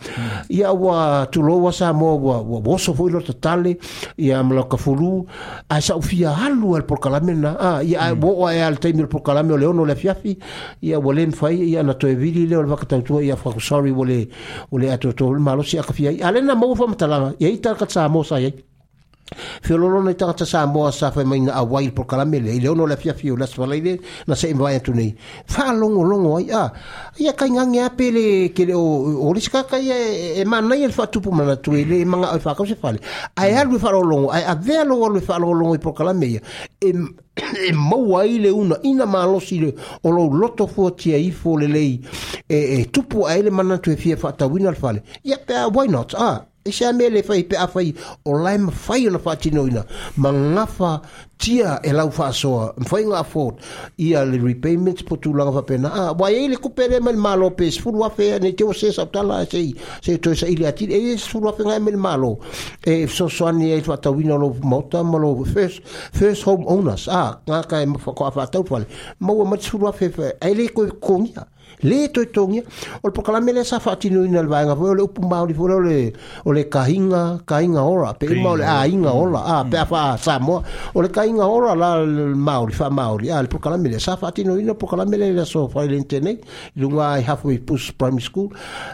[0.50, 3.78] ia wa tu lo wa sa mo wa wa bo so foi lo to tale
[4.18, 5.26] ia mo ka fulu
[5.70, 8.20] a sa ufia halu al por kalamena ah ia mm.
[8.20, 10.36] bo wa ia al te mir por kalame o leono le fia fi
[10.82, 14.28] ia volen fai ia na to evili le ol vakata tu ia fa sorry vole
[14.72, 18.08] vole ato to malo si akafia ale na mo fa mtala ia ita ka sa
[18.12, 18.52] mo sa ia
[19.34, 22.52] Fiololo tagata sa moa sa whai mai na awai por kalamele.
[22.56, 23.98] I leono la fiafi o lasa walai le
[24.28, 25.16] na se atu nei.
[25.50, 26.72] Whaalongo ai a.
[27.18, 31.84] Ia kai ngangi ape le ke le e, e manai e whaatupu mana tu e
[31.86, 32.98] le manga o whakau se mm.
[33.36, 34.30] alu e whaalolongo.
[34.32, 36.42] Ai a vea alu e whaalolongo i por kalamele.
[36.80, 36.90] E,
[37.68, 39.74] e maua ai le una ina malosi
[40.04, 41.34] o lo loto fua tia i
[42.48, 45.04] e, e, tupu ai le mana fia whaatawina le whale.
[45.24, 46.14] Ia pe why not?
[46.14, 47.92] Ah, e sa me le fai pe afai
[48.26, 49.84] o lai ma fai ona fa tino ina
[50.18, 50.90] ma ngafa
[51.38, 53.60] tia e lau fa so fai nga fort
[54.02, 57.52] ia le repayments po tu langa fa pena a wa e le kupere mal malo
[57.52, 59.62] pe se furu afe ne te o se e sa tala se
[60.02, 62.40] se to sa ilia ti e se furu afe nga mel malo
[62.82, 67.38] e so soani ani e fa tawino lo mota ma lo first home owners a
[67.46, 68.82] nga ka e fa ko afa tau fa
[69.22, 69.56] ma wa ma
[69.90, 71.22] afe fa e le ko ko
[71.86, 72.62] le to tonga
[73.04, 76.12] o po kala mele sa fati no inal vanga o le upu mauli fo le
[76.46, 80.62] o le kahinga kahinga ora pe ma le ainga ora a pe fa sa mo
[80.96, 81.90] o le kahinga ora la
[82.48, 85.46] mauli fa mauli al po kala mele sa fati no inal po kala mele le
[85.46, 86.40] so fa le tene
[86.76, 88.50] lunga i hafu i pus primary school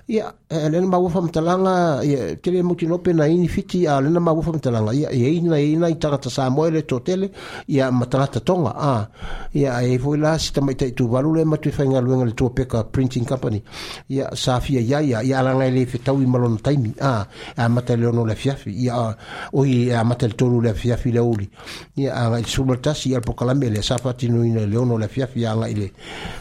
[0.07, 3.85] ya e, le na mau fa mtalanga ya tele mo tino pe na ini fiti
[3.88, 6.81] a le na mau fa mtalanga ya ye ina ina i tata sa mo le
[6.85, 7.31] to tele
[7.68, 9.07] ya matata tonga a
[9.53, 12.49] ya e fo la sita mai tu valu le matu fa e ngalu ngalu to
[12.49, 13.62] peka printing company
[14.08, 18.06] ia safia ia ia ia alagai le fetau i malona taimi a e amata le
[18.06, 19.16] ono le afiafi ia
[19.52, 21.49] oi e amata le tolu le afiafi le uli
[21.95, 25.40] ia agai le sula tasi ia le pokalame le sa faatinoina le ono le afiafi
[25.40, 25.91] ia agai le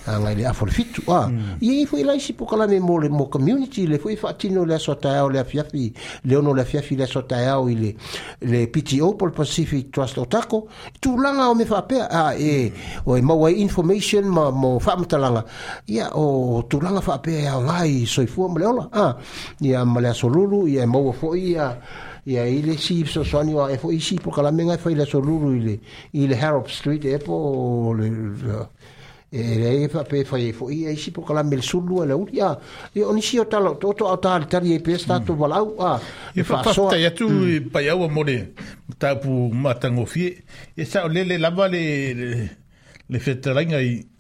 [0.06, 1.58] agai le afo le fitu a ia hmm.
[1.60, 5.38] i foi laisi pokalame mo le mo community le foi faatino le aso taeao le
[5.38, 5.92] afiafi
[6.24, 7.94] le ono le afiafi le aso taeao i le
[8.40, 10.68] le PTO Pol Pacific Trust o tako
[11.00, 13.02] tulaga o me faapea a e hmm.
[13.08, 15.44] o e maua information ma mo faamatalanga
[15.86, 19.16] ia o tulanga fa pe ya ngai soi fu mo leola ah
[19.60, 21.80] ya mo le so lulu ya mo fo ya
[22.26, 24.90] ya ile si so so ni wa e fo isi po kala menga e fo
[24.90, 25.80] ile so lulu ile
[26.12, 28.06] ile harop street e po le
[29.32, 29.40] e
[29.80, 32.58] le fa pe fa ye fo ya isi po kala mel sulu ala u ya
[32.94, 35.62] e oni si o talo to to ata al tari e pe sta to bala
[35.64, 35.68] mm.
[35.70, 35.98] u ah
[36.34, 37.70] e fa e so ta ya tu mm.
[37.72, 38.52] pa ya wa mo le
[38.98, 40.34] ta pu matango fi
[40.76, 41.84] e sa le le la le
[43.10, 44.06] le fetra ngai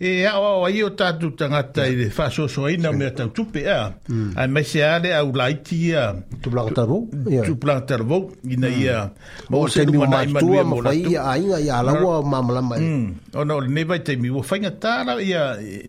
[0.00, 3.28] e a o ai o tatu tanga tai de fa so so ina me tau
[3.34, 4.32] tupe a mm.
[4.38, 7.06] a me se ale au laiti a tu plan tarvo
[7.46, 9.50] tu plan tarvo ina ia mm.
[9.50, 12.30] mo se no mai ma tu mo la ia ai ai ala wa mm.
[12.30, 12.82] mamla mai
[13.34, 15.42] o no ne vai te mi wo fa nga tara ia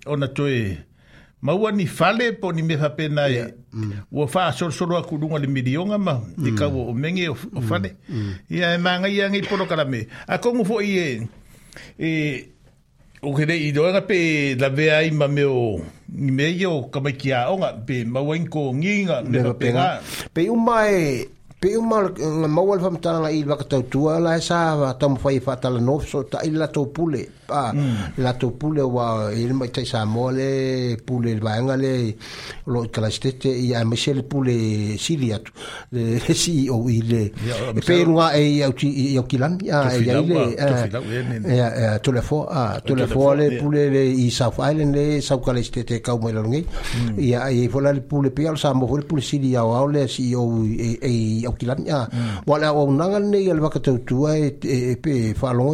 [0.09, 0.73] ona tu e
[1.45, 3.45] ma wa ni fale po ni me fa pena e
[4.11, 7.37] wo fa so so ro ku dunga le milionga ma e ka wo mengi o
[7.77, 7.93] ne
[8.49, 11.29] ia e manga ia ngi polo kala me a kongu fo ie e,
[12.07, 12.09] e
[13.21, 14.19] o kere i doa nga pe
[14.59, 18.47] la vea i ma meo ni me yo kama ki a onga pe ma wain
[18.49, 19.99] ko nginga me pe nga
[20.33, 21.27] pe u mai
[21.59, 22.05] pe u mai
[22.39, 25.17] nga ma wal fam tana nga i waka tau tua la e sa va tam
[25.19, 25.59] fai fa
[26.11, 27.95] so ta i la tau pule pa mm.
[28.23, 31.93] la to pule wa il ma tsa sa mole pule va nga le
[32.69, 34.53] lo kalastete ya michel pule
[35.05, 35.37] silia
[35.93, 39.79] le si e o il yeah, pe lo e ya ki ya ki lan ya
[39.97, 40.39] ya le
[41.57, 44.51] ya to e, e, le fo a to le fo le pule le i sa
[44.53, 44.77] fa hmm.
[44.77, 46.61] le le sa kalastete ka mo lo ngi
[47.31, 50.29] ya e fo la pule pe al sa mo le pule silia o le si
[50.41, 50.43] o
[51.11, 51.99] e ya ki lan ya
[52.49, 53.97] wala o nanga ne ya le ba ka tu
[54.29, 55.67] e pe fa lo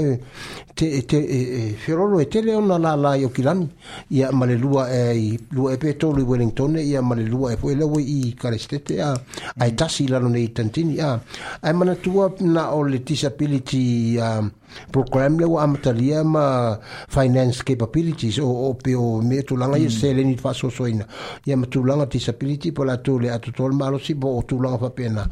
[0.79, 3.67] te te e whirolo e tele ona la la i okilani
[4.09, 7.73] ia male e lua e lua e petolu i Wellington ia male lua e poe
[7.73, 9.19] lewe i karestete a
[9.57, 11.19] ai e tasi lano nei tantini a
[11.61, 14.51] ai e manatua na o le disability um,
[14.91, 16.77] program le wa amatalia ma
[17.07, 19.89] finance capabilities o o pe o me tu langa ye mm.
[19.89, 21.05] sele ni fa so soina
[21.45, 24.59] ye ma tu langa disability po la tu le atu tol malo si bo tu
[24.61, 25.25] langa fa pena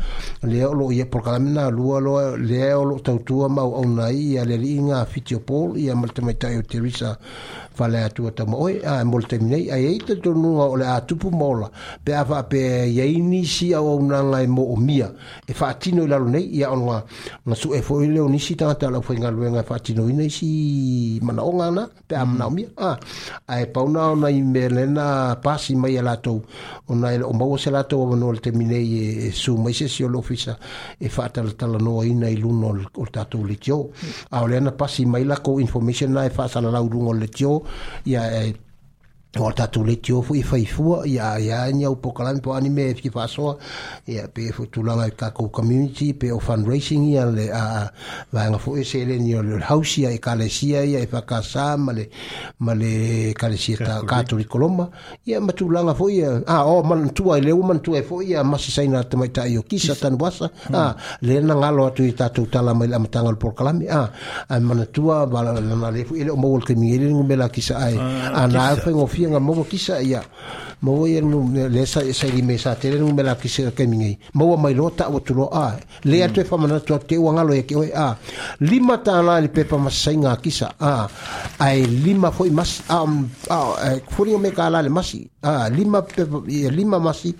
[0.43, 3.83] le o lo ye program na lu lo le o lo tau tu ma o
[3.85, 7.17] na i ya le linga fitio pol ye ma te mai tai e o terisa
[7.73, 10.59] fa le atu ta mo oi a mo te mine a ye te tu nu
[10.59, 11.69] o le atu pu mola
[12.03, 15.11] pe a fa pe ye ni si a o na nga e mo o mia
[15.47, 16.99] e fa tino i la lo nei ya o nga
[17.45, 19.63] na su e fo i le o ni si ta ta la fo nga luenga
[19.67, 22.97] whaatinoina i si manaonga na pe a manaomia a ah,
[23.47, 26.41] ae pauna ona i mea pasi mai a latou
[27.09, 31.09] el o maua se latou avanoa le teminei e, e sumai sesi o le e
[31.09, 33.89] faatalatalanoaina i luna o le tatou uno tio
[34.31, 37.63] a o le pasi mai lakou information na e faasalalau luga la le tio
[38.05, 38.53] ia e
[39.39, 43.57] o tatou le tiofo ifa faifua ia ya ni au pokalami po anime e fasoa
[44.07, 47.89] ia pe futulaga i kakou community pe o fundraising ia le a
[48.31, 52.11] vaega foʻi e seleni o le house ia e kalesia ia e fakasā ma le
[52.59, 54.89] ma le kalesia katolikoloma
[55.25, 59.01] ia matulaga foʻi ia a o manatua i le ua manatua e foʻi ia masisaina
[59.01, 60.75] tamaitaʻi o kisa tanuasa hmm.
[60.75, 64.11] a le na galo atu i tatou tala mai le amataga o le polokalami a
[64.47, 68.69] a manatua valana le foʻi e le o maua le me la kisa ae ana
[68.69, 70.21] ah, faigofia fia nga mongo kisa ia
[70.83, 76.23] maua ia le sailimesa tele nu me lakise kemigei maua mai loa taʻuatuloa a le
[76.23, 78.17] atu e famanatu atu te ua galo eke oe a
[78.59, 81.07] lima tālā i le pepa masasaiga akisa a
[81.59, 82.83] ae lima foʻi masi
[84.11, 86.03] foliga um, e, me kālā le masi a lima
[86.51, 87.31] e, lima masi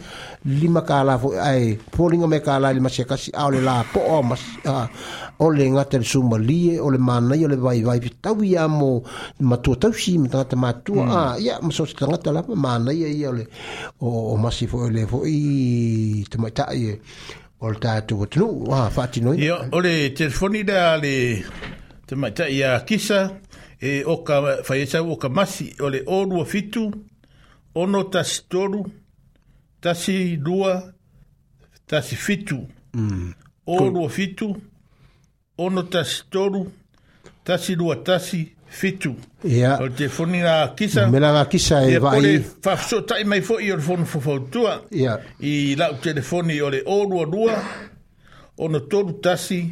[0.46, 4.24] lima kālā foʻi ae foliga me kālā le masi akasi a le la poʻo a
[4.24, 4.88] masi a
[5.44, 9.02] o le gata le sumalie o le manai o le vaivai fetau iā mo
[9.42, 11.44] matuatausi ma tagata matua a hmm.
[11.46, 13.48] ia ma sosi tagata lava manai e ia ole
[14.00, 16.94] o, o masi fo ole fo i te mai tai e
[17.64, 21.14] o le tātou o tunu o ha whati noi i o le telefoni da le
[22.08, 23.22] te mai tai a kisa
[23.80, 26.86] e o ka whaiesau o ka masi o o rua fitu
[27.82, 28.82] ono tasi toru
[29.84, 30.74] tasi rua
[31.90, 32.60] tasi fitu
[32.94, 33.32] mm.
[33.72, 34.50] o rua fitu
[35.64, 36.62] ono tasi toru
[37.48, 38.42] tasi rua tasi
[38.74, 39.16] fitu.
[39.46, 39.78] Ia.
[39.82, 40.40] O te foni
[40.76, 41.08] kisa.
[41.08, 42.14] Mela la kisa e vai.
[42.14, 44.82] Ia pole fafso tai mai fo i o fono fofautua.
[44.92, 45.18] Ia.
[45.40, 47.56] I lau telefoni o le o rua rua.
[48.58, 49.70] O no tolu tasi,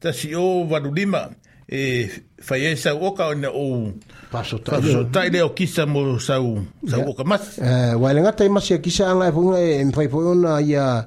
[0.00, 1.26] tasi o vadulima.
[1.28, 3.92] Ia e fai e sau oka ona o
[4.30, 7.08] paso tai paso tai leo kisa mo sau sau yeah.
[7.08, 10.20] oka mas uh, eh, wale ngata ima sia kisa anga e punga e mfai po
[10.20, 11.06] yona ia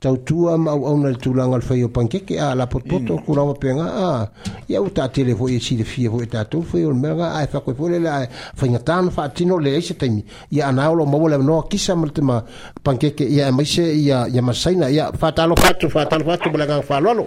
[0.00, 3.22] tautua ma au na tulanga al fai o pankeke a la potpoto mm.
[3.22, 4.30] kurawa penga a
[4.66, 6.96] ia uta tele fo e si e le fia fo e tatu fo e ol
[6.96, 10.66] merga a e fako e fole la fai ngatana fa atino le eise taimi ia
[10.66, 12.42] ana olo mawa le noa kisa mo te ma
[12.82, 17.10] pankeke ia e maise ia, ia masaina ia fatalo fatu fatalo fatu bula gang falo
[17.10, 17.26] alo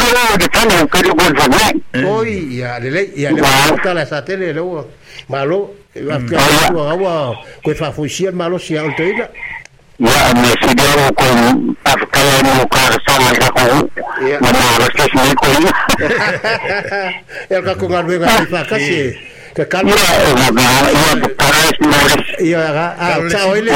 [5.29, 5.71] malo
[6.09, 6.37] afka
[6.73, 7.73] kwa hawa kwa
[8.33, 9.29] malo si altoida
[9.99, 13.31] ya mesidoro con afkala no karsama
[14.29, 14.39] ya
[17.75, 18.81] ko mana rastas
[19.65, 19.97] Carlos...
[22.39, 22.61] Ia
[22.93, 23.71] a sa oile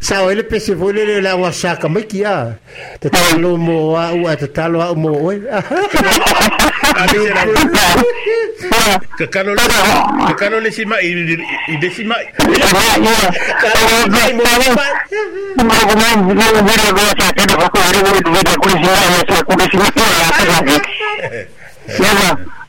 [0.00, 2.54] sa oile pesivule le la wasaka mai ah
[3.00, 5.42] Te talo mo ah u te talo a mo oi.
[5.44, 7.04] Ka
[9.28, 9.60] kano le
[10.28, 11.12] ka kano le sima i
[11.68, 12.16] i de sima.
[21.84, 22.56] Ka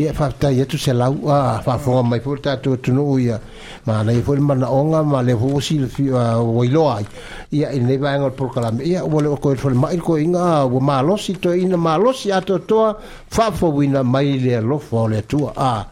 [0.00, 3.40] ia faafetai atu se lau a faafoga mai foi le tatou atunuu ia
[3.86, 5.78] ma lai foi le manaoga ma le fousi
[6.12, 7.06] ua iloa ai
[7.50, 11.32] ia inai vaega o le porokalame ia ua le koe fole mai lekoeiga ua malosi
[11.40, 12.96] toeina malosi atoatoa
[13.30, 15.86] faafauina mai le alofa o le atua a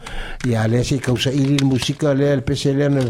[0.47, 3.01] ia lea se kausaili le musika lea le pese lea na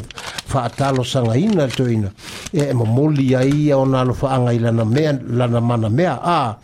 [0.47, 2.09] faatalosagaina le toeina
[2.53, 6.55] ia e momoli ai ia ona alofaaga i lana mea lana mana mea a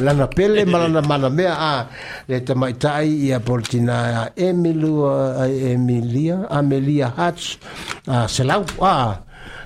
[0.00, 1.86] lana pele ma lana mana mea a
[2.28, 7.58] le tamaitaʻi ia politina a Emilu a eh, Emilia Amelia Hatch
[8.06, 9.12] a ah, Selau a ah,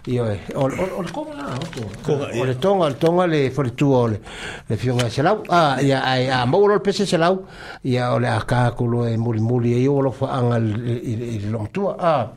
[0.07, 4.09] io e eh, ol ol come la o ah, le tonga le tonga le fortua
[4.09, 4.20] le
[4.66, 7.45] le fionga Selau a ia ai a mo lo pese Selau
[7.85, 12.31] ia ole a kakulo e eh, muli muli io lo fa anga il longtua a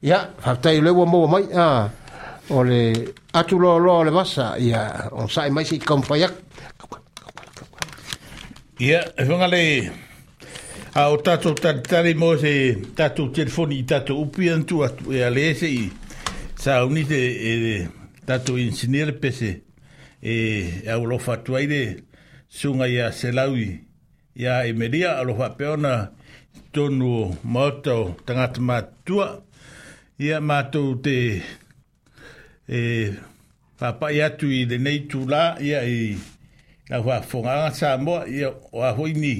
[0.00, 1.90] ia fatai le wo mo mai a
[2.50, 6.46] o le atu lo lo le masa ia on sai mai si kompaiak
[8.80, 9.92] Ia, yeah, e le
[10.94, 15.30] a o tatou talitali mo se tatou telefoni i tatou upi antu atu e a
[15.30, 15.86] le se i
[16.58, 17.76] sa uni e le
[18.26, 19.50] tatou insinere pese
[20.22, 20.32] e,
[20.84, 21.66] e au lofa tuai
[22.48, 26.10] sunga i a selau i a e meria a lofa peona
[26.72, 29.28] tonu o mautau tangata mātua
[30.18, 31.16] i a mātou te
[32.66, 32.82] e
[33.78, 36.00] papai atu i le neitu la i a i
[36.90, 39.34] a hua fonganga sa mo i a hoi ni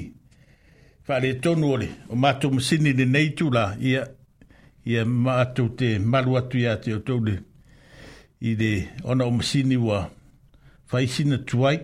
[1.11, 4.05] Whare tonu ole, o mātou msini ni nei tūla, ia,
[4.87, 7.33] ia mātou te malu atu ia te o tōle,
[8.47, 8.69] i de
[9.03, 10.05] ona o msini wa
[10.93, 11.81] whaisina tuai,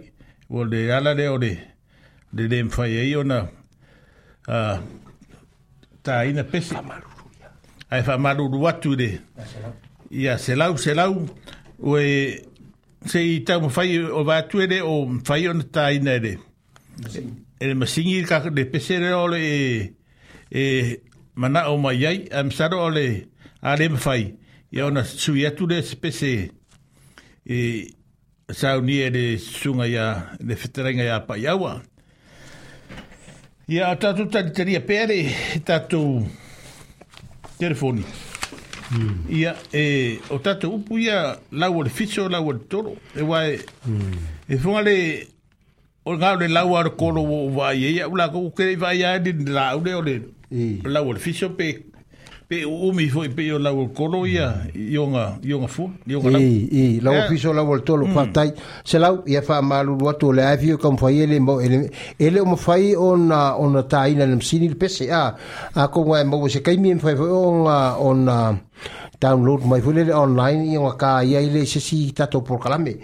[0.48, 1.50] o le alare o le,
[2.40, 3.42] le le mwhai ei ona,
[4.48, 4.80] uh,
[6.08, 6.78] tā ina pesi.
[7.90, 9.10] Ai wha maruru atu de,
[10.10, 11.26] ia se lau, se lau,
[11.84, 12.14] o e,
[13.12, 16.34] se i tau mwhai o vātu ere, o mwhai ona tā ina ere.
[17.04, 17.26] Mwhai
[17.60, 19.94] el ma singi ka de pesere ole e
[20.52, 21.02] e
[21.36, 23.28] mana o mai ai am saro ole
[23.62, 24.36] a le fai
[24.72, 26.52] ia ona sui atu le spese
[27.46, 27.92] e
[28.50, 31.82] sa uni ele sunga ya de fitrenga ya pa yawa
[33.68, 35.26] ia ta tu ta teria pere
[35.66, 36.26] ta tu
[37.60, 38.04] telefoni
[38.92, 39.26] hmm.
[39.30, 40.98] ia e o ta tu pu
[41.52, 44.14] la wor fiso la wor toro e wa hmm.
[44.48, 44.82] e fonga
[46.08, 49.32] o nga le lau ar kolo o vai ia ula ko ke vai ia di
[49.46, 50.16] la o le o le
[50.88, 51.68] la o fisho pe
[52.48, 54.48] pe o mi foi pe o la o kolo ia
[54.78, 58.54] ionga ionga fu ionga la i la o fisho la o tolo patai
[58.86, 61.90] se la ia fa malu lo to le avio kam foi ele mo ele
[62.20, 65.36] ele mo fai on ona taina le msini le pese a
[65.76, 67.68] a ko ngai mo se kai mi foi on
[68.08, 68.22] on
[69.20, 72.98] download mai fu le online i nga ka ia ile se si tato por kalame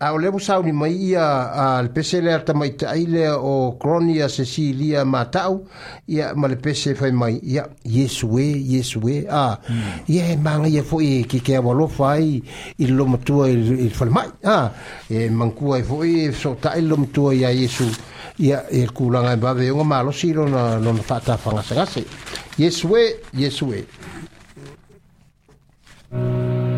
[0.00, 3.76] a o le busa ni mai ia al pc le ta mai ta ile o
[3.78, 5.66] cronia se si lia matau
[6.08, 10.04] ia ma le pc fai mai ia yes we yes we a hmm.
[10.06, 12.40] ia e manga ia fo i ki ke avalo fai
[12.78, 14.70] i lo matu i fai mai a
[15.08, 17.84] e manku ai fo e i so ta i lo matu ia yesu
[18.38, 22.06] ia e kulanga e e i bave unga malo si lo na fata fangasangase
[22.56, 23.04] yes we
[23.34, 23.84] yes we
[26.10, 26.77] Música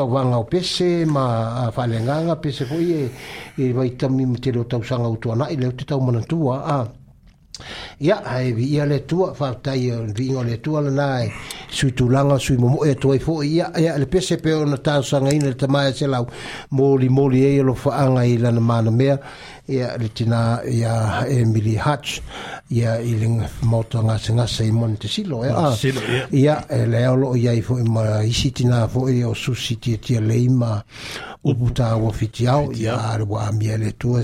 [0.00, 3.10] tauanga o pese ma falenganga pese foi e
[3.56, 6.88] e vai tamim meter o tau sanga o na ele te tau mana tua a
[8.00, 11.28] ya ai vi ia le tua fa tai vi ngo le tua le nai
[11.68, 15.02] su tu langa su mo e toi fo ia ia le pese pe ona ta
[15.02, 16.24] sanga ina te mai se lau
[16.70, 19.20] moli moli e lo fa anga i lana mana mea
[19.66, 22.20] ya le tina ia emily hatch
[22.72, 25.08] ia i le moto nga se nga se mon te
[26.30, 29.98] ia e le o ia i foi ma i siti na foi o su siti
[29.98, 30.78] ti le ima
[31.42, 34.14] o puta o fitiao ia ar wa mi le tu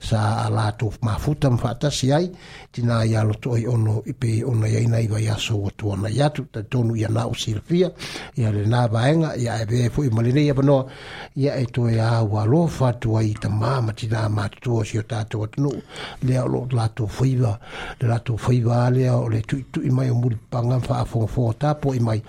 [0.00, 2.32] sa ala tu ma futa mfata si ai
[2.72, 6.08] tina ia lo toi ono i pe ona ia ina iwa ia so watu ona
[6.10, 7.90] ia tu ta tonu ia na o sirfia
[8.36, 10.84] ia le na vaenga ia e vee fu i malinei ia panoa
[11.36, 15.02] ia e toi a ua lo fatua i ta mama tina a matua si o
[15.02, 15.72] tato watu
[16.22, 17.58] lea o lo lato fuiwa
[18.00, 21.26] le lato fuiwa lea o le tuitu i mai o muli panga fa a fonga
[21.26, 22.22] fonga tapo i mai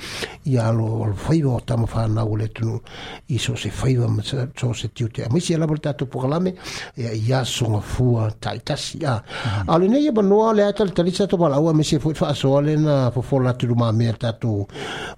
[0.46, 2.80] ia lo lo fuiwa o tama fa na ule tunu
[3.28, 4.08] i so se fuiwa
[4.56, 6.56] so se tiu te amisi ia labo le tato pokalame
[6.98, 9.04] ia e ia songa fua taitasi mhm.
[9.04, 9.22] ia
[9.68, 12.76] ale ne ia noa le ata le talisa to balau a mesi fuit faa soale
[12.78, 14.66] na fofola tu ma mea tatu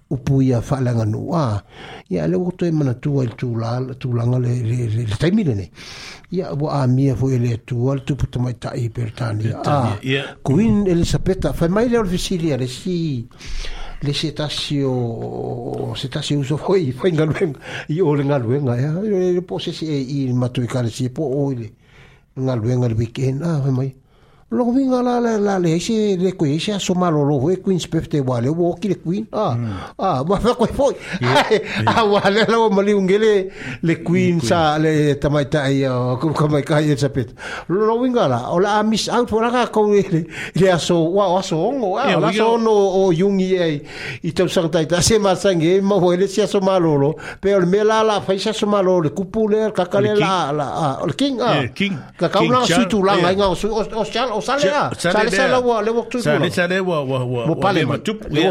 [0.09, 1.61] upu ia faa langa noa
[2.09, 5.53] ia le woto e mana tua il tu langa le le le le taimi le
[5.55, 5.65] ne
[6.31, 9.99] ia wa a mea fu ele tua le tupu tamai ta i pertani a
[10.41, 13.27] Queen Elizabeth fai mai le orfisilia le si
[14.01, 17.59] le setasio setasio uso foi foi ngalwenga
[17.89, 21.67] i o le ngalwenga ya le posesi e i matuikale si po oile
[22.39, 23.91] ngalwenga le weekend a ah, fai mai
[24.53, 27.87] lo vinga la la la le se le koe se so malo lo hoe queen's
[27.89, 29.55] birthday wale wo le queen ah
[29.97, 30.93] ah ma fa koe foi
[31.87, 33.47] ah wale la ma un gele
[33.81, 35.85] le queen sa le tamaita ai
[36.19, 37.31] como ko mai kai e sapet
[37.69, 40.03] lo vinga la ola la miss out for ka ko le
[40.53, 43.81] le aso wa aso ngo oh, o eh, la so no o yung ye
[44.21, 47.65] i tau ta se ma sang e ma hoele se so malo lo pe o
[47.65, 51.63] me la la fa se so malo le kupule kakale la la le king ah
[51.63, 54.57] eh, king kakau ka la su tu la nga o o Ça,
[54.97, 57.97] sale sale wa le wa tu sale sale wa wa wa mo pale ma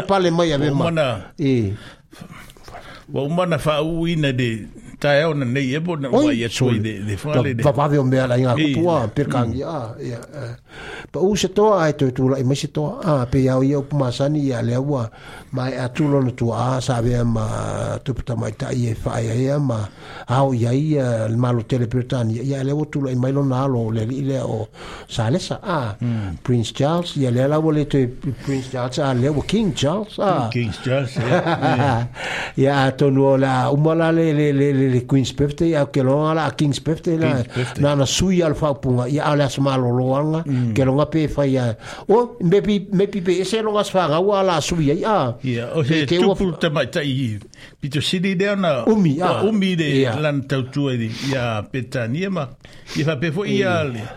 [0.07, 0.91] pale ma ya ma
[1.37, 1.73] e
[3.59, 3.79] fa
[5.01, 7.63] tae au na nei ebo na wai e tui de whalere.
[7.65, 10.17] Pa pawe o mea lai ngā kupua, pe kangi, ah, ia.
[10.17, 11.09] E, e.
[11.11, 13.81] Pa u se toa ai tui tula, i mai se toa, ah, pe iau iau
[13.89, 15.07] pumasani i a leua,
[15.51, 17.33] ma e atulo na tua, ah, sawe am
[18.05, 19.71] tuputa mai tai e whae e am,
[20.37, 23.89] au ia i a malo tele Britani, i a leua tula i mailo na alo,
[23.89, 24.67] le li le o
[25.09, 25.95] Salesa, ah,
[26.43, 28.05] Prince Charles, i a leua le tui
[28.45, 30.47] Prince Charles, ah, leua King Charles, ah.
[30.51, 31.91] King Charles, ia.
[32.57, 36.33] Ia tonu o la, umala le, le, le, le, le Queen's Birthday au ke longa
[36.37, 37.31] la a King's Birthday la
[37.79, 40.85] na na sui al whaupunga i e ala sma loloanga ke mm.
[40.89, 41.71] longa pe whai a
[42.07, 42.17] o
[42.51, 44.95] mepi mepi pe ese longa sfanga o ala sui ah.
[44.95, 45.27] ai a ah.
[45.53, 47.39] ia o he tupu tamaita e i
[47.79, 49.87] pito sidi dea na umi a umi de
[50.19, 52.45] lan tautua i a petania ma
[52.99, 54.09] i whapefo i ale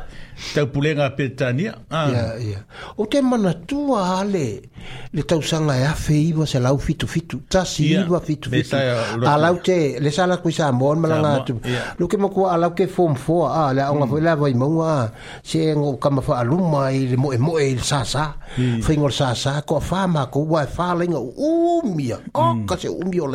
[0.55, 2.11] taupulega peletania ah.
[2.11, 2.25] ya?
[2.39, 2.61] ia ya.
[2.99, 4.69] o te manatua ale
[5.15, 7.41] le tau sanga ya fei fitu se lau fitufitu
[7.79, 9.17] yeah.
[9.35, 11.55] alau te le sa mon i samoa malaga
[11.97, 12.19] ke
[12.51, 14.11] alau ke form foa a le aoga mm.
[14.11, 15.07] foi vela vai mo a
[15.43, 15.73] se
[16.03, 18.35] fa sasa mai le mo e sa sa
[18.83, 22.67] faiga umi sa sa ko afā makou ae falaiga umia mm.
[22.67, 23.29] ka se mi o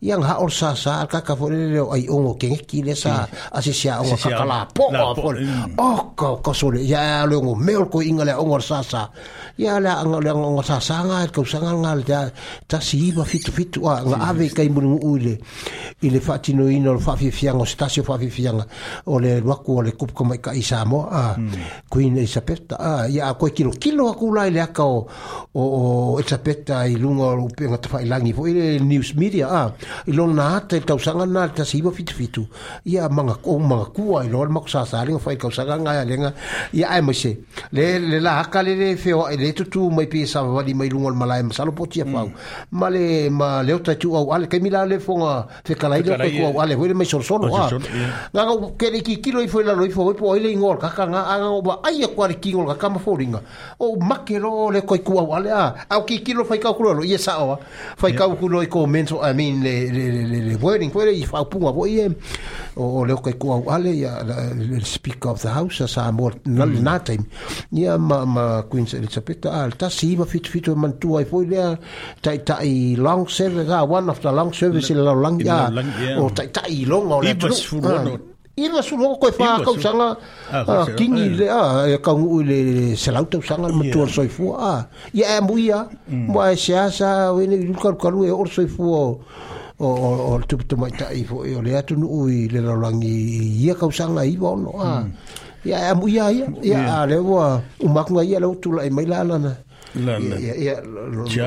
[0.00, 3.26] yang ha or sa le ka ka fo le ongo ke ki le sa
[4.72, 4.88] po
[6.20, 9.10] o o kaso le ia le ngo mel ko inga le ngor sasa
[9.56, 12.04] ia le anga le ngor sasa nga ko sanga nga le
[12.66, 15.38] ta si ba fitu fitu a nga ave kai mun ule
[16.02, 18.66] ile fatino ino fa fi fianga stasio fa fi fianga
[19.06, 21.88] o le waku o le kup ko mai ka isa mo a hmm.
[21.88, 25.06] queen isapeta a ia ko kilo kilo aku la ile aka o
[25.54, 29.72] o isapeta i lunga o pe nga fa ilangi fo ile news media a
[30.06, 32.42] ilona te tau sanga na ta si ba fitu fitu
[32.86, 36.32] ia manga ko manga kuai lo ma ko sasa le fa ka sanga nga talega
[36.72, 37.32] ia ae maise
[37.72, 41.42] le le lahaka lele feoae le tutū mai pe savavali mai luga o le malae
[41.42, 42.34] masalo poti afau mm.
[42.72, 46.60] ma le ma le ota tu au ale kaimila le foga fekalai le ku au
[46.60, 47.78] ale hoi le mai solosolo a ah.
[48.34, 51.24] gagau kele kilo i foi lalo i foi po ai le iga o le kakaga
[51.34, 53.00] agagau ma ai aku ale kiga o le kaka ma
[53.78, 55.74] o make le koi ku au ale a ah.
[55.96, 57.58] au kikilo faikaukulu alo i sa oa
[57.96, 61.72] faikaukulo i comento i mean le le le le wording foi le i fa faupuga
[61.72, 62.08] bo e
[62.76, 66.64] o o le ko au ale ya the speaker of the house sa mo na
[66.66, 67.26] na time
[67.72, 71.24] ya ma ma queen's elizabeth al ta si ma fit fit e man tu ai
[71.24, 71.74] foi lea
[72.22, 75.02] tai tai long service ga one of the long service mm.
[75.02, 75.70] la long ya
[76.18, 77.34] o tai tai long o le
[78.60, 80.18] Iwa su loko koe whaa kau sanga
[80.52, 81.36] a kingi eh.
[81.38, 82.58] le a e kau ngu le
[82.98, 84.76] se lautau sanga le matua soifua a
[85.16, 86.26] ia e muia mm.
[86.28, 89.10] mua e se asa wene i luka luka lu e or soifua o
[89.80, 93.14] o o o tupu mai tai fo e o le atu nu i le laulangi
[93.64, 95.10] ia kausanga i wono a hmm.
[95.64, 97.44] ia amu ia ia ia a le ua
[97.84, 99.52] umakunga ia lau tula i mai lalana
[100.44, 100.74] ia ia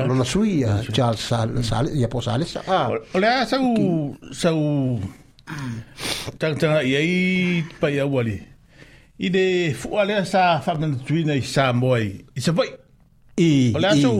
[0.08, 1.22] lona sui ia Charles
[1.68, 3.62] Sales ia po Sales a o le a sau
[4.40, 4.58] sau
[6.40, 7.16] tangtanga ia i
[7.80, 8.36] pai awali
[9.24, 9.44] i le
[9.80, 12.68] fualea sa whakanatuina i Samoa i sa vai
[13.36, 14.14] E, o le aso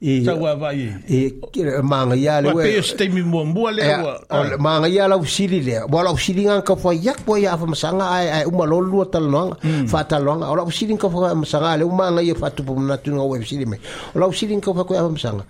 [0.00, 1.36] e, sa ua vai e
[1.82, 4.56] manga ia le we pe ste mi mo mo le wa eh, ah.
[4.58, 7.66] manga ia la usili le wa la usili nga ka fo yak po ia fa
[7.66, 9.84] masanga ai ai uma lo lu tal no hmm.
[9.92, 12.72] fa tal no la usili ka fo masanga le uma nga ia fa tu po
[12.80, 13.76] na tu nga we usili me
[14.18, 15.44] la usili ka fo ko ia fa masanga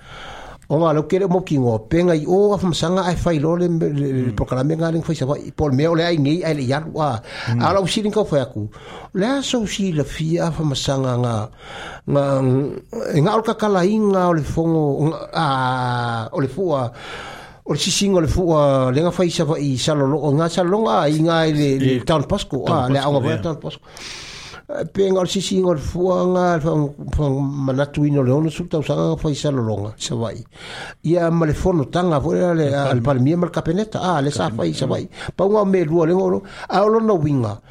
[0.68, 3.68] o nga lo kere mo kingo penga i o afam sanga ai fai lo le
[4.36, 5.16] programa nga ling fai
[5.58, 6.08] por me ole mm.
[6.08, 7.08] ai ngi ai le yar wa
[7.56, 7.60] mm.
[7.64, 8.68] ala usi ling ko fai aku
[9.16, 11.34] le so si le fi afam sanga nga
[12.12, 12.22] nga
[13.16, 14.84] e nga ol ka inga ole fongo
[15.32, 15.46] a
[16.36, 16.82] ole fua
[17.68, 21.36] o le fu o le nga lenga fai sa i salolo nga salonga i nga
[21.48, 23.84] le town pasco a le aunga vai town pasco
[24.92, 30.44] penga o sisi o fuanga fuaga manatuina manatuino le ona sulutausaga fai longa savai
[31.04, 34.74] ia ma le fonotaga tanga le le al ma le kapeneta ah le sa fai
[34.74, 37.62] savai pauga o melua lega olo ao lona uiga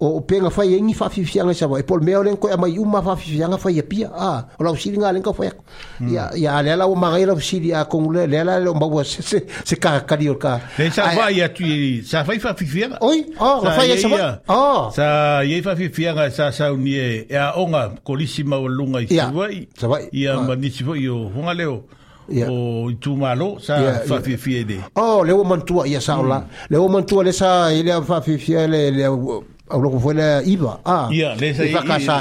[0.00, 3.02] o pega fai aigi faafiafiaga i savai po le mea o lega koe amai uma
[3.02, 5.62] faafiafiaga fai apia a o lausili ga lega kau fai ako
[6.08, 9.76] ya ya ala o ua magai lausili akogu lea le ala le o maua se
[9.76, 11.66] kakakali o le ka le sa fai atu
[12.02, 14.90] sa fai faafiafiaga oi oh ah, ga fai ai ah.
[14.90, 19.06] sa iai faafiafiaga sa tasau ni e, e a onga ko lisi mau lunga i
[19.06, 19.66] tuwai.
[19.76, 20.12] Ia, yeah.
[20.12, 21.82] Ia manisi po i o hunga leo.
[22.28, 22.48] Yeah.
[22.50, 26.16] o tu malo sa yeah, fa fi de o oh, le o mantua ia sa
[26.18, 26.48] ola mm.
[26.74, 30.80] le o mantua le sa ele fa fi fi ele le au loko fuele iba
[30.82, 31.06] a ah.
[31.12, 31.62] ia le sa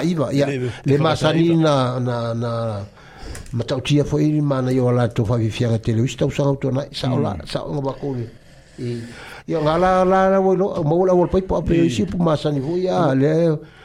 [0.06, 0.46] iba ia iba ia
[0.86, 2.50] le masani na na na
[3.54, 6.46] matau tia fo i mana yo la to fa fi fi ga tele wista usa
[6.46, 7.46] auto na sa ola mm.
[7.50, 8.14] sa ola ko
[8.78, 9.00] e
[9.50, 10.54] ia ngala la la wo
[10.86, 13.74] mo la wo pa pa pe si pu masani fo ia le mm.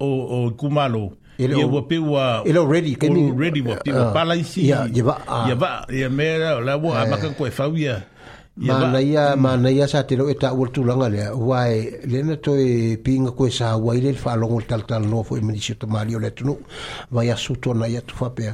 [0.00, 4.04] o o kumalo ye o pe wa ele already can be already wo pe wa
[4.04, 6.10] uh, uh, pala isi ya ye va ye va ye uh.
[6.10, 7.10] mera la wo a eh.
[7.10, 8.00] ma ko fa ya
[8.58, 11.64] ma na ya ma na ya sa te lo eta wo tu langa le wa
[11.68, 15.22] le na to e pinga ko sa wa ile fa lo ngol tal tal no
[15.22, 16.56] fo e mi sito mali o le tu no
[17.10, 18.52] va ya su to na ya tu fa pe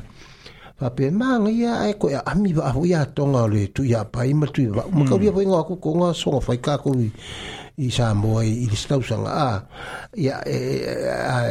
[0.78, 3.84] fa pe ma nga ya e ko ya a mi ho ya tonga le tu
[3.84, 5.34] ya pa i ma tu va ma ka hmm.
[5.38, 6.94] wi ngo ko ngo so fa ka ko
[7.80, 9.64] i sa moe i le stausanga a
[10.16, 10.56] ia e,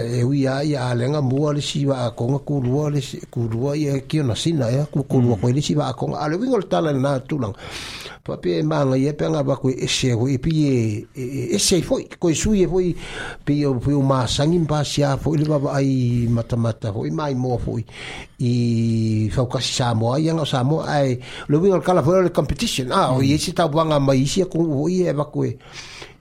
[0.06, 3.02] e, e ui a ia a lenga mua le siwa a konga kurua le
[3.32, 5.42] kurua ia kio na sina ia ku kurua mm.
[5.42, 7.56] koe le siwa a konga a le wingo le tala na tulang
[8.22, 11.58] pa pe e maanga ia pe anga bako e se ho e pi e e
[11.58, 12.94] se foi ko e sui e foi
[13.44, 17.34] pe o pe o masangi mpa si a foi le baba ai matamata foi mai
[17.34, 17.82] moa foi
[18.46, 21.18] i fau kasi sa moa ia nga sa moa ai
[21.50, 23.26] le wingo le kala foi le competition a o mm.
[23.26, 25.58] i e si tau wanga mai isi a kongu foi e bako e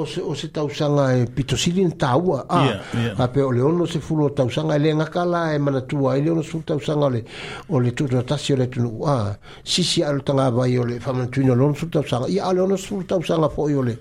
[0.00, 3.28] o se o se tausanga e pitosili ni taua a ah, yeah, yeah.
[3.30, 6.48] pe o leono se fulu o tausanga e le ngakala e manatua e leono se
[6.50, 7.22] fulu tausanga o le
[7.68, 11.00] o le tutu na tasio le tunu a ah, sisi alu tanga vai o le
[11.00, 13.94] famanatuino leono se fulu tausanga i a leono se fulu tausanga po i o le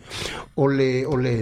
[0.56, 1.36] o le o le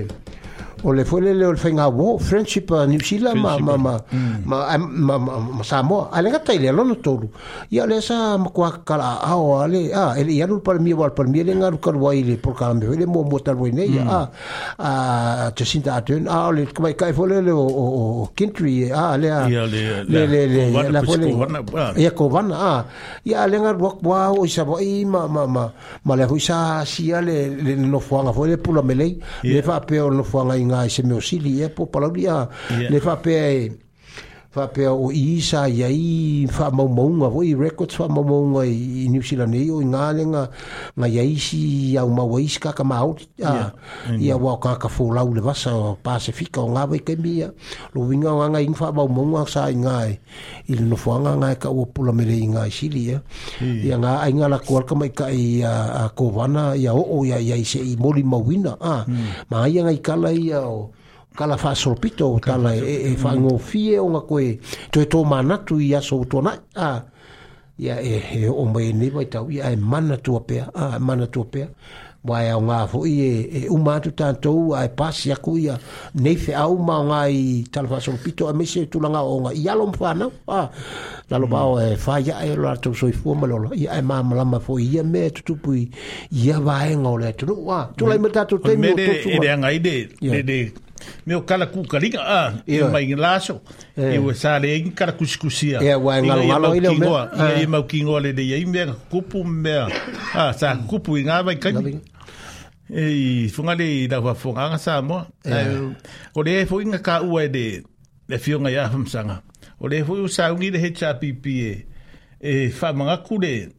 [0.84, 3.40] o le foi le le le fainga wo friendship a uh, New Zealand eh.
[3.40, 3.64] mm.
[3.64, 3.78] ma ma
[4.46, 7.30] ma ma ma ma sa mo ale ga tai le lo no tolu
[7.72, 10.94] ia le sa ma kwa kala a o ale a ele ia no par mi
[10.94, 13.40] wal par mi le nga ru kar wai le por ka me le mo mo
[13.40, 14.10] tar wai ne ia mm.
[14.10, 14.22] a
[15.48, 18.92] a te sinta a tun a le kwa kai foi le le o o country
[18.92, 21.32] a ale a le le le la foi le
[21.96, 22.84] ia ko van a
[23.24, 25.64] ia le nga wa wa o sa bo i ma ma ma
[26.04, 29.08] ma le ho sa sia le le no foanga foi le pula me le
[29.42, 32.40] le fa pe o no foanga ngā i se meo sili e po palauri a
[32.68, 32.90] yeah.
[32.96, 33.58] le whape e
[34.56, 38.64] fa pe o isa yai fa mo mo nga i records fa mo mo nga
[38.64, 40.44] i new zealand i o nga le nga
[41.00, 41.24] na ya
[41.96, 43.76] ya o ma o iska ka ma out ya
[44.16, 47.44] ya wa ka ka fo la le vasa o pacifica o nga we ke mi
[47.44, 47.52] ya
[47.92, 50.16] lo wi nga nga i fa mo mo nga sa i nga i
[50.80, 53.20] le no fa nga ka o pula me le nga si li ya
[53.60, 55.68] ya nga ai nga la ko ka mai ka i
[56.00, 58.32] a ko wana ya o ya yai se i mo li mm.
[58.32, 59.04] ma wina a
[59.52, 60.96] ma ai nga i ka la ya o
[61.36, 64.60] kala fa solpito tala e, e fa ngo fie o nga koe
[64.92, 66.90] to to mana tu ia so to na a
[67.80, 68.16] ia e,
[68.48, 71.42] e o mai ni vai tau ia e mana tu pe a e mana tu
[71.54, 71.62] pe
[72.28, 75.16] vai au nga fo ie e, e u ma tu tanto u ai e pas
[75.30, 75.76] ia ku ia
[76.24, 79.52] nei fe au ma nga i tala fa solpito a mese tu langa o nga
[79.64, 80.62] ia lo mfa na a
[81.30, 83.92] la lo bao e fa ia e lo atu so i fo ma lo ia
[84.00, 85.82] e ma ma ma fo ia me tu tu pui
[86.44, 87.44] ia vai nga o le tu
[87.78, 89.30] a tu lai ma tatu te mi o tu tu
[90.32, 90.44] a
[91.26, 91.84] me o kala ku
[92.20, 93.62] a e mai laso
[93.98, 97.08] e o sale um ah, e kala kuskusia e wa ngalo ngalo ile me
[97.62, 99.72] e mau kingo le de e me kupu me
[100.34, 101.74] a sa kupu inga vai kai
[102.90, 105.26] e funga le da wa funga sa mo
[106.36, 107.84] o le fo inga ka u e de
[108.28, 109.42] le fiona ya hamsanga
[109.80, 111.86] o le fo sa ungi le hecha e
[112.42, 113.70] e fa manga kule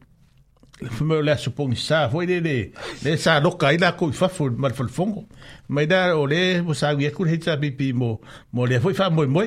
[0.81, 2.71] le fumo le supong sa foi le le
[3.03, 5.25] le sa loka ina ko fa fo mal fo fongo
[5.69, 8.19] mai da o le mo sa wi e ko hita bi mo
[8.53, 9.41] mo le foi fa mo mo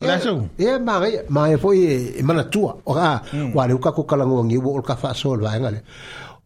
[0.00, 3.54] la so e ma re ma foi e, e mana tua o ra hmm.
[3.54, 5.80] wa le ka ko kala ngo ngi wo ka fa so va ngale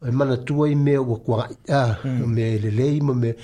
[0.03, 2.27] e mana tua i me wo kwa a hmm.
[2.35, 3.35] me le le mo me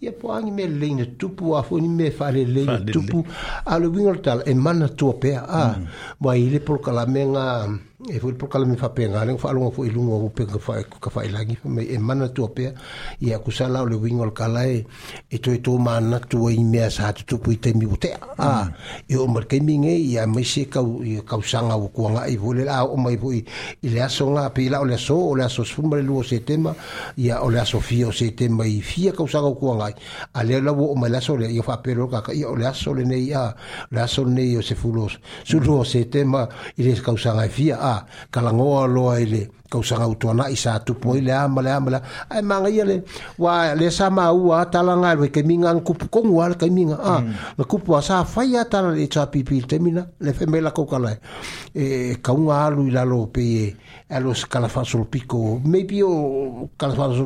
[0.00, 3.22] e po ang me le ne tupu a foi me fa le le tupu
[3.66, 5.84] a le wingortal e mana tua pe a hmm.
[6.22, 7.68] wa i le por kala me nga
[8.08, 10.82] e foi por kala me fa penga le fa longa foi lunga o penga fa
[11.02, 12.72] ka fa ilangi me e mana tu pe
[13.20, 14.84] e a kusala le wingol kala e
[15.30, 18.70] e to to mana tu e me sa tu tu pui te mi ute a
[19.08, 20.80] e o mar kemi nge e a me se ka
[21.28, 23.44] ka sanga o kuanga e vole la o mai foi
[23.82, 26.22] i le aso nga pe la o le so o le aso sfuma le luo
[26.24, 26.74] se tema
[27.16, 29.88] e o le aso fia o se tema i fia ka sanga o kuanga
[30.34, 32.66] a le la o mai la so le e fa pero ka ka o le
[32.66, 33.54] aso le nei a
[33.90, 37.78] le aso nei o se fulos su luo se tema i le ka sanga fia
[37.78, 37.90] a
[38.30, 43.02] kalangoa loa ile kausanga utuana isa tupo ile ama le amala amala ai manga ile
[43.38, 47.32] wa le sama ua talanga le ke minga kupu kongu ala ke minga a na
[47.58, 47.64] mm.
[47.64, 49.64] kupu asa fai atara le tsa pipi
[50.20, 51.16] le femela kokala
[51.74, 53.76] e ka kaunga alu ilalo peye
[54.20, 54.46] los
[55.10, 56.68] pico, maybe o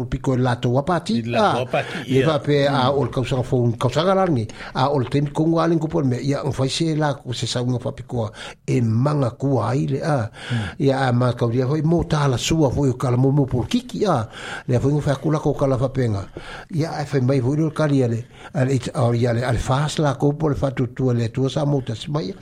[0.09, 3.77] pico il lato wapati, il lato wapati, ia, vape a o il kausanga fo un
[3.77, 6.95] kausanga rangi, a ah, ol tem con kongo alen ya me, ia un em faise
[6.97, 8.33] la ko se fa pico,
[8.65, 10.31] e manga kua aile, a, ah.
[10.79, 11.03] ia mm.
[11.03, 14.13] em a ma kauria foi mo la sua foi o por kiki, ah.
[14.13, 14.31] em a,
[14.75, 15.53] le fo ingo fakula ko
[15.91, 16.29] penga,
[16.71, 18.03] ia a fe mai voilo kari
[18.67, 22.33] it le al fas la ko por fatu tu le tu sa mota, mai,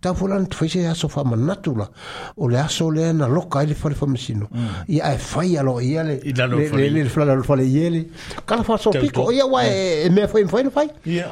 [0.00, 1.88] ta fulan faise aso fa manatula,
[2.36, 4.86] o le so le na loka fale fa masino mm.
[4.88, 8.06] ia e fai alo ia le le le le fale fale ia le
[8.46, 10.88] kala fa so piko ia wa e, e me fai fai fai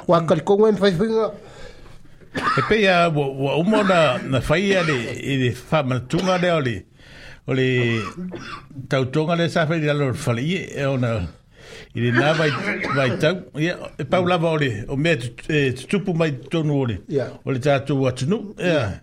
[0.06, 1.08] wa kali kongo e fai fai
[2.58, 6.50] e pe ia wa umo na na fai ia le e le fa manatunga le
[6.50, 6.82] o le
[7.46, 8.00] o le
[8.88, 11.26] tautonga le sa fai alo fale ia e ona
[11.94, 12.50] i le nā vai,
[12.96, 13.36] vai tau.
[13.56, 15.16] Ia, e pau lava ole, o mea
[15.48, 17.00] e tutupu mai tonu ole.
[17.08, 17.26] Ia.
[17.44, 18.54] O le tātou atunu.
[18.58, 18.72] Ia.
[18.74, 19.00] Ia.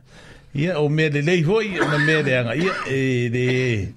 [0.56, 2.56] Ia, o mea le lei hoi, na mea le anga.
[2.56, 3.96] Ia, e, le,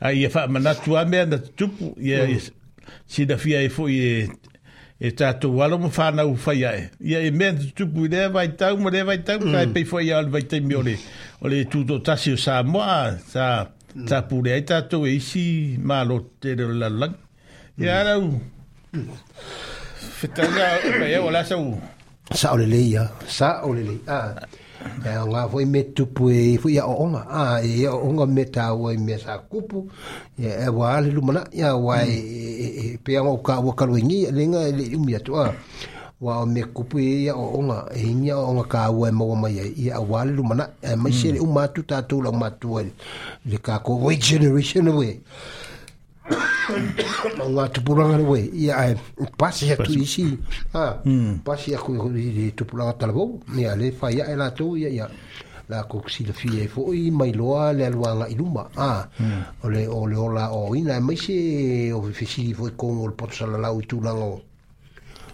[0.00, 1.94] a e wha manatu a mea na tupu.
[2.00, 2.40] Ia, mm.
[3.06, 4.28] si da fia e foi e,
[4.98, 6.90] e tato wala mo whana u whai ae.
[7.00, 9.52] Ia, e mea na tupu, i lea vai tau, ma lea vai tau, mm.
[9.52, 10.96] kai pei foi ale vai teimi o le,
[11.42, 13.68] o le tuto tasi o sa moa, sa,
[14.08, 14.28] sa mm.
[14.30, 17.14] pure ai tato e isi, ma lo te re la lang.
[17.76, 18.20] Ia, rau.
[18.20, 18.40] rau,
[18.94, 19.12] mm.
[20.22, 21.20] fetanga, mm.
[21.24, 21.60] o la sa
[22.32, 24.02] Sa o le leia, sa o le leia.
[24.06, 24.46] Ah.
[25.04, 27.24] Ela nga foi me tupu e foi a onga.
[27.28, 29.78] Ah, ya e onga me ta wo me sa kupu.
[30.38, 34.60] Ya e wa ale lumana ya wa e pe ngo ka wo ka wingi lenga
[34.76, 35.14] le umi
[36.26, 39.64] Wa me cupo e ya onga e nya onga ka wo e mo ma ya
[39.86, 42.90] ya wa ale lumana e ma shele umatu ta tu la matu wel.
[43.48, 43.92] Le ka ko
[44.28, 45.14] generation away.
[46.70, 48.94] Ngā tupuranga rewe, ia ai,
[49.40, 50.02] pasi ha tu hmm.
[50.02, 50.26] isi,
[51.44, 54.88] pasi ha kui kui i tupuranga talabou, ni ale fai ai e la tau, ia
[54.90, 55.08] ia,
[55.68, 59.42] la kuksi la fie e fo'i, mai loa le alua ngā iluma, hmm.
[59.64, 61.38] o le o le ola o ina, mai se
[61.94, 64.40] o fesili fo'i kong o le potu salalau i tūlanga o.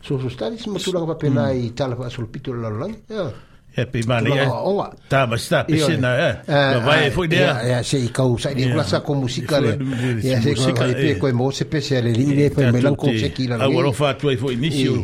[0.01, 1.13] So, so, stari si ma tūlanga hmm.
[1.13, 3.29] pa pena i tala pa asolpito la lalangi, ia
[3.77, 7.99] happy money eh ola ta ma sta pisina eh ma vai fu idea ya se
[7.99, 9.77] i kau sa di kula sa ko musica le
[10.23, 11.17] ya se ko vai e pe eh.
[11.19, 13.31] ko mo se pe se le li le e, e, pe me lan ko se
[13.33, 14.95] ki la le awaro fa tu ai fu inicio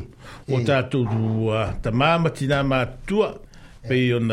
[0.49, 1.05] o ta tu
[1.81, 3.21] ta ma ma ti na ma tu
[3.89, 4.29] pe on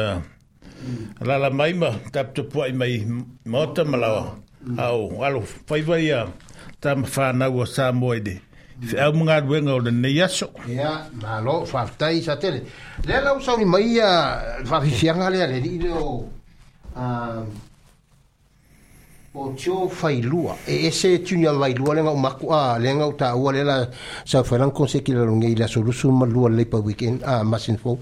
[1.19, 3.03] la la mai ma ta tu po ai mai
[3.45, 4.09] mota ma la
[4.65, 4.79] mm.
[4.79, 6.07] au alo fai vai
[6.79, 8.41] ta ma fa na wo sa mo ide
[8.81, 10.49] Fe au mga duenga o le nei aso.
[11.21, 12.63] malo, whaftai sa tele.
[13.05, 16.25] Lea lau sauni mai a whawhifianga lea le rile o...
[19.33, 23.63] o tio failua e ese tunia vailua le ngau maku a le ngau ta le
[23.63, 23.87] la
[24.25, 26.25] sa faran konse ki la longe ila solusu ma
[26.83, 27.97] weekend ah masin fo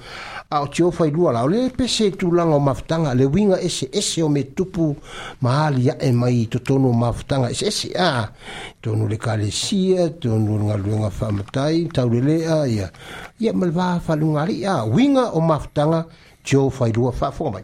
[0.50, 4.24] a o tio failua la o le pese tulanga o maftanga le winga ese ese
[4.24, 4.98] o me tupu
[5.42, 8.32] mahali a e mai totono mafutanga ese ese a
[8.82, 12.90] tonu le kalesia tonu lunga lunga famatai tau le lea ya
[13.38, 16.08] ia falunga li a winga o maftanga,
[16.44, 17.64] tio failua fa mai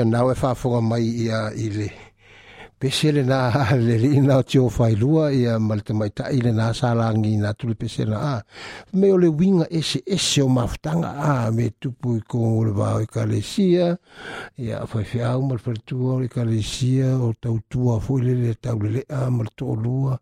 [0.00, 1.88] ia nau e whaafonga mai i a i le.
[2.80, 3.40] pese lenā
[3.76, 8.06] le li'i na o tio failua ia ma le tamaitaʻi lenā salagina atu le pese
[8.08, 8.38] na a ah,
[8.94, 13.02] me o le uiga eseese o mafutaga a ah, me tupu i kogo le vao
[13.04, 13.92] ekalesia
[14.56, 19.44] ia faifeau ma le faletua o le ekalesia o tautua foʻi le le tauleleʻa ma
[19.44, 20.16] le toʻalua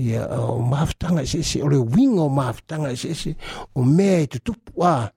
[0.00, 3.34] ia o mafutaga eseese o le uiga o mafutaga eseese
[3.76, 4.22] o mea ah.
[4.24, 5.10] e tutupu a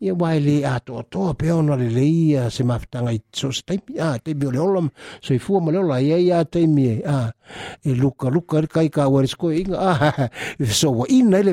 [0.00, 4.16] ia uae lē atoatoa pea ona lelei ia se mafutaga i so se taimi a
[4.18, 4.86] taimi o le ola
[5.20, 7.34] soifua ma le ola iai ia te mie a
[7.82, 11.52] e luka luka le kai ka wari sko inga a e so wa ina le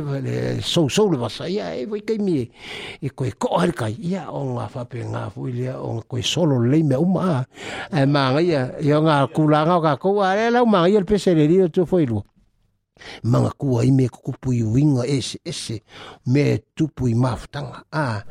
[0.61, 2.45] so so le vasa ia e vai kai mie
[3.01, 6.21] e koe ko al kai ia o nga fa pe nga fu ile o koe
[6.21, 7.45] solo le me uma a
[8.01, 11.45] e manga ia ia nga kulanga ka ko ale la manga ia le pese le
[11.49, 12.21] rio tu foi lu
[13.23, 15.81] manga kua i me kukupu i winga ese ese
[16.27, 18.23] me tupu i mafutanga a ah,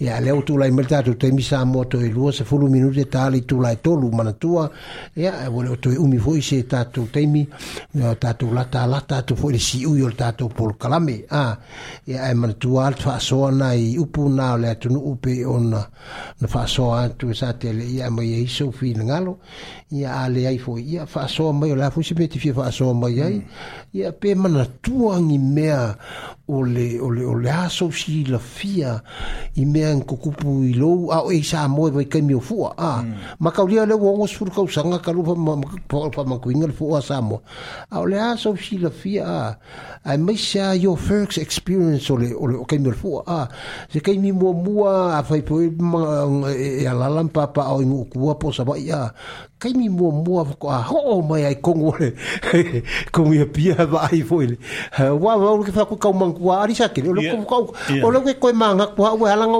[0.00, 3.40] ya leo tu lai mele tatu te misa moto i lua se fulu minute tali
[3.40, 4.70] tu lai tolu manatua
[5.16, 7.46] ya e wole oto i umi fuhi se tatu teimi
[7.94, 11.56] uh, tatu lata lata tu fuhi si ui ol tatu polo kalame a ah,
[12.06, 15.66] ya e manatua al tfa soa na i upu na le atunu upe on
[16.40, 19.32] na fa soa tu e sa tele ya ma ye iso fi ngalo
[19.86, 23.34] ia ale ai foi ia faasoa mai o le afusi pe tifia faasoa mai ai
[23.38, 23.94] mm.
[23.94, 25.94] ia pe manatuagi mea
[26.50, 28.98] o ole o le o le aso silafia
[29.54, 33.12] i mea i kokupu i lou ao ei sa moe vaikaimi o fua a mm.
[33.38, 35.22] makaulia le ua ogo sefulu kausaga kalu
[35.86, 37.38] faamakuiga le foa sa moa
[37.90, 39.54] a o le aso silafia a
[40.04, 43.46] ae maisa your first experience o le o le o kaimi o le fua a
[43.92, 45.22] se kaimi muamua
[46.50, 49.14] e alala e, e ma papaao i guukua po sava'i a
[49.58, 52.12] kai mi mo mua ko a ho mai ai kongo le
[53.12, 54.56] ko mi pia va ai foi le
[55.10, 57.58] wa wa ko fa ko ka man ko ari sa ke lo ko ko
[58.04, 59.56] o lo ke ko man ko ha wa lang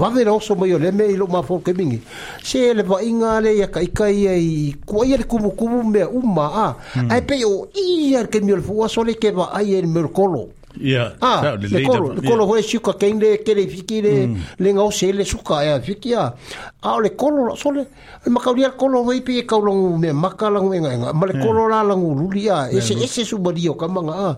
[0.00, 2.00] va de ro so mai le me lo ma fo ke mingi
[2.42, 6.02] se le va inga le ya kai kai ai ko ai le kumu kumu me
[6.04, 7.10] u ma a hmm.
[7.12, 10.48] ai pe yo i ke mi lo fo so le ke va ai el mercolo
[10.80, 11.14] Yeah.
[11.22, 14.36] Ah, le kolo, le kolo hoe shuka kende kere fiki e le mm.
[14.58, 16.34] le ngau se le shuka ya e fiki ya.
[16.82, 17.86] Ah, le kolo so le
[18.26, 21.12] makauria kolo hoe pi e ka long me makala ngue nga nga.
[21.12, 22.44] Ma le kolo la la ngu luli
[22.74, 24.36] Ese ese su bodio ka manga.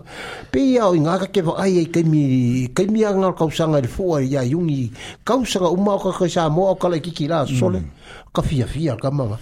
[0.51, 3.87] Pi ya o nga ka ke va ai ai kemi kemi ya ngal kausa ngal
[3.87, 4.91] foa ya yungi.
[5.25, 7.79] Kausa ga uma ka ka sa mo ka le kiki la so le.
[7.81, 7.91] Mm.
[8.33, 9.39] Ka fia fia ka manga.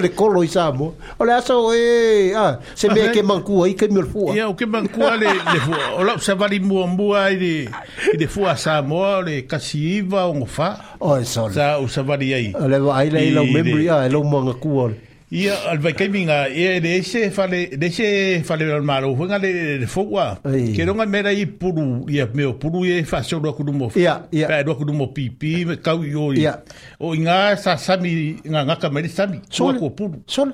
[0.00, 3.88] le kolo i samo o le aso e ah se me ke mankua i ke
[3.90, 7.26] mi fua ia o ke mankua le le fua o la se vali mua mua
[7.30, 7.68] i de
[8.14, 10.70] i de fua samo le kasi iva o ngofa
[11.00, 11.42] o e sa
[11.78, 15.07] o sa vali ai le va ai le lo memory ai lo manga kua le
[15.30, 20.38] Ia, alwai kai minga, ia lese fale, lese fale al maro, huenga le fokwa.
[20.76, 23.90] Ke ronga mera e puru, ia meo puru e fasio rua kudumo.
[23.96, 24.46] Ia, ia.
[24.46, 26.02] Pea rua kudumo pipi, me kau
[26.34, 26.62] Ia.
[27.00, 30.22] O inga sa sami, inga ngaka meri sami, tua kua puru.
[30.26, 30.46] só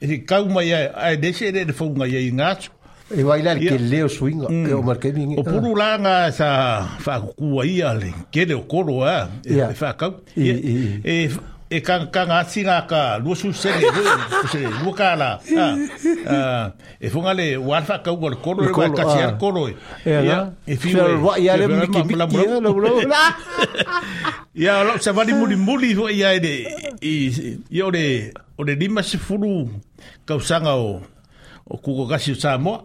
[0.00, 2.56] E kau mai ai lese le le fonga ia mm.
[3.14, 4.72] E vai lá que leo swinga, mm.
[4.72, 5.36] o marketing.
[5.36, 5.44] O eh.
[5.44, 9.68] puru lá nga sa fa kua ia le, kere o koro a, eh,
[11.04, 13.80] e fa e kang kang ati ah, ngā ka lua su sere
[14.84, 15.40] lu ka la
[17.00, 19.38] e fungale le wanfa ka gol le koro ka wai kasi ar ah.
[19.40, 19.72] koro e
[20.68, 22.26] e fiwe e le mi ki mi la
[22.60, 22.92] lo lo
[24.52, 26.38] Ya lo sa di muli muli ho ia e
[27.00, 27.16] ia
[27.72, 28.04] ya, o le
[28.60, 29.70] o le lima sifuru
[30.28, 31.00] kausanga o
[31.70, 32.84] o kuko kasi o Samoa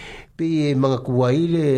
[0.41, 1.29] pe e manga kua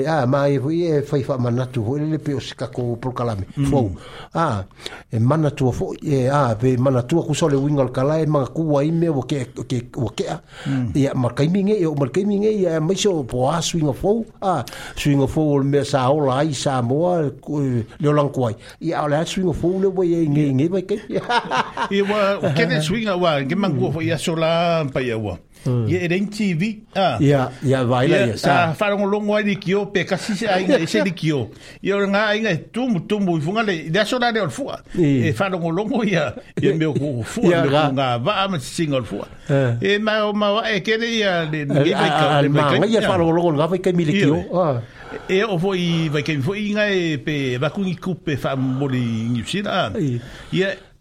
[0.08, 0.56] ah mai ma e, e, mm.
[0.56, 2.40] e fo e fai fa manatu ho ile pe o
[2.76, 3.92] ko pro kalame fo
[4.34, 4.64] ah
[5.12, 8.92] e manatu fo e ah ve manatu ku sole wingal kala e manga kua i
[9.10, 10.38] o ke o ke o ke a
[10.96, 14.64] e ma minge e o ma minge e ma so po a swing fo ah
[14.96, 18.52] swing of fo me sa e, o la i sa mo le lang kua
[18.82, 20.98] i a le swing of fo le we e nge nge ba ke
[22.00, 22.20] e wa
[22.56, 25.88] ke ne swing wa ke manga fo ia sola pa ia wa Hmm.
[25.88, 26.84] Ye e reng TV.
[26.96, 27.16] Ah.
[27.24, 28.74] Ya, ya vaila ya sa.
[28.76, 31.50] Faro ah, ngolo ngwa di kio, pe kasi se ainga, ese di kio.
[31.82, 34.82] Yo nga ainga, tumu, tumu, i funga le, da sona le olfua.
[35.00, 38.76] E faro ngolo ngwa ya, ye me o fua, me o nga va, ama si
[38.84, 39.28] singa olfua.
[39.80, 42.24] E ma o ma wa, e kere ya, le ngei vai ka.
[42.44, 44.42] Al ma, nga ya faro ngolo ngwa, vai kai mi le kio.
[45.32, 48.56] E o fo i, vai kai mi fo, i nga e pe, vakungi kupe, fa
[48.60, 49.94] mboli ngusina.
[50.52, 50.76] Ye,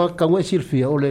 [0.00, 1.10] anga ka ngue ole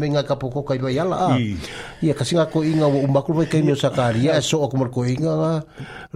[0.01, 1.37] menga kapoko ka poko kai vai ala
[2.01, 5.53] ia kasi ngako inga wo umba ko kai no sakaria so ko ko inga nga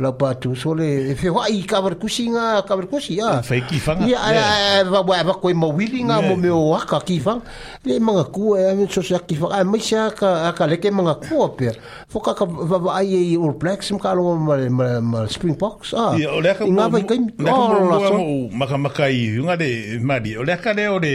[0.02, 4.02] la pa sole e fe wai ka kusi nga ka kusi e ia fe kifang
[4.10, 4.42] iya ia
[4.90, 7.46] va va koi ma wili nga mo meo o ka kifang
[7.86, 11.14] le manga kua e me so sa kifang fanga mai sa ka ka leke manga
[11.22, 11.70] kua pe
[12.10, 16.18] fo ka ka va va ai e ur plex ka lo ma spring box ah
[16.18, 20.56] ia ole ka inga vai kai oh, o maka maka i nga de mari ole
[20.58, 21.14] ka de ole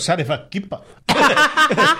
[0.00, 0.80] sare fa kipa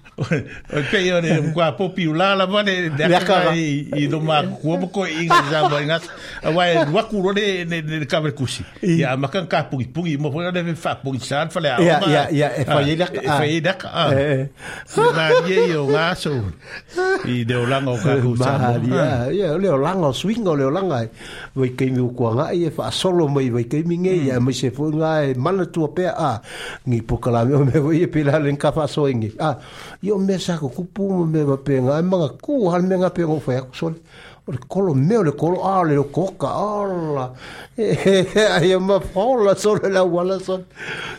[0.17, 4.75] o pe o le kwa popi ula la vale de ka i do ma ko
[4.77, 5.99] mo ko i za mo nga
[6.51, 10.17] wa wa ku ro ne ne ka ver kusi ya ma kan ka pungi pungi
[10.19, 12.95] mo fo le fa pungi san fa le a ya ya ya e fa ye
[12.99, 13.87] da fa ye da ka
[15.15, 16.31] ma ye yo nga so
[17.25, 20.67] i de o lango ka ku sa ya ya le o lango swing o le
[20.67, 20.99] o lango
[21.55, 24.75] we ke mi ku nga fa solo mo we ke mi nge ya mo se
[24.75, 26.37] fo nga e mana tu pe a
[26.83, 29.55] ngi pokala me me we pe la len ka fa so ngi ah
[30.03, 33.37] io me sa ko kupu me va penga e manga ku hal me nga pego
[33.39, 33.93] fa ya sol
[34.47, 37.33] o kolo me o kolo a le coca alla ala
[37.77, 40.65] e ai ma fola sol la wala sol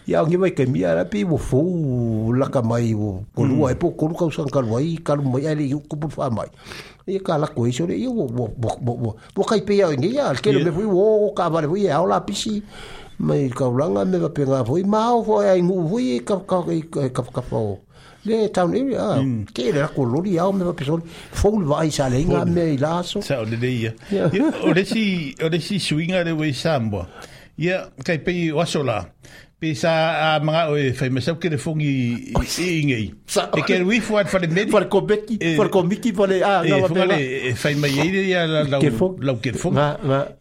[0.07, 3.67] ya ngi mai ke mi ara pi bu fu la ka mai bu ko lu
[3.69, 6.27] ai po ko lu ka san ka wai ka lu mai ali ku pu fa
[6.35, 6.51] mai
[7.07, 9.93] e ka la ko isore io bo bo bo bo bo bo kai pe ya
[9.95, 12.59] ngi ya ke me fu o ka vale fu ya ola pi si
[13.23, 16.67] mai ka ulanga me va penga fu mau fu ai ngu i ka ka
[17.15, 17.79] ka ka fu
[18.25, 19.23] le town area ah.
[19.23, 19.51] mm.
[19.55, 21.03] ke era ko lo dia o me pa person
[21.33, 23.95] foul vai sa le nga me la so sa o le dia
[24.67, 27.05] o le si o le si swinga le we sambo
[27.59, 29.03] ya yeah, kai pe o so la
[29.63, 29.91] pe sa
[30.23, 31.91] a manga o e fai mesau ke le fungi
[32.31, 36.15] i inge i e ke le wifu at fale medi fale kobeki e- fale komiki
[36.15, 37.19] fale a ah, e fuma le
[37.51, 38.83] e fai mai eire ya lau
[39.43, 39.77] ke fung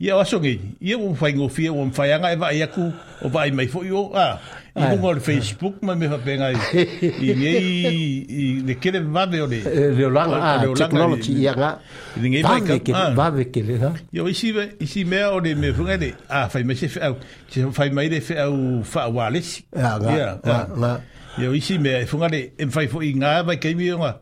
[0.05, 2.89] ya o aso ngei ia o fai ngofia o mfai anga e vai aku
[3.25, 4.33] o vai mai fo i o a ah
[4.75, 6.55] i runga o Facebook ma me hapenga i
[7.03, 9.59] i i i i le kere vave o le
[9.97, 13.93] le olanga a technology i anga ke vave ke le da.
[14.11, 17.15] yo isi isi mea o me funga le a fai ah, mai se fai au
[17.49, 20.99] se fai mai de fai au fai au alesi a ga
[21.37, 24.19] yo isi mea funga le en fai fo i nga vai kei mi yunga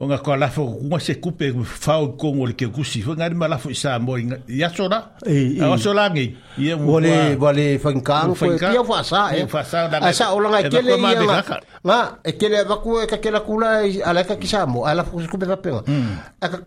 [0.00, 3.68] o nga ko lafo kunga se kupe fau kongo le ke kusi fo ngari malafo
[3.70, 4.16] isa mo
[4.48, 9.44] ya sola a sola ngi ye mo wale wale fankang fo kia fo asa eh.
[9.44, 10.96] e fasa da asa ola nga kele ya
[11.44, 15.20] nga nga e kele ba ku ka kele kula ala ka kisa mo ala fo
[15.20, 15.84] kupe ba penga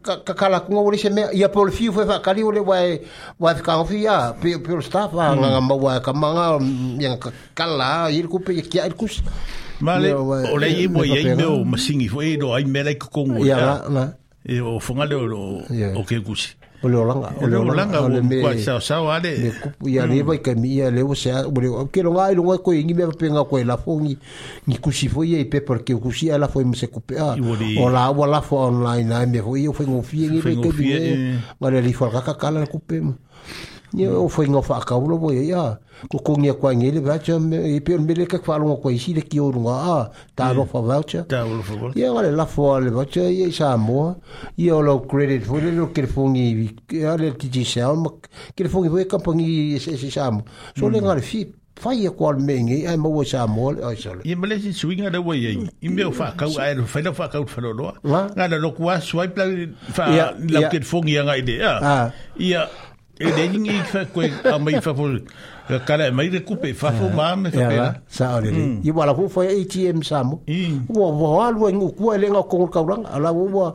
[0.06, 2.78] ka kala kunga wale se me ya pol fi fo fa kali wale wa
[3.42, 6.62] wa ka fi ya pe pe staff nga nga wa ka manga
[7.02, 7.18] ya
[7.58, 9.26] kala il kupe ya kia il kusi
[9.84, 13.44] Male, o le i mo i ai meo masingi fwe, no ai mele kukongo.
[13.46, 14.04] Ia la, la.
[14.46, 16.54] E o fonga le o ke kusi.
[16.84, 17.30] O le olanga.
[17.42, 19.36] O le olanga, o mkua sao sao ale.
[19.38, 19.94] Le kupu, mm.
[19.94, 22.58] ia le vai kami, ia le sea, o le o ke longa ai e longa
[22.64, 24.18] koe ingi mea penga koe la fo ngi,
[24.70, 27.36] ngi kusi fwe ia i pepar ke kusi ala fwe mse kupe a.
[27.36, 27.36] Ah,
[27.86, 31.02] o la awa la online ai me fwe ia fwe ngofie ngi me kemi eh.
[31.02, 32.12] ngi, ma le li fwa
[32.74, 33.16] kupe mo.
[33.94, 34.30] Ni o hmm.
[34.34, 35.64] foi ngā wha akau lo boi ia.
[36.10, 39.22] Ko kongi a kwa ngele vacha e peo mele ka kwa longa kwa isi le
[39.22, 39.98] ki o runga a.
[40.36, 41.22] Tā lo wha vacha.
[41.30, 42.00] o lo wha vacha.
[42.00, 43.78] Ia ngare la wha le vacha ia i sa
[44.58, 48.10] Ia o crédito credit fo le lo kere fongi a le ki jisao ma
[48.56, 50.44] kere fongi fo e kampangi e sa moa.
[50.76, 51.06] So le hmm.
[51.06, 54.22] ngare fi fai e kwa mengi ai maua sa moa le ai sole.
[54.24, 55.70] Ia mele si suinga le wai ei.
[55.84, 56.60] I meo wha akau hmm.
[56.62, 57.94] a e lo whaina wha akau whanau loa.
[58.04, 61.60] Ngā na loku a suai pla crédito lau kere fongi a ngai de.
[61.62, 62.12] Ia.
[62.40, 62.66] Ia.
[63.30, 65.14] e le ni ngi fa koe a mai fa pol
[65.70, 67.88] ka kala mai re kupe fa fo ma me fa pela
[68.18, 69.28] sa ole le i wala fo
[69.58, 70.36] ATM sa mo
[70.98, 73.66] wo wo alu ngu ku ele nga ko ka rang ala wo wo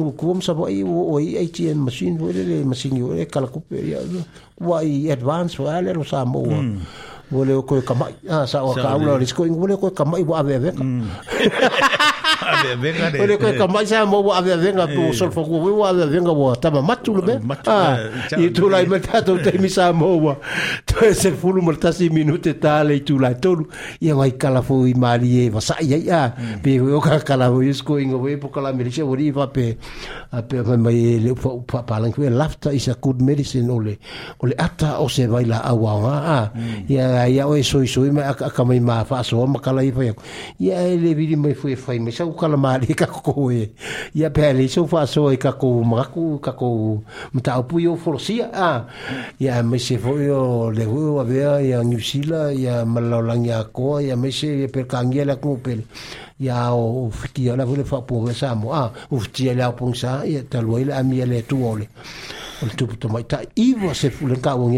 [0.00, 3.26] ngu ku mo sa bo i wo i ATM machine wo le machine yo e
[3.32, 3.98] kala kupe ya
[4.64, 6.56] wa i advance wa le ro sa mo wo
[7.34, 8.14] wo le ko ka mai
[8.50, 10.70] sa o ka alu le ko ngu le ko ka mai wa ve ve
[12.42, 15.16] Ave venga kami saya ko ka mai sa mo ave venga tu iya.
[15.16, 17.40] sol fo ko wa ave venga wa ta ma matu le.
[17.64, 17.96] Ah.
[18.36, 20.34] I tu lai me ta tu te mi sa mo wa.
[20.84, 23.64] Tu se fulu mo ta si minute ta le tu lai tolu.
[24.02, 25.96] Ia ya, ngai kala fo i mali e va ya, sa ya.
[25.96, 26.22] ia ia.
[26.36, 26.60] Hmm.
[26.60, 28.84] Pe o ka kala ho isko ingo we po kala mi
[29.32, 29.76] va pe.
[30.32, 33.96] A pe ma mai le fo pa pa lafta is a good medicine ole.
[34.44, 36.20] Ole ata o oh, se vai la awa ah, ah.
[36.28, 36.40] ha.
[36.54, 36.84] Hmm.
[36.90, 40.04] Ia ia o soi so ma ka mai ma fa so ma kala i fa.
[40.60, 43.70] Ia le vidi mai fo ah, e mai sa tau mali ka ko e
[44.14, 48.50] ya pele so fa so e ka ko maku ka ko mta pu yo forsia
[48.52, 48.86] a
[49.38, 54.00] ya me se fo yo le hu avea ya New Zealand ya malolang ya ko
[54.00, 55.82] ya me se pe kangiela ku pel
[56.38, 60.24] ya o fti ala vole fa po sa mo a o fti ala po sa
[60.24, 61.88] ia talua ile mi le tu ole
[62.62, 64.36] o mai ta i vo se fu le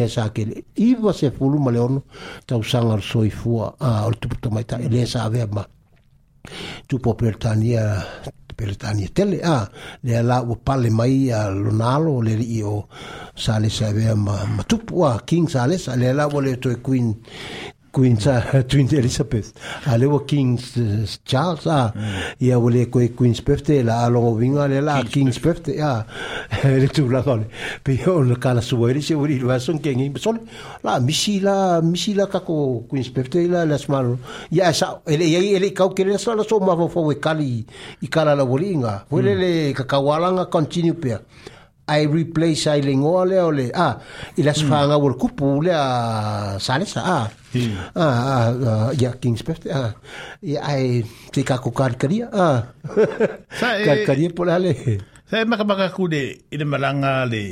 [0.09, 2.03] sa i vo se lu ma le ono
[2.47, 5.65] fu soifua o tu tupu mai ta ele sa ve ma
[6.89, 8.03] tupo Peretania
[8.59, 9.69] Peretania tele a
[10.03, 12.89] le la ua pale mai a lonalo le li'i o
[13.35, 17.15] salesa sa ma ma tupu a king salesa sa le la ua le to queen
[17.91, 18.19] Queen,
[18.91, 19.49] Elizabeth
[19.87, 22.51] ale kings King Charles ah, mm.
[22.53, 26.05] a volé Queen's birthday la alongo la King's ah, birthday la
[26.61, 27.47] se la la
[29.81, 30.25] Queen's
[33.09, 33.65] birthday la
[40.13, 40.47] la la
[41.89, 43.95] ai replay sa i lengo le ole a ah,
[44.37, 44.69] ila las mm.
[44.69, 45.85] fanga wor kupu le a
[46.61, 46.77] a ah.
[46.77, 47.01] yeah.
[47.01, 47.27] Ah.
[47.57, 47.75] Iya.
[47.97, 49.91] Ah, ah, ah, ya kings peft a ah.
[50.45, 51.01] ya ai
[51.33, 52.49] te ka ko kar karia a
[53.89, 54.97] kar karia por ale e
[55.49, 57.45] maka maka kude i malanga le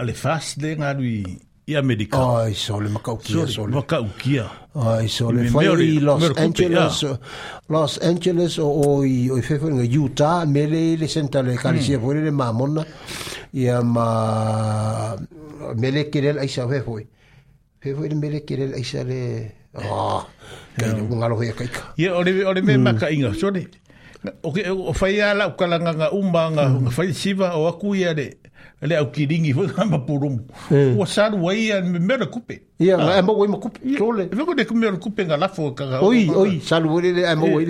[0.00, 1.20] ale fast le ngalui
[1.66, 2.44] ia medical.
[2.44, 3.72] Ai, sole ma kia, sole.
[3.72, 3.82] Ma
[4.18, 4.44] kia.
[4.76, 5.46] Ai, sole.
[5.48, 7.16] Fai i Los Angeles, ah.
[7.68, 12.18] Los Angeles o oi, oi fefo inga Utah, mele i le senta le karisia fuere
[12.18, 12.24] hmm.
[12.26, 12.84] le mamona,
[13.52, 15.14] ia ma
[15.76, 17.06] mele kirel aisa fefo i.
[17.80, 19.22] Fefo i le mele kirel aisa le...
[19.74, 20.22] Ah,
[20.76, 21.94] kai le unga lohe kaika.
[21.96, 22.82] Ia, ole me mm.
[22.82, 23.64] maka inga, sole.
[24.42, 27.70] O fai ala ukalanga nga umba nga, fai siva o hmm.
[27.72, 28.40] akuia le...
[28.82, 30.38] le au kiringi foi ma purum
[30.98, 33.22] o saru ai a me mera kupe ia ma ah.
[33.22, 36.30] mo wai ma kupe tole e ko de kume kupe nga lafo e ka oi
[36.34, 37.66] oi saru le mo wai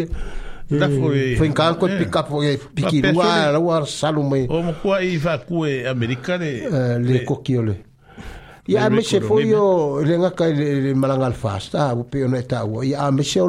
[0.70, 4.72] le foi ka ko pick up e piki rua la war salu mai o mo
[4.82, 7.74] ko i fa eh, ku e america le le kokiole
[8.66, 12.04] ia me se foi o le nga ka le malangal fast ah, e a o
[12.04, 13.48] pe ona ta o ia me se o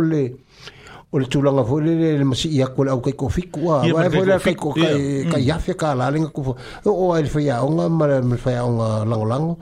[1.16, 3.06] o le tūlanga fo le le le masi ia kua au ya.
[3.06, 6.28] kai kofiku a wa fo le kai ko kai kai ia fe ka la lenga
[6.28, 6.56] kufo
[6.92, 9.56] o ai le ia onga ma le fe ia onga lango lango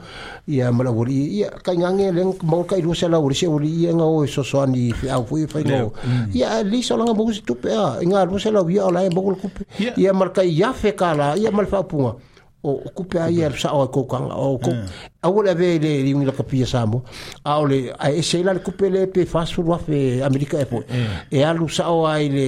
[0.48, 3.06] ia ma la wori ia kai ngange leng mo kai lu se
[3.46, 5.86] wori ia nga o so so ani au ya.
[5.86, 6.30] hmm.
[6.32, 9.22] ia li so langa mo si tupe a nga lu sala ia la e mo
[9.22, 9.64] kupe
[9.96, 12.16] ia ma kai ia fe ka la ia ma fa punga
[12.64, 15.28] o kupe ai ar sa o ko kan o ko hmm.
[15.28, 17.04] au le ve le ri ngi ka pia samo
[17.44, 20.66] a o e le a ese la kupe le pe fasu wa fe america e
[20.72, 21.12] po hmm.
[21.36, 22.46] e alu sa o ai le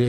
[0.00, 0.08] le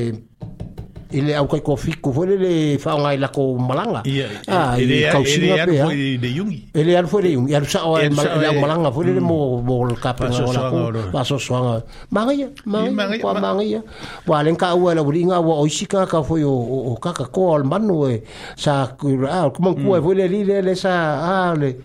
[1.11, 4.03] i le au kai ko fiku foi le whaonga i lako malanga
[4.47, 7.55] ah i le kausinga pe ha i le yungi i le aru foi le yungi
[7.55, 9.23] aru sao e au e- malanga foi le mm.
[9.25, 11.81] mo mo kapenga o lako paso soanga
[12.11, 13.81] mangaia mangaia kwa mangaia
[14.27, 18.21] wa lenka ua la uringa ua oisika ka foi o kaka koa al manu e
[18.55, 20.03] sa kumangkua e mm.
[20.03, 20.93] foi le li le sa
[21.25, 21.75] ah le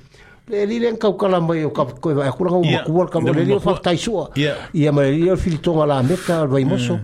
[0.46, 3.24] le li len kau kala mai o kap ko va ku ngau ku wal kam
[3.24, 7.00] le li fa tai so ia mai li fil tonga la meka vai moso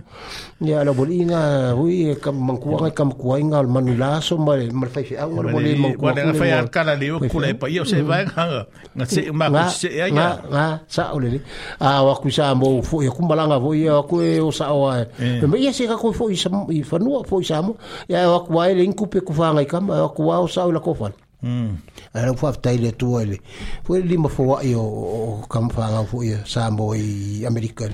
[0.61, 4.89] ia la bolinga hui kam manku nga kam ku inga al manila so mai mal
[4.93, 7.65] fai fi au ngol le manku wa le fai al kala le ku le pa
[7.65, 8.45] ia se va nga
[8.93, 11.39] nga se ma ku se ia nga nga sa o le li
[11.81, 14.69] a wa ku sa mo fo ia ku malanga vo ia ku e o sa
[14.69, 15.01] o ai
[15.49, 17.73] me ia se ka ku fo i sa i fa no fo i sa mo
[18.05, 20.69] ia wa ku ai le ku pe ku fa nga kam ku wa o sa
[20.69, 21.09] o la ko fa
[21.43, 21.77] Mm.
[22.13, 23.37] Ana fa tai le tuele.
[23.83, 27.89] Fo le lima fo o kam fa nga fo ye sa mo i America.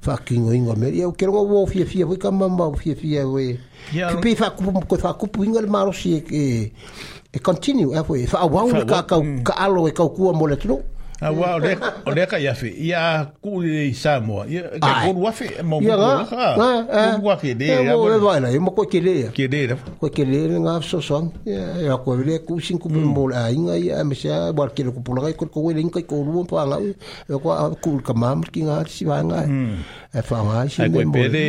[0.00, 0.90] Fa kingo ingo me.
[0.90, 3.58] Ya ke wo fi fi fo kam ma fi fi we.
[3.90, 4.14] Ya.
[4.14, 6.72] Ke pe fa ku ko fa ku ingo le maro si e, e
[7.34, 9.42] e continue e fo fa wa ka ka mm.
[9.42, 10.78] ka alo e ka ku mo le tru.
[11.22, 11.76] a ah, wa ole
[12.06, 16.48] ole ka yafe ia ku i e Samoa ia ka ko wafe mo ko ha
[16.58, 19.46] ko wa ke de ia mo wa na e e mo ko ke de ke
[19.46, 19.70] de
[20.02, 23.06] ko ke de nga so so ia ko le ku sin ku hmm.
[23.06, 26.26] mo la inga ia me sa wa ke ko pula ko ko le inga ko
[26.26, 29.78] lu pa nga ia ko ku ka mam ki nga si va nga hmm.
[30.18, 31.46] e fa nga si mo ko de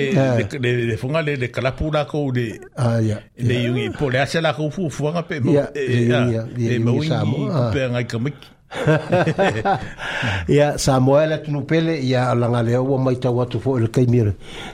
[0.62, 4.54] de de fonga le kala pula ko de ah ia le yungi po le asela
[4.54, 6.30] ko fu fu nga pe mo ia ia
[6.62, 6.94] ia mo
[7.74, 8.22] pe nga ka
[10.56, 13.88] ia sa moa le tunu pele ia langa le o mai tau atu fo le
[13.88, 14.34] kai mira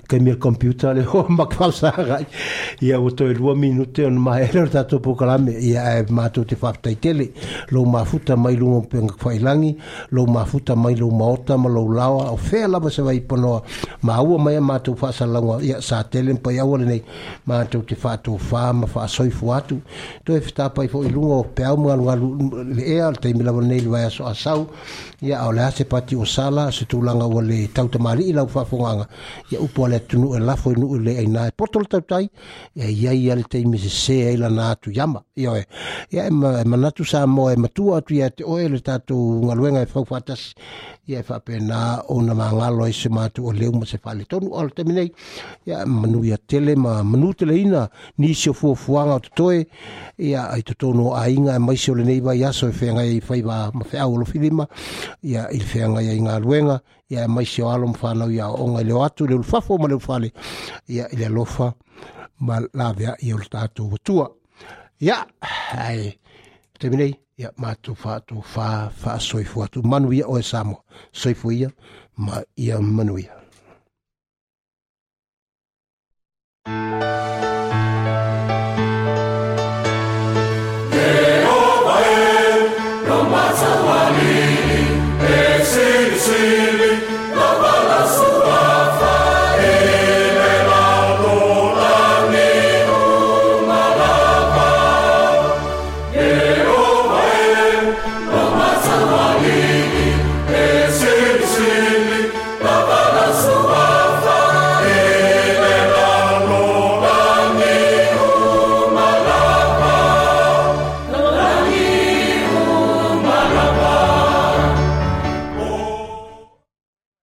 [0.10, 2.18] kai mira computer le o ma kwa sa ga
[2.82, 6.06] ia o to lu minute on ma ele ta to po kala me ia e
[6.10, 7.26] ma to te fa ta tele
[7.74, 9.72] lo ma futa mai lu mo pen kwa ilangi
[10.16, 13.02] lo ma futa mai lu ma ota ma lo la o fe la ba se
[13.02, 13.62] vai pono
[14.06, 16.86] ma o mai ma to fa sa langa ia sa tele pa ia o le
[16.86, 17.02] nei
[17.48, 19.76] ma to te fa to fa ma fa so i fo atu
[20.26, 22.34] to e fta pa i fo lu o pe au ma lu
[22.76, 24.68] le e al te mi la nei atu aso asau
[25.22, 29.08] ya au lea se pati o sala se tūlanga ua le tautamari i lau whafonganga
[29.52, 32.30] ia upo ale atu e lafo i e nuu le aina e portol tautai
[32.76, 35.66] ya e ia ia le teimi se se na atu yama ia e
[36.12, 39.86] ya e manatu sa mo e matua atu ia te oe le tatu ngaluenga e
[39.86, 40.54] fau fatas
[41.10, 44.64] ia e faapena ona magalo ai e se matu o leu ma se faaletonu ao
[44.64, 45.12] le taimi nei
[45.66, 49.66] ia manuia tele ma manu teleina nisi o fuafuaga o totoe
[50.20, 53.72] ia ai totonu e o aiga e maisi o lenei vai aso e feagai faiva
[53.74, 54.24] ma feau o
[55.24, 56.80] ia i le feagai ai galuega
[57.10, 59.78] ia e maisi o alo ma fanau ia ooga i leo atu i le ulufafo
[59.80, 60.32] ma le fale
[60.88, 61.74] ia i le alofa
[62.40, 64.30] ma laveaʻi o le tatou atua
[65.02, 65.26] ia
[65.74, 66.14] ai
[66.78, 71.72] taimi ia ya, matu fatu fa fa soifu atu manu ia oe samo soifu
[72.18, 73.16] ma ia manu